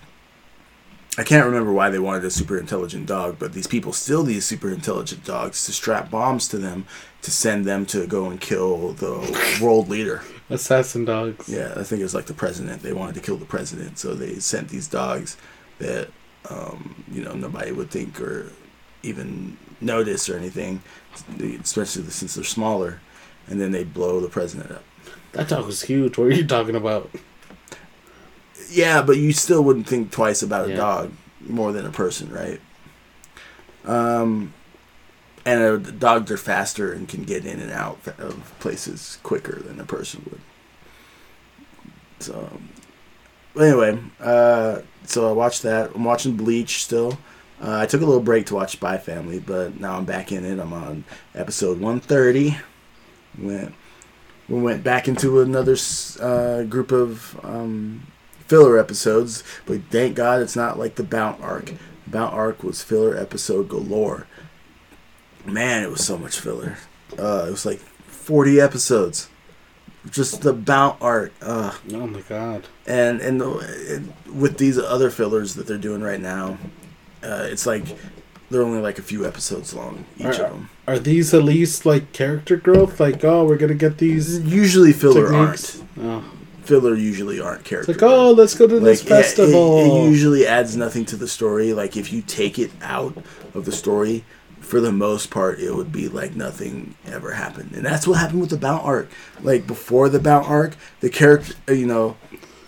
[1.20, 4.46] I can't remember why they wanted a super intelligent dog, but these people steal these
[4.46, 6.86] super intelligent dogs to strap bombs to them
[7.24, 10.22] to send them to go and kill the world leader.
[10.52, 11.50] Assassin dogs.
[11.50, 12.84] Yeah, I think it was like the president.
[12.84, 15.38] They wanted to kill the president, so they sent these dogs
[15.80, 16.10] that
[16.50, 18.52] um, you know nobody would think or
[19.02, 20.82] even notice or anything,
[21.40, 23.02] especially since they're smaller,
[23.48, 24.84] and then they blow the president up.
[25.34, 26.18] That dog was huge.
[26.18, 27.10] What are you talking about?
[28.70, 31.12] Yeah, but you still wouldn't think twice about a dog
[31.42, 32.60] more than a person, right?
[33.86, 34.54] Um,
[35.46, 39.80] and a dogs are faster and can get in and out of places quicker than
[39.80, 40.42] a person would.
[42.20, 42.60] So,
[43.60, 45.92] anyway, uh, so I watched that.
[45.96, 47.18] I'm watching Bleach still.
[47.62, 50.44] Uh, I took a little break to watch Spy Family, but now I'm back in
[50.46, 50.60] it.
[50.60, 52.58] I'm on episode 130.
[53.40, 53.74] Went
[54.50, 55.76] we went back into another
[56.22, 58.08] uh, group of um,
[58.48, 61.74] filler episodes, but thank God it's not like the Bount arc.
[62.08, 64.28] Bount arc was filler episode galore.
[65.46, 66.78] Man, it was so much filler.
[67.18, 69.30] Uh, it was like 40 episodes.
[70.10, 71.34] Just the Bount arc.
[71.42, 72.68] Uh, Oh my god!
[72.86, 74.04] and and, the,
[74.34, 76.58] with these other fillers that they're doing right now,
[77.24, 77.84] uh, it's like
[78.50, 80.70] they're only like a few episodes long each Are- of them.
[80.88, 83.02] Are these at least like character growth?
[83.02, 85.84] Like, oh, we're gonna get these Usually filler techniques.
[85.98, 86.24] aren't.
[86.26, 86.32] Oh.
[86.68, 87.96] Filler usually aren't characters.
[87.96, 89.80] like, oh, let's go to this Like, it- festival.
[90.06, 91.74] It, usually adds nothing to the story.
[91.74, 93.16] Like if you take it out
[93.54, 94.24] of the story,
[94.60, 98.42] for the most part, it would be like nothing ever happened, and that's what happened
[98.42, 99.10] with the Bount arc.
[99.42, 102.18] Like before the Bount arc, the character, you know,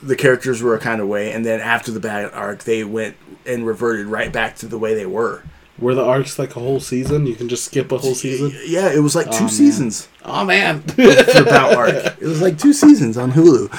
[0.02, 3.18] the characters were a kind of way, and then after the Bount arc, they went
[3.46, 5.44] and reverted right back to the way they were.
[5.80, 7.26] Were the arcs like a whole season?
[7.26, 8.51] You can just skip a whole season.
[8.65, 9.49] Yeah, it was like Oh, two man.
[9.49, 10.81] seasons Oh man!
[10.81, 11.95] for Bount arc.
[12.19, 13.69] It was like two seasons on Hulu.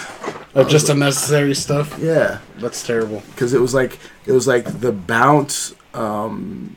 [0.54, 1.96] of just unnecessary stuff.
[2.00, 3.22] Yeah, That's terrible.
[3.32, 6.76] because it was like it was like the Bount, um,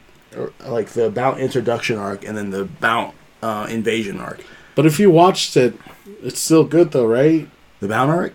[0.65, 4.41] like the Bount introduction arc, and then the Bount uh, invasion arc.
[4.75, 5.73] But if you watched it,
[6.21, 7.47] it's still good though, right?
[7.79, 8.33] The Bount arc.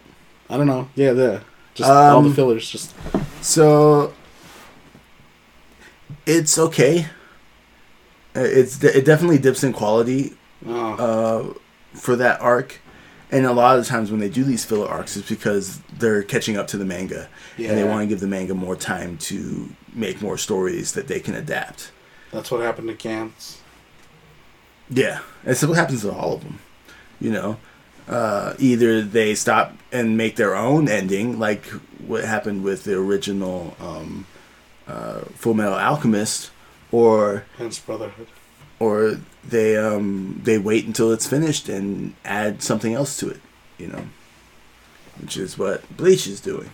[0.51, 0.89] I don't know.
[0.95, 1.43] Yeah, the
[1.75, 2.71] Just all the Um, fillers.
[2.71, 2.95] Just
[3.43, 4.13] So
[6.29, 7.07] it's okay.
[8.37, 10.37] Uh, It's it definitely dips in quality
[10.67, 10.95] oh.
[10.95, 12.81] uh, for that arc,
[13.33, 16.23] and a lot of the times when they do these filler arcs, it's because they're
[16.23, 19.71] catching up to the manga, and they want to give the manga more time to
[19.95, 21.91] make more stories that they can adapt.
[22.31, 23.57] that's what happened to Gantz.
[24.91, 26.61] Yeah, that's what happens to all of them.
[27.21, 27.57] You know,
[28.07, 31.65] uh, either they stop and make their own ending, like
[32.07, 34.27] what happened with the original um,
[34.89, 36.51] uh, Full Metal Alchemist,
[36.91, 38.27] or Hence Brotherhood.
[38.81, 43.41] or they um they wait until it's finished and add something else to it,
[43.79, 44.07] you know,
[45.21, 46.71] which is what Bleach is doing.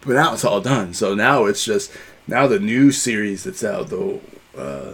[0.00, 1.90] But now it's all done, so now it's just
[2.26, 4.20] now the new series that's out, the
[4.56, 4.92] uh,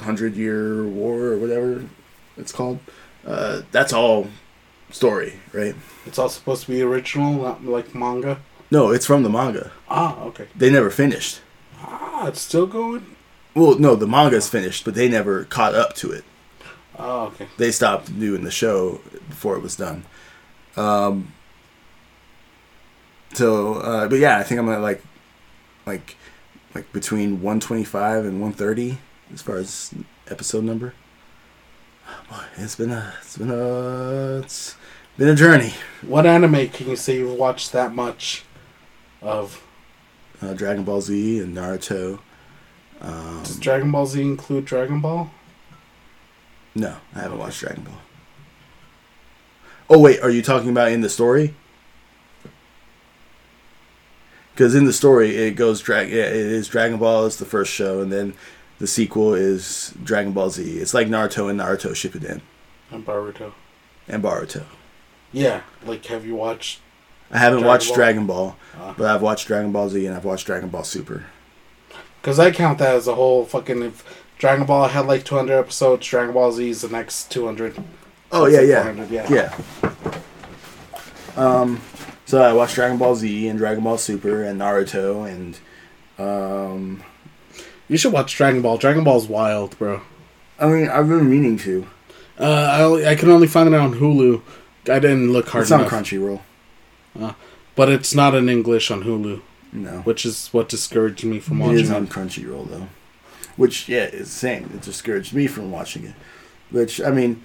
[0.00, 1.84] Hundred Year War or whatever
[2.36, 2.78] it's called.
[3.26, 4.28] Uh, that's all
[4.90, 5.74] story, right?
[6.06, 8.40] It's all supposed to be original, not like manga.
[8.70, 9.72] No, it's from the manga.
[9.88, 10.46] Ah, okay.
[10.54, 11.40] They never finished.
[11.82, 13.16] Ah, it's still going.
[13.54, 16.24] Well, no, the manga's finished, but they never caught up to it.
[16.98, 17.48] Oh, okay.
[17.56, 20.04] they stopped doing the show before it was done.
[20.76, 21.32] Um,
[23.32, 25.02] so, uh, but yeah, I think I'm at like,
[25.86, 26.16] like,
[26.74, 28.98] like between 125 and 130
[29.32, 29.94] as far as
[30.28, 30.94] episode number.
[32.28, 34.76] Boy, it's been a, it's been a, it's
[35.16, 35.72] been a journey.
[36.02, 38.44] What anime can you say you've watched that much
[39.22, 39.62] of?
[40.42, 42.18] Uh, Dragon Ball Z and Naruto.
[43.00, 45.30] Um, Does Dragon Ball Z include Dragon Ball?
[46.74, 47.98] no, I haven't watched Dragon Ball.
[49.88, 51.54] Oh wait, are you talking about in the story?
[54.54, 56.10] Because in the story, it goes drag.
[56.10, 58.34] Yeah, it is Dragon Ball is the first show, and then
[58.78, 60.78] the sequel is Dragon Ball Z.
[60.78, 62.40] It's like Naruto and Naruto Shippuden
[62.90, 63.52] And Boruto.
[64.08, 64.64] and Boruto.
[65.32, 66.80] Yeah, like have you watched?
[67.30, 67.96] I haven't Dragon watched Ball?
[67.96, 71.26] Dragon Ball, Uh, but I've watched Dragon Ball Z and I've watched Dragon Ball Super.
[72.20, 73.82] Because I count that as a whole fucking.
[73.82, 77.82] If Dragon Ball had like 200 episodes, Dragon Ball Z is the next 200.
[78.32, 79.26] Oh yeah, yeah, yeah.
[79.30, 79.92] yeah.
[81.36, 81.80] Um,
[82.26, 85.58] so I watched Dragon Ball Z and Dragon Ball Super and Naruto and
[86.18, 87.02] um,
[87.88, 88.76] You should watch Dragon Ball.
[88.76, 90.02] Dragon Ball's wild, bro.
[90.58, 91.86] I mean I've been meaning to.
[92.38, 94.42] Uh, I, only, I can only find it on Hulu.
[94.90, 95.64] I didn't look hard enough.
[95.66, 95.90] It's on enough.
[97.20, 97.34] Crunchyroll.
[97.76, 99.40] But it's not in English on Hulu,
[99.72, 101.94] No, which is what discouraged me from watching is it.
[101.96, 102.88] on Crunchyroll though.
[103.56, 104.64] Which yeah, it's the same.
[104.74, 106.14] It discouraged me from watching it.
[106.70, 107.42] Which I mean,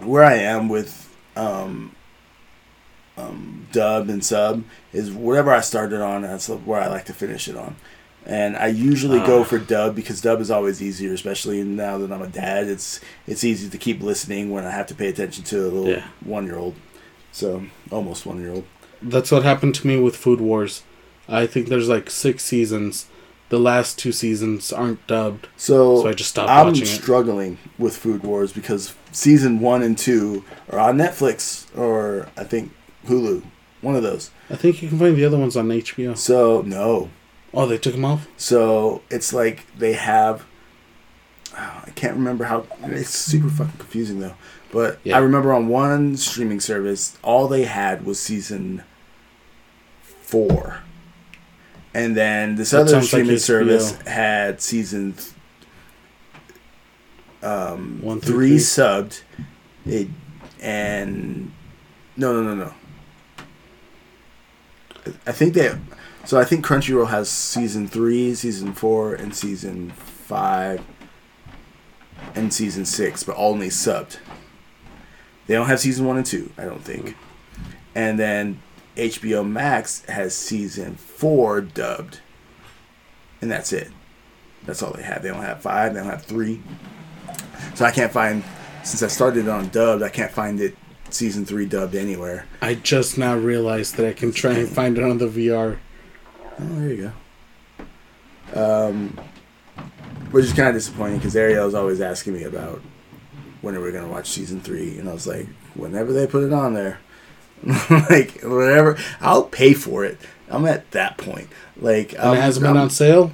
[0.00, 1.94] where I am with um,
[3.16, 6.22] um, dub and sub is whatever I started on.
[6.22, 7.76] That's where I like to finish it on.
[8.26, 9.44] And I usually go Ah.
[9.44, 12.68] for dub because dub is always easier, especially now that I'm a dad.
[12.68, 15.88] It's it's easy to keep listening when I have to pay attention to a little
[15.88, 16.04] Yeah.
[16.24, 16.74] one year old.
[17.38, 18.64] So almost one year old.
[19.00, 20.82] That's what happened to me with Food Wars.
[21.28, 23.06] I think there's like six seasons.
[23.50, 26.86] The last two seasons aren't dubbed, So, so I just stopped I'm watching it.
[26.86, 32.72] struggling with Food Wars because season one and two are on Netflix or I think
[33.06, 33.42] Hulu,
[33.80, 34.30] one of those.
[34.50, 36.14] I think you can find the other ones on HBO.
[36.16, 37.08] So no,
[37.54, 38.28] Oh, they took them off.
[38.36, 40.44] so it's like they have.
[41.56, 42.66] oh, I can't remember how.
[42.82, 44.34] It's super fucking confusing though.
[44.70, 45.16] But Yeah.
[45.16, 48.82] I remember on one streaming service, all they had was season
[50.02, 50.80] four,
[51.94, 53.40] and then this That other like streaming HBO.
[53.40, 55.14] service had season
[57.42, 58.58] um, One, two, three three.
[58.58, 59.22] subbed,
[59.86, 60.08] it,
[60.60, 61.50] and
[62.16, 62.72] no, no, no, no.
[65.26, 65.72] I think they.
[66.24, 70.82] So I think Crunchyroll has season three, season four, and season five,
[72.34, 74.18] and season six, but only subbed.
[75.48, 77.16] They don't have season one and two, I don't think.
[77.94, 78.60] And then
[78.96, 82.20] HBO Max has season four dubbed,
[83.40, 83.90] and that's it.
[84.66, 85.22] That's all they have.
[85.22, 85.94] They don't have five.
[85.94, 86.60] They don't have three.
[87.74, 88.44] So I can't find.
[88.84, 90.76] Since I started on dubbed, I can't find it
[91.10, 92.46] season three dubbed anywhere.
[92.60, 95.78] I just now realized that I can try and find it on the VR.
[96.60, 97.12] Oh, there you
[98.54, 98.82] go.
[98.88, 99.18] Um,
[100.30, 102.82] which is kind of disappointing because Ariel's always asking me about
[103.62, 106.52] when are we gonna watch season three, and I was like, whenever they put it
[106.52, 106.98] on there,
[107.90, 110.18] like whatever, I'll pay for it.
[110.48, 111.48] I'm at that point.
[111.76, 113.32] Like, And it hasn't been I'm- on sale.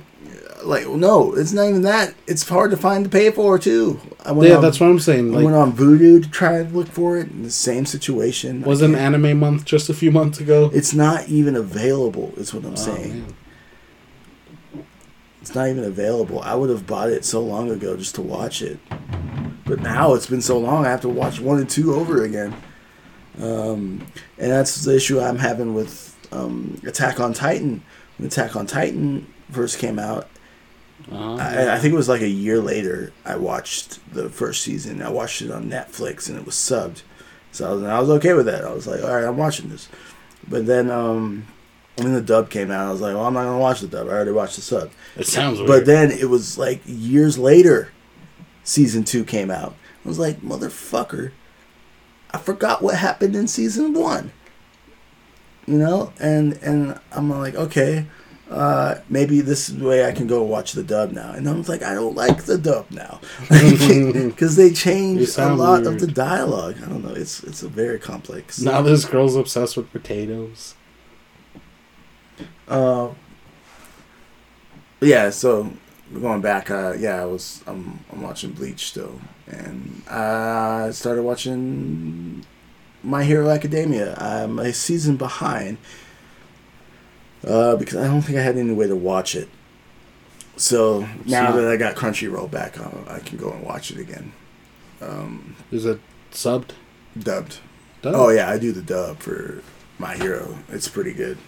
[0.64, 2.14] Like, no, it's not even that.
[2.26, 4.00] It's hard to find to pay for too.
[4.24, 5.30] I went Yeah, on, that's what I'm saying.
[5.30, 7.30] I Like, went on Vudu to try and look for it.
[7.30, 8.62] In the same situation.
[8.62, 10.70] Wasn't can't- Anime Month just a few months ago?
[10.72, 12.32] It's not even available.
[12.38, 13.08] Is what I'm Oh, saying.
[13.10, 13.34] man.
[15.44, 16.40] It's not even available.
[16.40, 18.78] I would have bought it so long ago just to watch it.
[19.66, 22.56] But now it's been so long, I have to watch one and two over again.
[23.38, 24.06] Um,
[24.38, 27.82] and that's the issue I'm having with um, Attack on Titan.
[28.16, 30.30] When Attack on Titan first came out,
[31.12, 33.12] Oh, I, I think it was like a year later.
[33.26, 35.02] I watched the first season.
[35.02, 37.02] I watched it on Netflix, and it was subbed.
[37.52, 38.64] So I was, I was okay with that.
[38.64, 39.90] I was like, all right, I'm watching this.
[40.48, 41.46] But then, um,
[41.96, 44.08] when the dub came out, I was like, well, I'm not gonna watch the dub.
[44.08, 44.90] I already watched the sub.
[45.16, 45.68] it sounds weird.
[45.68, 47.92] But then it was like years later,
[48.64, 49.74] season two came out.
[50.04, 51.32] I was like, motherfucker,
[52.32, 54.32] I forgot what happened in season one.
[55.66, 58.06] You know, and and I'm like, okay,
[58.50, 61.32] uh, maybe this is the way I can go watch the dub now.
[61.32, 65.82] And I was like, I don't like the dub now because they changed a lot
[65.82, 65.94] weird.
[65.94, 66.76] of the dialogue.
[66.84, 67.14] I don't know.
[67.14, 68.60] It's it's a very complex.
[68.60, 70.74] Now this girl's obsessed with potatoes.
[72.68, 73.10] Uh,
[75.00, 75.70] yeah, so
[76.20, 82.44] going back, uh, yeah, I was I'm, I'm watching Bleach still, and I started watching
[83.02, 84.14] My Hero Academia.
[84.16, 85.78] I'm a season behind
[87.46, 89.48] uh, because I don't think I had any way to watch it.
[90.56, 94.32] So now that I got Crunchyroll back on, I can go and watch it again.
[95.02, 96.00] Um, Is it
[96.30, 96.70] subbed?
[97.18, 97.58] dubbed.
[98.02, 98.16] Dubbed?
[98.16, 99.62] Oh yeah, I do the dub for
[99.98, 100.58] My Hero.
[100.70, 101.38] It's pretty good.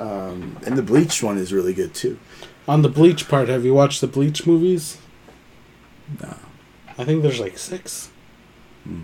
[0.00, 2.18] Um, and the Bleach one is really good too.
[2.66, 4.98] On the Bleach part, have you watched the Bleach movies?
[6.22, 6.36] No.
[6.98, 8.10] I think there's like six.
[8.84, 9.02] Hmm.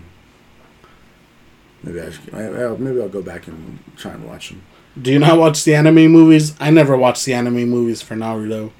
[1.83, 4.63] Maybe I should, maybe I'll, go back and try and watch them.
[4.99, 6.55] Do you not watch the anime movies?
[6.59, 8.71] I never watched the anime movies for Naruto.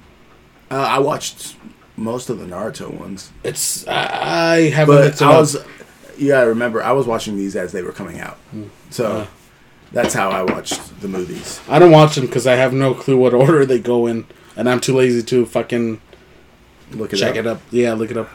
[0.72, 1.56] Uh, I watched
[1.96, 4.96] most of the Naruto ones, It's I I haven't.
[4.96, 5.58] but I was
[6.18, 8.38] you gotta remember I was watching these as they were coming out,
[8.90, 9.28] so Uh.
[9.92, 11.60] That's how I watched the movies.
[11.70, 14.70] I don't watch them because I have no clue what order they go in, and
[14.70, 16.02] I'm too lazy to fucking
[16.92, 17.38] Look it check up.
[17.38, 17.62] it up.
[17.72, 18.30] Yeah, look it up.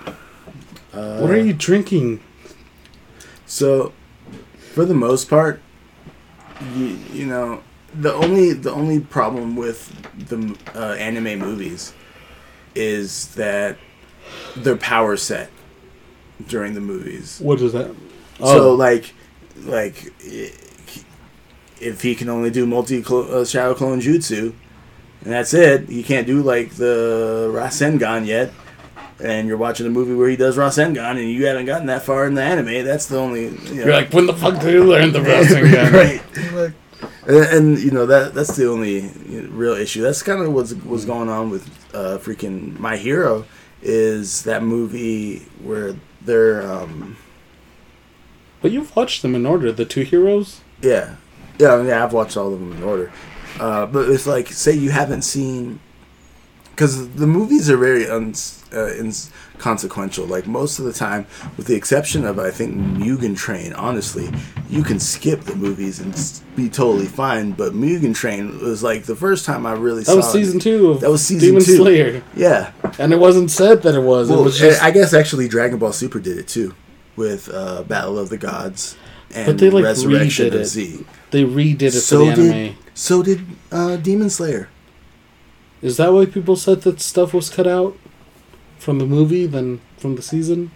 [0.92, 2.20] Uh, what are you drinking?
[3.46, 3.92] So,
[4.72, 5.60] for the most part,
[6.74, 7.62] you, you know,
[7.94, 9.90] the only the only problem with
[10.28, 11.92] the uh, anime movies
[12.74, 13.76] is that
[14.56, 15.50] their power set
[16.46, 17.38] during the movies.
[17.40, 17.94] What is that?
[18.38, 19.12] So Oh, like,
[19.64, 20.52] like i-
[21.82, 24.54] if he can only do multi uh, shadow clone jutsu,
[25.24, 28.52] and that's it, he can't do like the Rasengan yet.
[29.22, 32.26] And you're watching a movie where he does Rasengan, and you haven't gotten that far
[32.26, 32.84] in the anime.
[32.84, 33.44] That's the only.
[33.44, 35.92] You know, you're like, when the fuck did you learn the wrestling game?
[35.92, 36.22] right.
[36.52, 36.72] Like,
[37.26, 40.02] And, and you know that that's the only you know, real issue.
[40.02, 43.44] That's kind of what's what's going on with uh, freaking My Hero
[43.80, 47.16] is that movie where they're um,
[48.60, 49.70] But you've watched them in order.
[49.70, 50.62] The two heroes.
[50.80, 51.16] yeah
[51.62, 53.12] yeah yeah I've watched all of them in order,
[53.60, 55.78] uh, but it's like say you haven't seen
[56.70, 60.24] because the movies are very uns, uh, inconsequential.
[60.26, 61.26] Like most of the time,
[61.56, 63.72] with the exception of I think Mugen Train.
[63.74, 64.30] Honestly,
[64.70, 66.12] you can skip the movies and
[66.56, 67.52] be totally fine.
[67.52, 70.28] But Mugen Train was like the first time I really saw That saw.
[70.28, 70.44] was it.
[70.46, 71.76] season two of That was season Demon two.
[71.76, 74.30] Slayer, Yeah, and it wasn't said that it was.
[74.30, 74.82] well, it was just.
[74.82, 76.74] I guess actually Dragon Ball Super did it too,
[77.16, 78.96] with uh, Battle of the Gods
[79.34, 80.64] and But they, like, Resurrection of it.
[80.66, 81.04] Z.
[81.32, 82.76] they redid it So for the did anime.
[82.94, 84.68] so did uh, Demon Slayer.
[85.82, 87.96] Is that why people said that stuff was cut out
[88.78, 90.70] from the movie than from the season?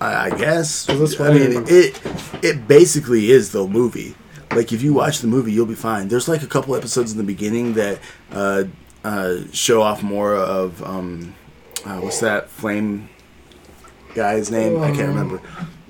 [0.00, 0.88] I, I guess.
[0.90, 2.00] I mean, it
[2.42, 4.16] it basically is the movie.
[4.50, 6.08] Like if you watch the movie, you'll be fine.
[6.08, 8.00] There's like a couple episodes in the beginning that
[8.32, 8.64] uh,
[9.04, 11.34] uh, show off more of um,
[11.86, 13.08] uh, what's that flame
[14.14, 14.80] guy's name?
[14.82, 15.40] I can't remember,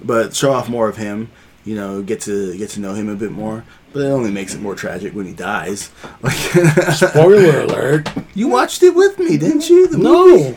[0.04, 1.30] but show off more of him.
[1.64, 3.64] You know, get to get to know him a bit more.
[3.92, 5.90] But it only makes it more tragic when he dies.
[6.22, 6.34] Like
[6.94, 8.08] Spoiler alert!
[8.34, 9.86] you watched it with me, didn't you?
[9.88, 10.56] The No,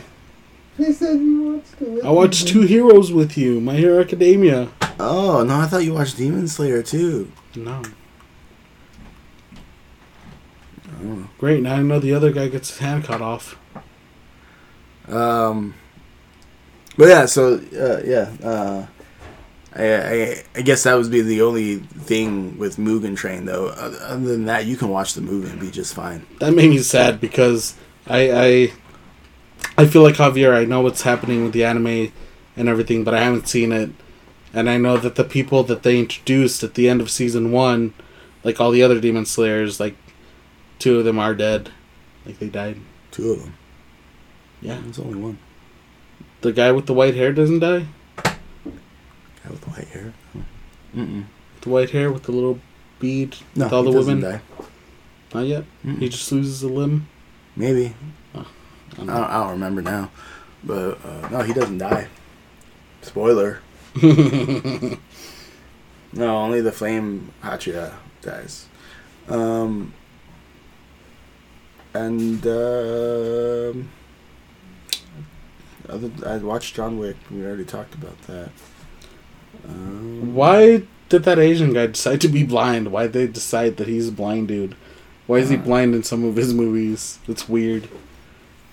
[0.78, 2.04] he said you watched it.
[2.04, 3.60] I watched two heroes with you.
[3.60, 4.68] My Hero Academia.
[4.98, 7.30] Oh no, I thought you watched Demon Slayer too.
[7.54, 7.82] No.
[11.38, 11.62] Great.
[11.62, 13.58] Now I know the other guy gets his hand cut off.
[15.08, 15.74] Um,
[16.96, 18.86] but yeah, so uh, yeah, uh,
[19.76, 23.68] I, I I guess that would be the only thing with Mugen Train though.
[23.68, 26.26] Other than that, you can watch the movie and be just fine.
[26.40, 27.76] That made me sad because
[28.06, 28.72] I I
[29.76, 30.54] I feel like Javier.
[30.54, 32.10] I know what's happening with the anime
[32.56, 33.90] and everything, but I haven't seen it,
[34.54, 37.92] and I know that the people that they introduced at the end of season one,
[38.44, 39.96] like all the other Demon Slayers, like
[40.78, 41.68] two of them are dead,
[42.24, 42.78] like they died.
[43.10, 43.54] Two of them.
[44.62, 45.38] Yeah, There's only one.
[46.40, 47.86] the guy with the white hair doesn't die.
[49.46, 50.12] Guy with the white hair.
[50.94, 51.24] Mm-mm.
[51.60, 52.58] The white hair with the little
[52.98, 54.32] bead No, with all the doesn't women.
[54.32, 54.40] die.
[55.34, 55.64] Not yet.
[55.84, 55.98] Mm-mm.
[55.98, 57.08] He just loses a limb.
[57.54, 57.94] Maybe
[58.34, 58.44] I I
[58.96, 60.10] don't don't, I don't remember now,
[60.64, 62.08] but uh, no, he doesn't die.
[63.02, 63.60] Spoiler.
[66.12, 67.92] No, only the flame Hashira
[68.22, 68.68] dies.
[69.28, 69.92] Um,
[71.92, 73.88] and um
[75.88, 77.16] other, I watched John Wick.
[77.30, 78.50] We already talked about that.
[79.64, 82.90] Um, Why did that Asian guy decide to be blind?
[82.92, 84.74] Why did they decide that he's a blind dude?
[85.26, 87.18] Why is he Uh, blind in some of his movies?
[87.28, 87.88] It's weird.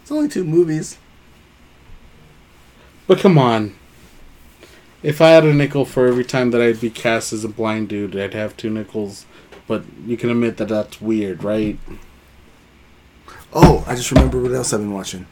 [0.01, 0.97] It's only two movies.
[3.07, 3.73] But come on.
[5.01, 7.89] If I had a nickel for every time that I'd be cast as a blind
[7.89, 9.26] dude, I'd have two nickels.
[9.68, 11.77] But you can admit that that's weird, right?
[13.51, 15.26] Oh, I just remember what else I've been watching.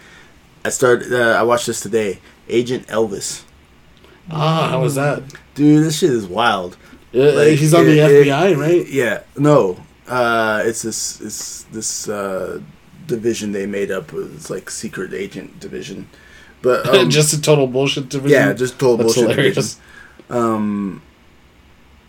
[0.64, 1.12] I started.
[1.14, 2.20] Uh, I watched this today.
[2.48, 3.44] Agent Elvis.
[4.32, 5.22] Ah, how was that?
[5.56, 6.78] Dude, this shit is wild.
[7.14, 8.88] Like, he's on the it- it- FBI, right?
[8.88, 9.22] Yeah.
[9.38, 9.78] No.
[10.08, 11.20] Uh, it's this.
[11.22, 12.62] It's this uh,
[13.08, 14.12] division they made up.
[14.14, 16.08] It's like secret agent division.
[16.62, 18.38] But um, just a total bullshit division.
[18.40, 19.56] yeah, just total That's bullshit hilarious.
[19.56, 19.82] division.
[20.30, 21.02] Um,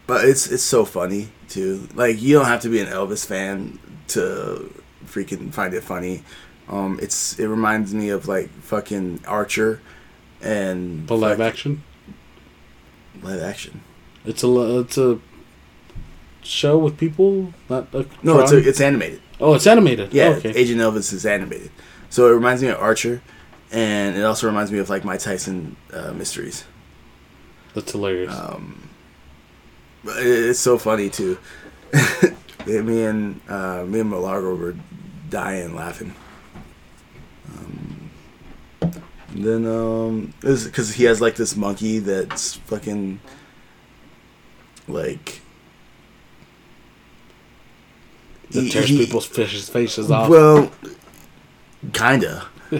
[0.07, 1.89] but it's it's so funny too.
[1.95, 3.79] Like you don't have to be an Elvis fan
[4.09, 4.73] to
[5.07, 6.23] freaking find it funny.
[6.69, 9.81] Um, it's it reminds me of like fucking Archer
[10.41, 11.83] and But live action.
[13.23, 13.83] Live action.
[14.25, 15.19] It's a it's a
[16.43, 19.21] show with people, not a No, it's a, it's animated.
[19.41, 20.13] oh, it's animated.
[20.13, 20.51] Yeah, Oh, okay.
[20.51, 21.71] Agent Elvis is animated.
[22.11, 23.23] So it reminds me of Archer,
[23.71, 26.65] and it also reminds me of like Mike Tyson uh, mysteries.
[27.75, 28.35] That's hilarious.
[28.35, 28.89] Um,
[30.05, 31.39] it's so funny too.
[32.67, 34.77] me and uh, me and Malargo were
[35.31, 36.15] dying laughing.
[37.49, 37.82] Um,
[39.33, 43.21] and then um, because he has like this monkey that's fucking
[44.89, 45.41] like
[48.51, 50.29] that tears he- people's fishes faces off.
[50.29, 50.71] Well,
[51.93, 52.47] kinda.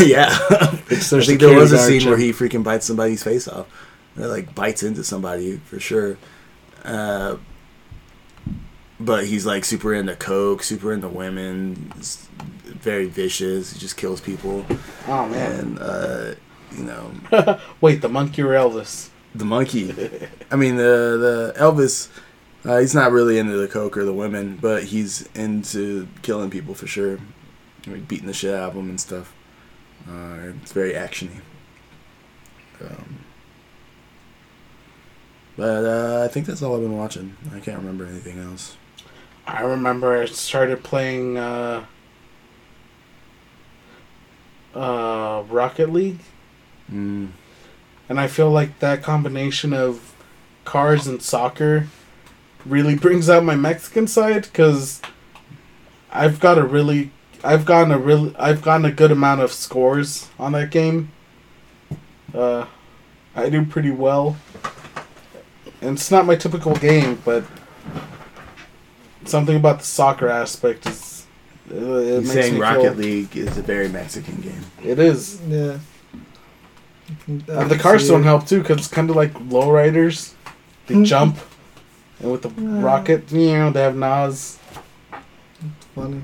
[0.00, 0.28] yeah.
[0.50, 3.66] I think there was a scene where he freaking bites somebody's face off.
[4.16, 6.18] Like bites into somebody for sure.
[6.84, 7.36] Uh,
[9.04, 12.26] but he's like super into coke, super into women, s-
[12.64, 13.72] very vicious.
[13.72, 14.64] He just kills people,
[15.06, 15.52] Oh man!
[15.60, 16.34] and uh,
[16.72, 19.08] you know Wait, the monkey or Elvis?
[19.34, 19.90] the monkey.
[20.50, 22.08] I mean the the Elvis.
[22.64, 26.74] Uh, he's not really into the coke or the women, but he's into killing people
[26.74, 27.18] for sure,
[27.88, 29.34] like beating the shit out of them and stuff.
[30.08, 31.40] Uh, it's very actiony.
[32.80, 33.18] Um,
[35.56, 37.36] but uh, I think that's all I've been watching.
[37.54, 38.76] I can't remember anything else.
[39.46, 41.84] I remember I started playing uh,
[44.74, 46.20] uh, Rocket League,
[46.92, 47.28] Mm.
[48.08, 50.14] and I feel like that combination of
[50.64, 51.86] cars and soccer
[52.66, 55.00] really brings out my Mexican side because
[56.12, 57.10] I've got a really,
[57.42, 61.10] I've gotten a really, I've gotten a good amount of scores on that game.
[62.34, 62.66] Uh,
[63.34, 64.36] I do pretty well,
[65.80, 67.44] and it's not my typical game, but
[69.28, 71.26] something about the soccer aspect is.
[71.70, 74.60] Uh, it, it He's makes saying me Rocket feel, League is a very Mexican game.
[74.84, 75.40] It is.
[75.46, 75.78] Yeah.
[77.08, 78.24] You can- I And the can cars don't it.
[78.24, 80.34] help too, because it's kind of like lowriders.
[80.86, 81.04] They mm-hmm.
[81.04, 81.38] jump,
[82.20, 82.82] and with the Yeah.
[82.82, 84.58] rocket, you know, they have Nas.
[85.94, 86.22] Funny.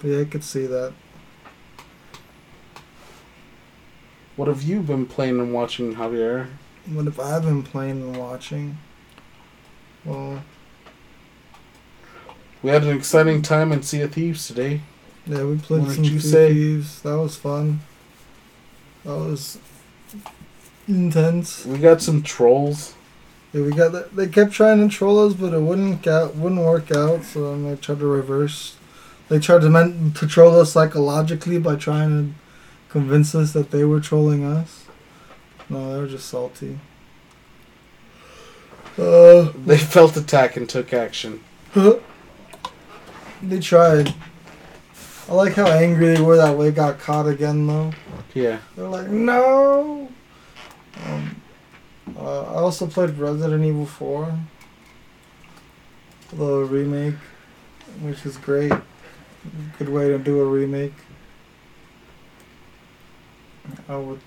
[0.00, 0.92] But yeah, I could see that.
[4.36, 6.48] What have you been playing and watching, Javier?
[6.92, 8.78] What have I've been playing and watching?
[10.04, 10.42] Well,
[12.64, 14.80] We had an exciting time in Sea of Thieves today.
[15.26, 16.48] yeah, we played What some Sea?
[16.48, 17.02] Thieves.
[17.02, 17.80] That was fun.
[19.04, 19.58] That was
[20.88, 21.66] intense.
[21.66, 22.94] We got some trolls.
[23.52, 24.16] Yeah, we got that.
[24.16, 27.24] They kept trying to troll us, but it wouldn't out, wouldn't work out.
[27.24, 28.76] So then they tried to reverse.
[29.28, 32.34] They tried to men- to troll us psychologically by trying to
[32.88, 34.86] convince us that they were trolling us.
[35.68, 36.78] No, they were just salty.
[38.96, 41.40] Uh, They felt attack and took action.
[43.48, 44.14] They tried.
[45.28, 47.92] I like how angry they were that they got caught again, though.
[48.34, 48.58] Yeah.
[48.76, 50.08] They're like, no.
[51.06, 51.40] Um,
[52.16, 54.38] uh, I also played Resident Evil 4,
[56.34, 57.14] the remake,
[58.02, 58.72] which is great.
[59.78, 60.94] Good way to do a remake.
[63.88, 64.20] I would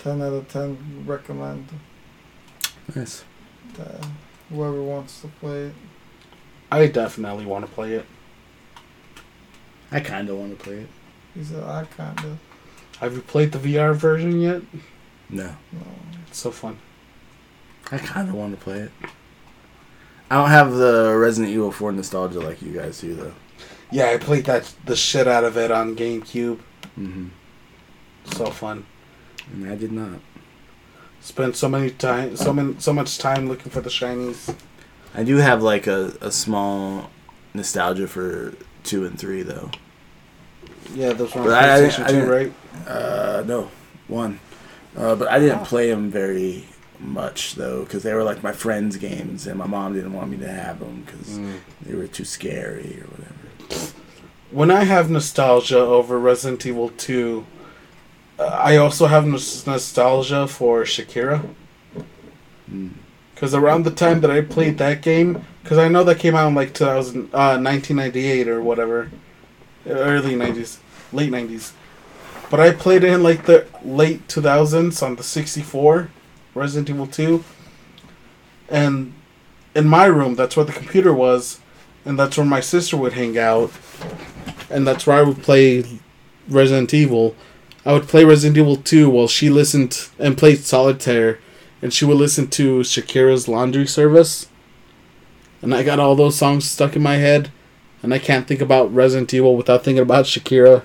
[0.00, 1.66] 10 out of 10 recommend
[2.94, 3.24] Nice.
[3.80, 4.06] uh,
[4.50, 5.74] whoever wants to play it.
[6.74, 8.06] I definitely want to play it.
[9.92, 10.88] I kind of want to play it.
[11.34, 12.38] He said, I kind of.
[12.98, 14.62] Have you played the VR version yet?
[15.30, 15.54] No.
[15.72, 15.80] No.
[16.26, 16.78] It's so fun.
[17.92, 18.92] I kind of want to play it.
[20.30, 23.34] I don't have the Resident Evil 4 nostalgia like you guys do, though.
[23.90, 26.58] Yeah, I played that the shit out of it on GameCube.
[26.98, 27.28] Mm-hmm.
[28.32, 28.86] So fun.
[29.52, 30.20] And I did not.
[31.20, 34.54] Spent so many time, so many, so much time looking for the shinies.
[35.14, 37.10] I do have like a, a small
[37.54, 38.54] nostalgia for
[38.84, 39.70] 2 and 3, though.
[40.94, 42.52] Yeah, those were on But I- I- PlayStation I 2, didn't- right?
[42.86, 43.70] Uh, no,
[44.08, 44.40] one.
[44.96, 45.64] Uh, but I didn't Oh.
[45.64, 46.64] play them very
[47.00, 50.36] much though, because they were like my friends' games, and my mom didn't want me
[50.38, 51.54] to have them because Mm.
[51.82, 53.92] they were too scary or whatever.
[54.50, 57.44] When I have nostalgia over Resident Evil 2,
[58.38, 61.42] uh, I also have nos- nostalgia for Shakira.
[62.72, 62.90] Mm.
[63.34, 66.48] Because around the time that I played that game, because I know that came out
[66.48, 69.10] in like 2000, uh, 1998 or whatever,
[69.86, 70.78] early nineties,
[71.12, 71.72] late nineties.
[72.50, 76.10] But I played it in like the late two thousands on the sixty four,
[76.54, 77.44] Resident Evil two.
[78.68, 79.14] And
[79.74, 81.60] in my room, that's where the computer was,
[82.04, 83.72] and that's where my sister would hang out,
[84.70, 85.84] and that's where I would play
[86.48, 87.34] Resident Evil.
[87.86, 91.38] I would play Resident Evil 2 while she listened and played solitaire,
[91.84, 94.48] and she would listen to Shakira's laundry service.
[95.60, 97.52] And I got all those songs stuck in my head,
[98.02, 100.82] and I can't think about Resident Evil without thinking about Shakira.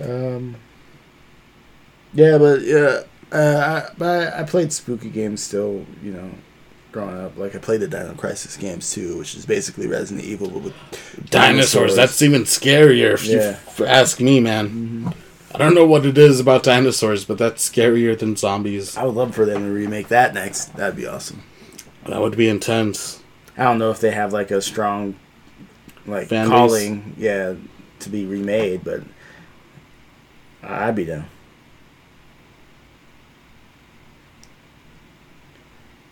[0.00, 0.54] Um.
[2.14, 3.02] Yeah, but yeah,
[3.32, 5.84] uh, I, but I, played spooky games still.
[6.02, 6.30] You know,
[6.92, 10.48] growing up, like I played the Dino Crisis games too, which is basically Resident Evil
[10.48, 13.58] but with Dinosaurs, that's even scarier if you Yeah.
[13.66, 15.12] f- ask me, man.
[15.56, 18.94] I don't know what it is about dinosaurs, but that's scarier than zombies.
[18.94, 20.76] I would love for them to remake that next.
[20.76, 21.42] That'd be awesome.
[22.04, 23.22] That would be intense.
[23.56, 25.16] I don't know if they have like a strong,
[26.04, 27.54] like calling, yeah,
[28.00, 29.00] to be remade, but
[30.62, 31.24] I'd be down.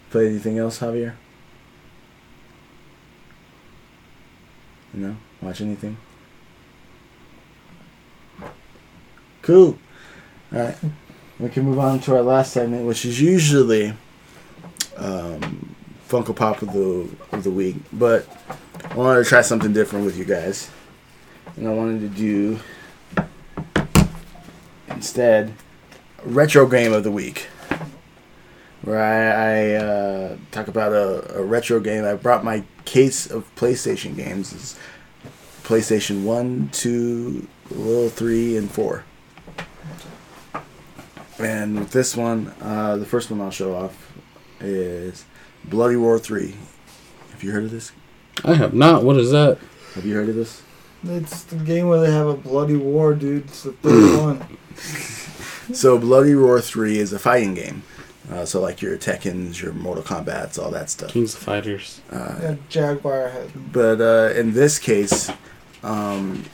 [0.08, 1.16] Play anything else, Javier?
[4.94, 5.16] No?
[5.42, 5.98] Watch anything?
[9.44, 9.76] Cool.
[10.50, 10.78] Alright.
[11.38, 13.92] We can move on to our last segment, which is usually
[14.96, 15.76] um,
[16.08, 17.76] Funko Pop of the of the week.
[17.92, 18.26] But
[18.88, 20.70] I wanted to try something different with you guys.
[21.56, 22.58] And I wanted to do
[24.88, 25.52] instead
[26.24, 27.46] retro game of the week.
[28.80, 32.06] Where I, I uh, talk about a, a retro game.
[32.06, 34.54] I brought my case of PlayStation games.
[34.54, 34.78] It's
[35.64, 39.04] PlayStation 1, 2, little 3, and 4.
[41.38, 44.12] And with this one, uh, the first one I'll show off
[44.60, 45.24] is
[45.64, 46.54] Bloody Roar 3.
[47.32, 47.92] Have you heard of this?
[48.44, 49.02] I have not.
[49.02, 49.58] What is that?
[49.94, 50.62] Have you heard of this?
[51.06, 53.44] It's the game where they have a bloody war, dude.
[53.44, 54.20] It's the third
[55.68, 55.74] one.
[55.74, 57.82] So Bloody Roar 3 is a fighting game.
[58.32, 61.10] Uh, so like your Tekkens, your Mortal Kombat's, all that stuff.
[61.10, 62.00] Kings of Fighters.
[62.10, 63.50] Uh, Yeah, Jaguar head.
[63.72, 65.30] but uh, in this case,
[65.82, 66.44] um,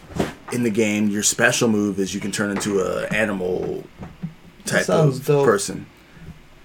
[0.53, 3.85] in the game, your special move is you can turn into a animal
[4.65, 5.45] type of dope.
[5.45, 5.87] person.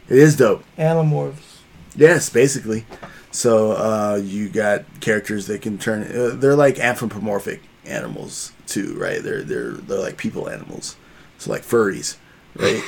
[0.07, 0.63] It is dope.
[0.77, 1.59] Animorphs.
[1.95, 2.85] Yes, basically.
[3.31, 6.03] So uh, you got characters that can turn.
[6.03, 9.21] Uh, they're like anthropomorphic animals too, right?
[9.21, 10.95] They're they're they're like people animals.
[11.37, 12.17] So like furries,
[12.55, 12.81] right?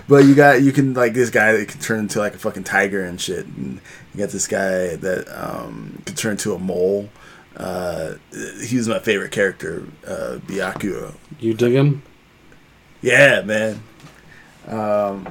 [0.08, 2.64] but you got you can like this guy that can turn into like a fucking
[2.64, 3.46] tiger and shit.
[3.46, 3.80] And
[4.14, 7.10] you got this guy that um, can turn into a mole.
[7.58, 8.14] Uh,
[8.64, 10.38] he was my favorite character, uh.
[11.40, 12.02] You dig him?
[13.02, 13.82] Yeah, man.
[14.66, 15.26] Um,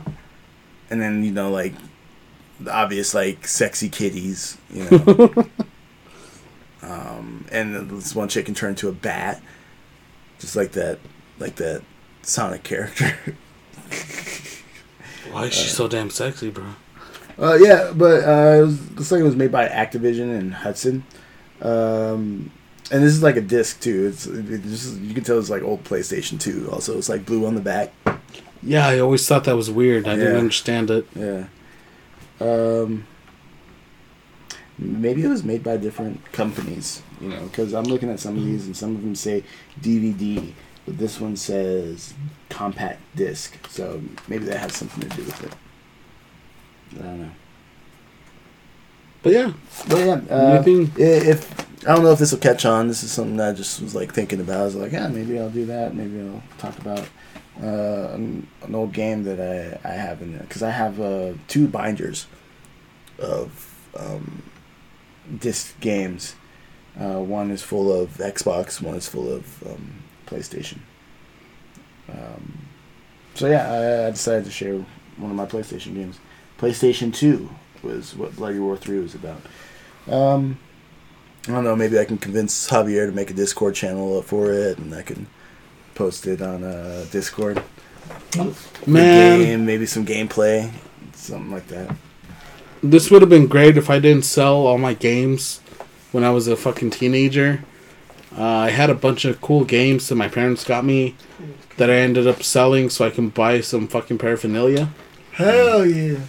[0.89, 1.73] and then you know, like
[2.59, 5.33] the obvious, like sexy kitties, you know.
[6.81, 9.41] um, and this one chick can turn into a bat,
[10.39, 10.99] just like that,
[11.39, 11.81] like that
[12.23, 13.15] Sonic character.
[15.31, 16.65] Why is she so damn sexy, bro?
[17.39, 21.03] Uh, yeah, but uh, it was, looks like it was made by Activision and Hudson.
[21.61, 22.51] Um,
[22.91, 24.07] and this is like a disc too.
[24.07, 26.69] It's it just you can tell it's like old PlayStation Two.
[26.71, 27.93] Also, it's like blue on the back.
[28.63, 30.07] Yeah, I always thought that was weird.
[30.07, 31.07] I didn't understand it.
[31.15, 31.45] Yeah.
[32.39, 33.05] Um.
[34.79, 38.45] Maybe it was made by different companies, you know, because I'm looking at some of
[38.45, 39.43] these and some of them say
[39.81, 40.53] DVD,
[40.85, 42.13] but this one says
[42.49, 43.57] compact disc.
[43.69, 45.53] So maybe that has something to do with it.
[46.99, 47.31] I don't know.
[49.27, 49.53] But yeah,
[49.89, 50.91] But yeah, uh, Anything?
[50.97, 52.87] i- if I don't know if this will catch on.
[52.87, 54.61] This is something that I just was like thinking about.
[54.61, 55.93] I was like, yeah, maybe I'll do that.
[55.95, 57.07] Maybe I'll talk about
[57.61, 61.33] uh, an, an old game that I I have in there because I have uh,
[61.47, 62.27] two binders
[63.19, 64.43] of um,
[65.39, 66.35] disc games.
[66.99, 68.81] Uh, one is full of Xbox.
[68.81, 69.93] One is full of um,
[70.25, 70.79] PlayStation.
[72.09, 72.59] Um,
[73.35, 74.83] so yeah, I, I decided to share
[75.17, 76.19] one of my PlayStation games.
[76.59, 77.49] PlayStation Two
[77.83, 79.41] was what Bloody Roar Three was about.
[80.09, 80.57] Um,
[81.47, 81.75] I don't know.
[81.75, 85.27] Maybe I can convince Javier to make a Discord channel for it, and I can
[85.95, 87.61] post it on uh, Discord.
[88.85, 90.71] Man, game, maybe some gameplay,
[91.13, 91.95] something like that.
[92.83, 95.59] this would have been great if I didn't sell all my games
[96.11, 97.63] when I was a fucking teenager.
[98.37, 101.15] Uh, I had a bunch of cool games that my parents got me
[101.77, 104.89] that I ended up selling so I can buy some fucking paraphernalia.
[105.33, 106.19] Hell yeah.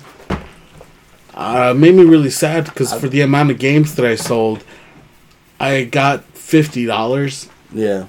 [1.38, 4.64] Uh, made me really sad because for the amount of games that I sold,
[5.60, 8.06] I got fifty dollars, Yeah,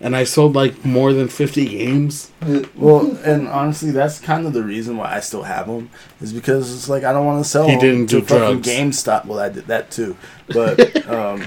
[0.00, 2.30] and I sold like more than fifty games.
[2.74, 5.90] Well, and honestly, that's kind of the reason why I still have them
[6.22, 8.62] is because it's like I don't want to sell He them didn't to do fucking
[8.62, 8.68] drugs.
[8.68, 9.26] GameStop.
[9.26, 10.16] Well, I did that too,
[10.48, 11.44] but um,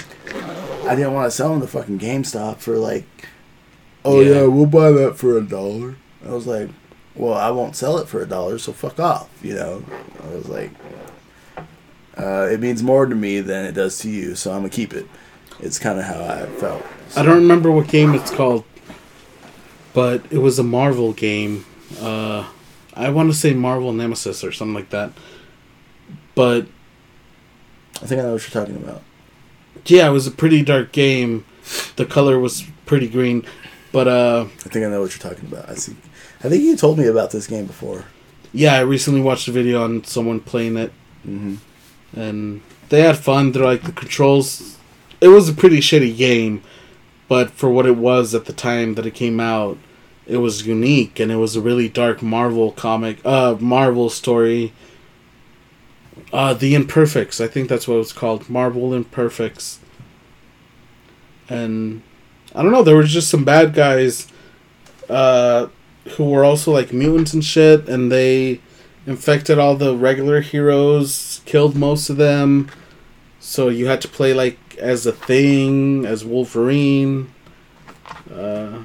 [0.88, 3.06] I didn't want to sell them to fucking GameStop for like,
[4.06, 4.42] oh Yeah.
[4.42, 5.96] yeah, we'll buy that for a dollar.
[6.24, 6.70] I was like,
[7.16, 9.28] well, I won't sell it for a dollar, so fuck off.
[9.42, 9.84] You know,
[10.24, 10.70] I was like,
[12.18, 14.94] uh, it means more to me than it does to you, so I'm gonna keep
[14.94, 15.08] it.
[15.60, 16.84] It's kind of how I felt.
[17.16, 18.66] I don't remember what game it's called,
[19.94, 21.66] but it was a Marvel game.
[22.02, 22.48] Uh,
[22.94, 25.12] I want to say Marvel Nemesis or something like that.
[26.34, 26.68] But
[28.02, 29.02] I think I know what you're talking about.
[29.86, 31.46] yeah, it was a pretty dark game.
[31.96, 33.46] The color was pretty green,
[33.94, 35.70] but uh, I think I know what you're talking about.
[35.70, 35.96] I see.
[36.44, 38.04] I think you told me about this game before.
[38.52, 40.92] yeah, I recently watched a video on someone playing it,
[41.26, 41.56] Mm-hmm.
[42.16, 43.52] And they had fun.
[43.52, 44.78] They're like the controls.
[45.22, 46.62] It was a pretty shitty game,
[47.28, 49.78] but for what it was at the time that it came out,
[50.28, 54.74] it was unique and it was a really dark Marvel comic, uh, Marvel story.
[56.34, 59.80] Uh, the Imperfects, I think that's what it's called, Marvel Imperfects.
[61.48, 62.02] And
[62.54, 64.28] I don't know, there was just some bad guys,
[65.10, 65.68] uh,
[66.18, 68.60] who were also like mutants and shit, and they
[69.06, 72.70] infected all the regular heroes, killed most of them.
[73.40, 77.32] So you had to play like as a thing, as Wolverine.
[78.34, 78.80] Uh,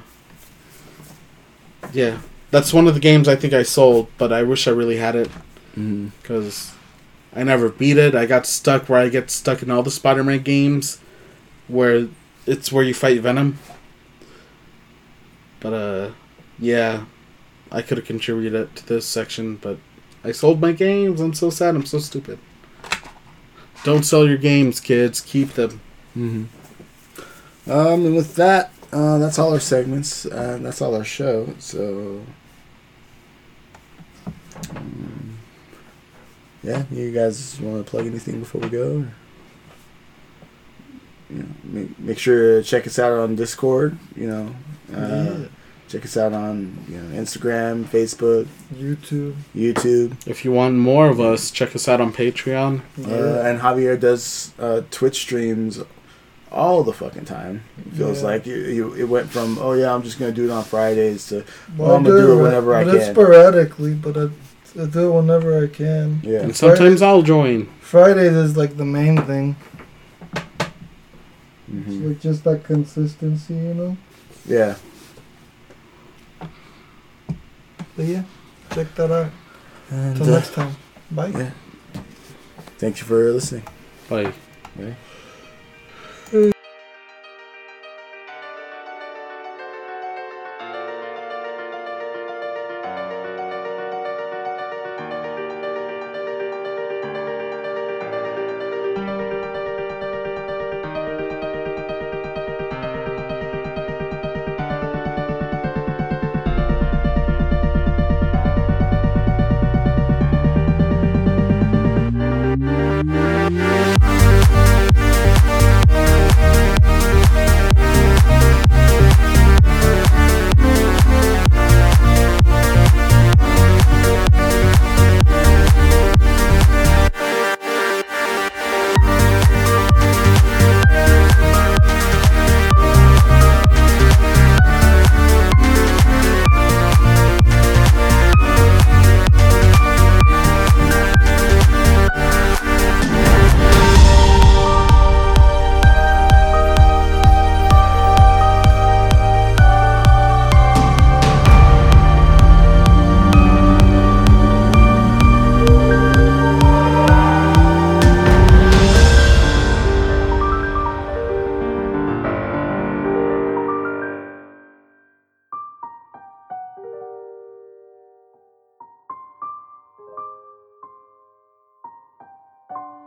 [1.92, 2.20] yeah,
[2.50, 5.16] that's one of the games I think I sold, but I wish I really had
[5.16, 5.30] it
[5.76, 6.08] Mm-hmm.
[6.20, 6.72] because
[7.34, 8.16] I never beat it.
[8.16, 11.00] I got stuck where I get stuck in all the Spider-Man games,
[11.68, 12.08] where
[12.44, 13.56] it's where you fight Venom.
[15.60, 16.10] But uh,
[16.58, 17.04] yeah,
[17.70, 19.78] I could have contributed to this section, but
[20.22, 21.20] I sold my games.
[21.20, 21.74] I'm so sad.
[21.74, 22.38] I'm so stupid.
[23.84, 25.20] Don't sell your games, kids.
[25.20, 25.80] Keep them.
[26.16, 27.70] Mm-hmm.
[27.70, 30.26] Um, and with that, uh, that's all our segments.
[30.26, 31.54] Uh, that's all our show.
[31.58, 32.22] So,
[34.74, 35.38] um,
[36.62, 38.98] yeah, you guys want to plug anything before we go?
[38.98, 39.12] Or,
[41.30, 43.96] you know, make, make sure to check us out on Discord.
[44.16, 44.54] You know,
[44.94, 45.46] uh,
[45.90, 49.34] check us out on you know Instagram, Facebook, YouTube.
[49.54, 50.16] YouTube.
[50.26, 52.80] If you want more of us, check us out on Patreon.
[52.98, 55.80] Uh, and Javier does uh, Twitch streams
[56.52, 57.62] all the fucking time.
[57.78, 58.28] It feels Yeah.
[58.28, 61.26] like you, you, it went from oh yeah, I'm just gonna do it on Fridays
[61.28, 61.44] to
[61.76, 63.14] Well, I'm gonna do it whenever I but it's can.
[63.14, 64.24] sporadically, but I,
[64.80, 66.20] I do it whenever I can.
[66.22, 66.40] yeah.
[66.40, 67.66] And sometimes I'll join.
[67.80, 69.56] Fridays is like the main thing.
[71.68, 73.96] hmm Like just that consistency, you know.
[74.46, 74.76] Yeah.
[77.96, 78.22] But yeah,
[78.72, 79.30] check that out.
[79.90, 80.76] And, Till uh, next time.
[81.10, 81.28] Bye.
[81.28, 81.50] yeah.
[82.78, 83.64] Thank you for listening.
[84.08, 84.34] Like,
[84.76, 84.96] Bye.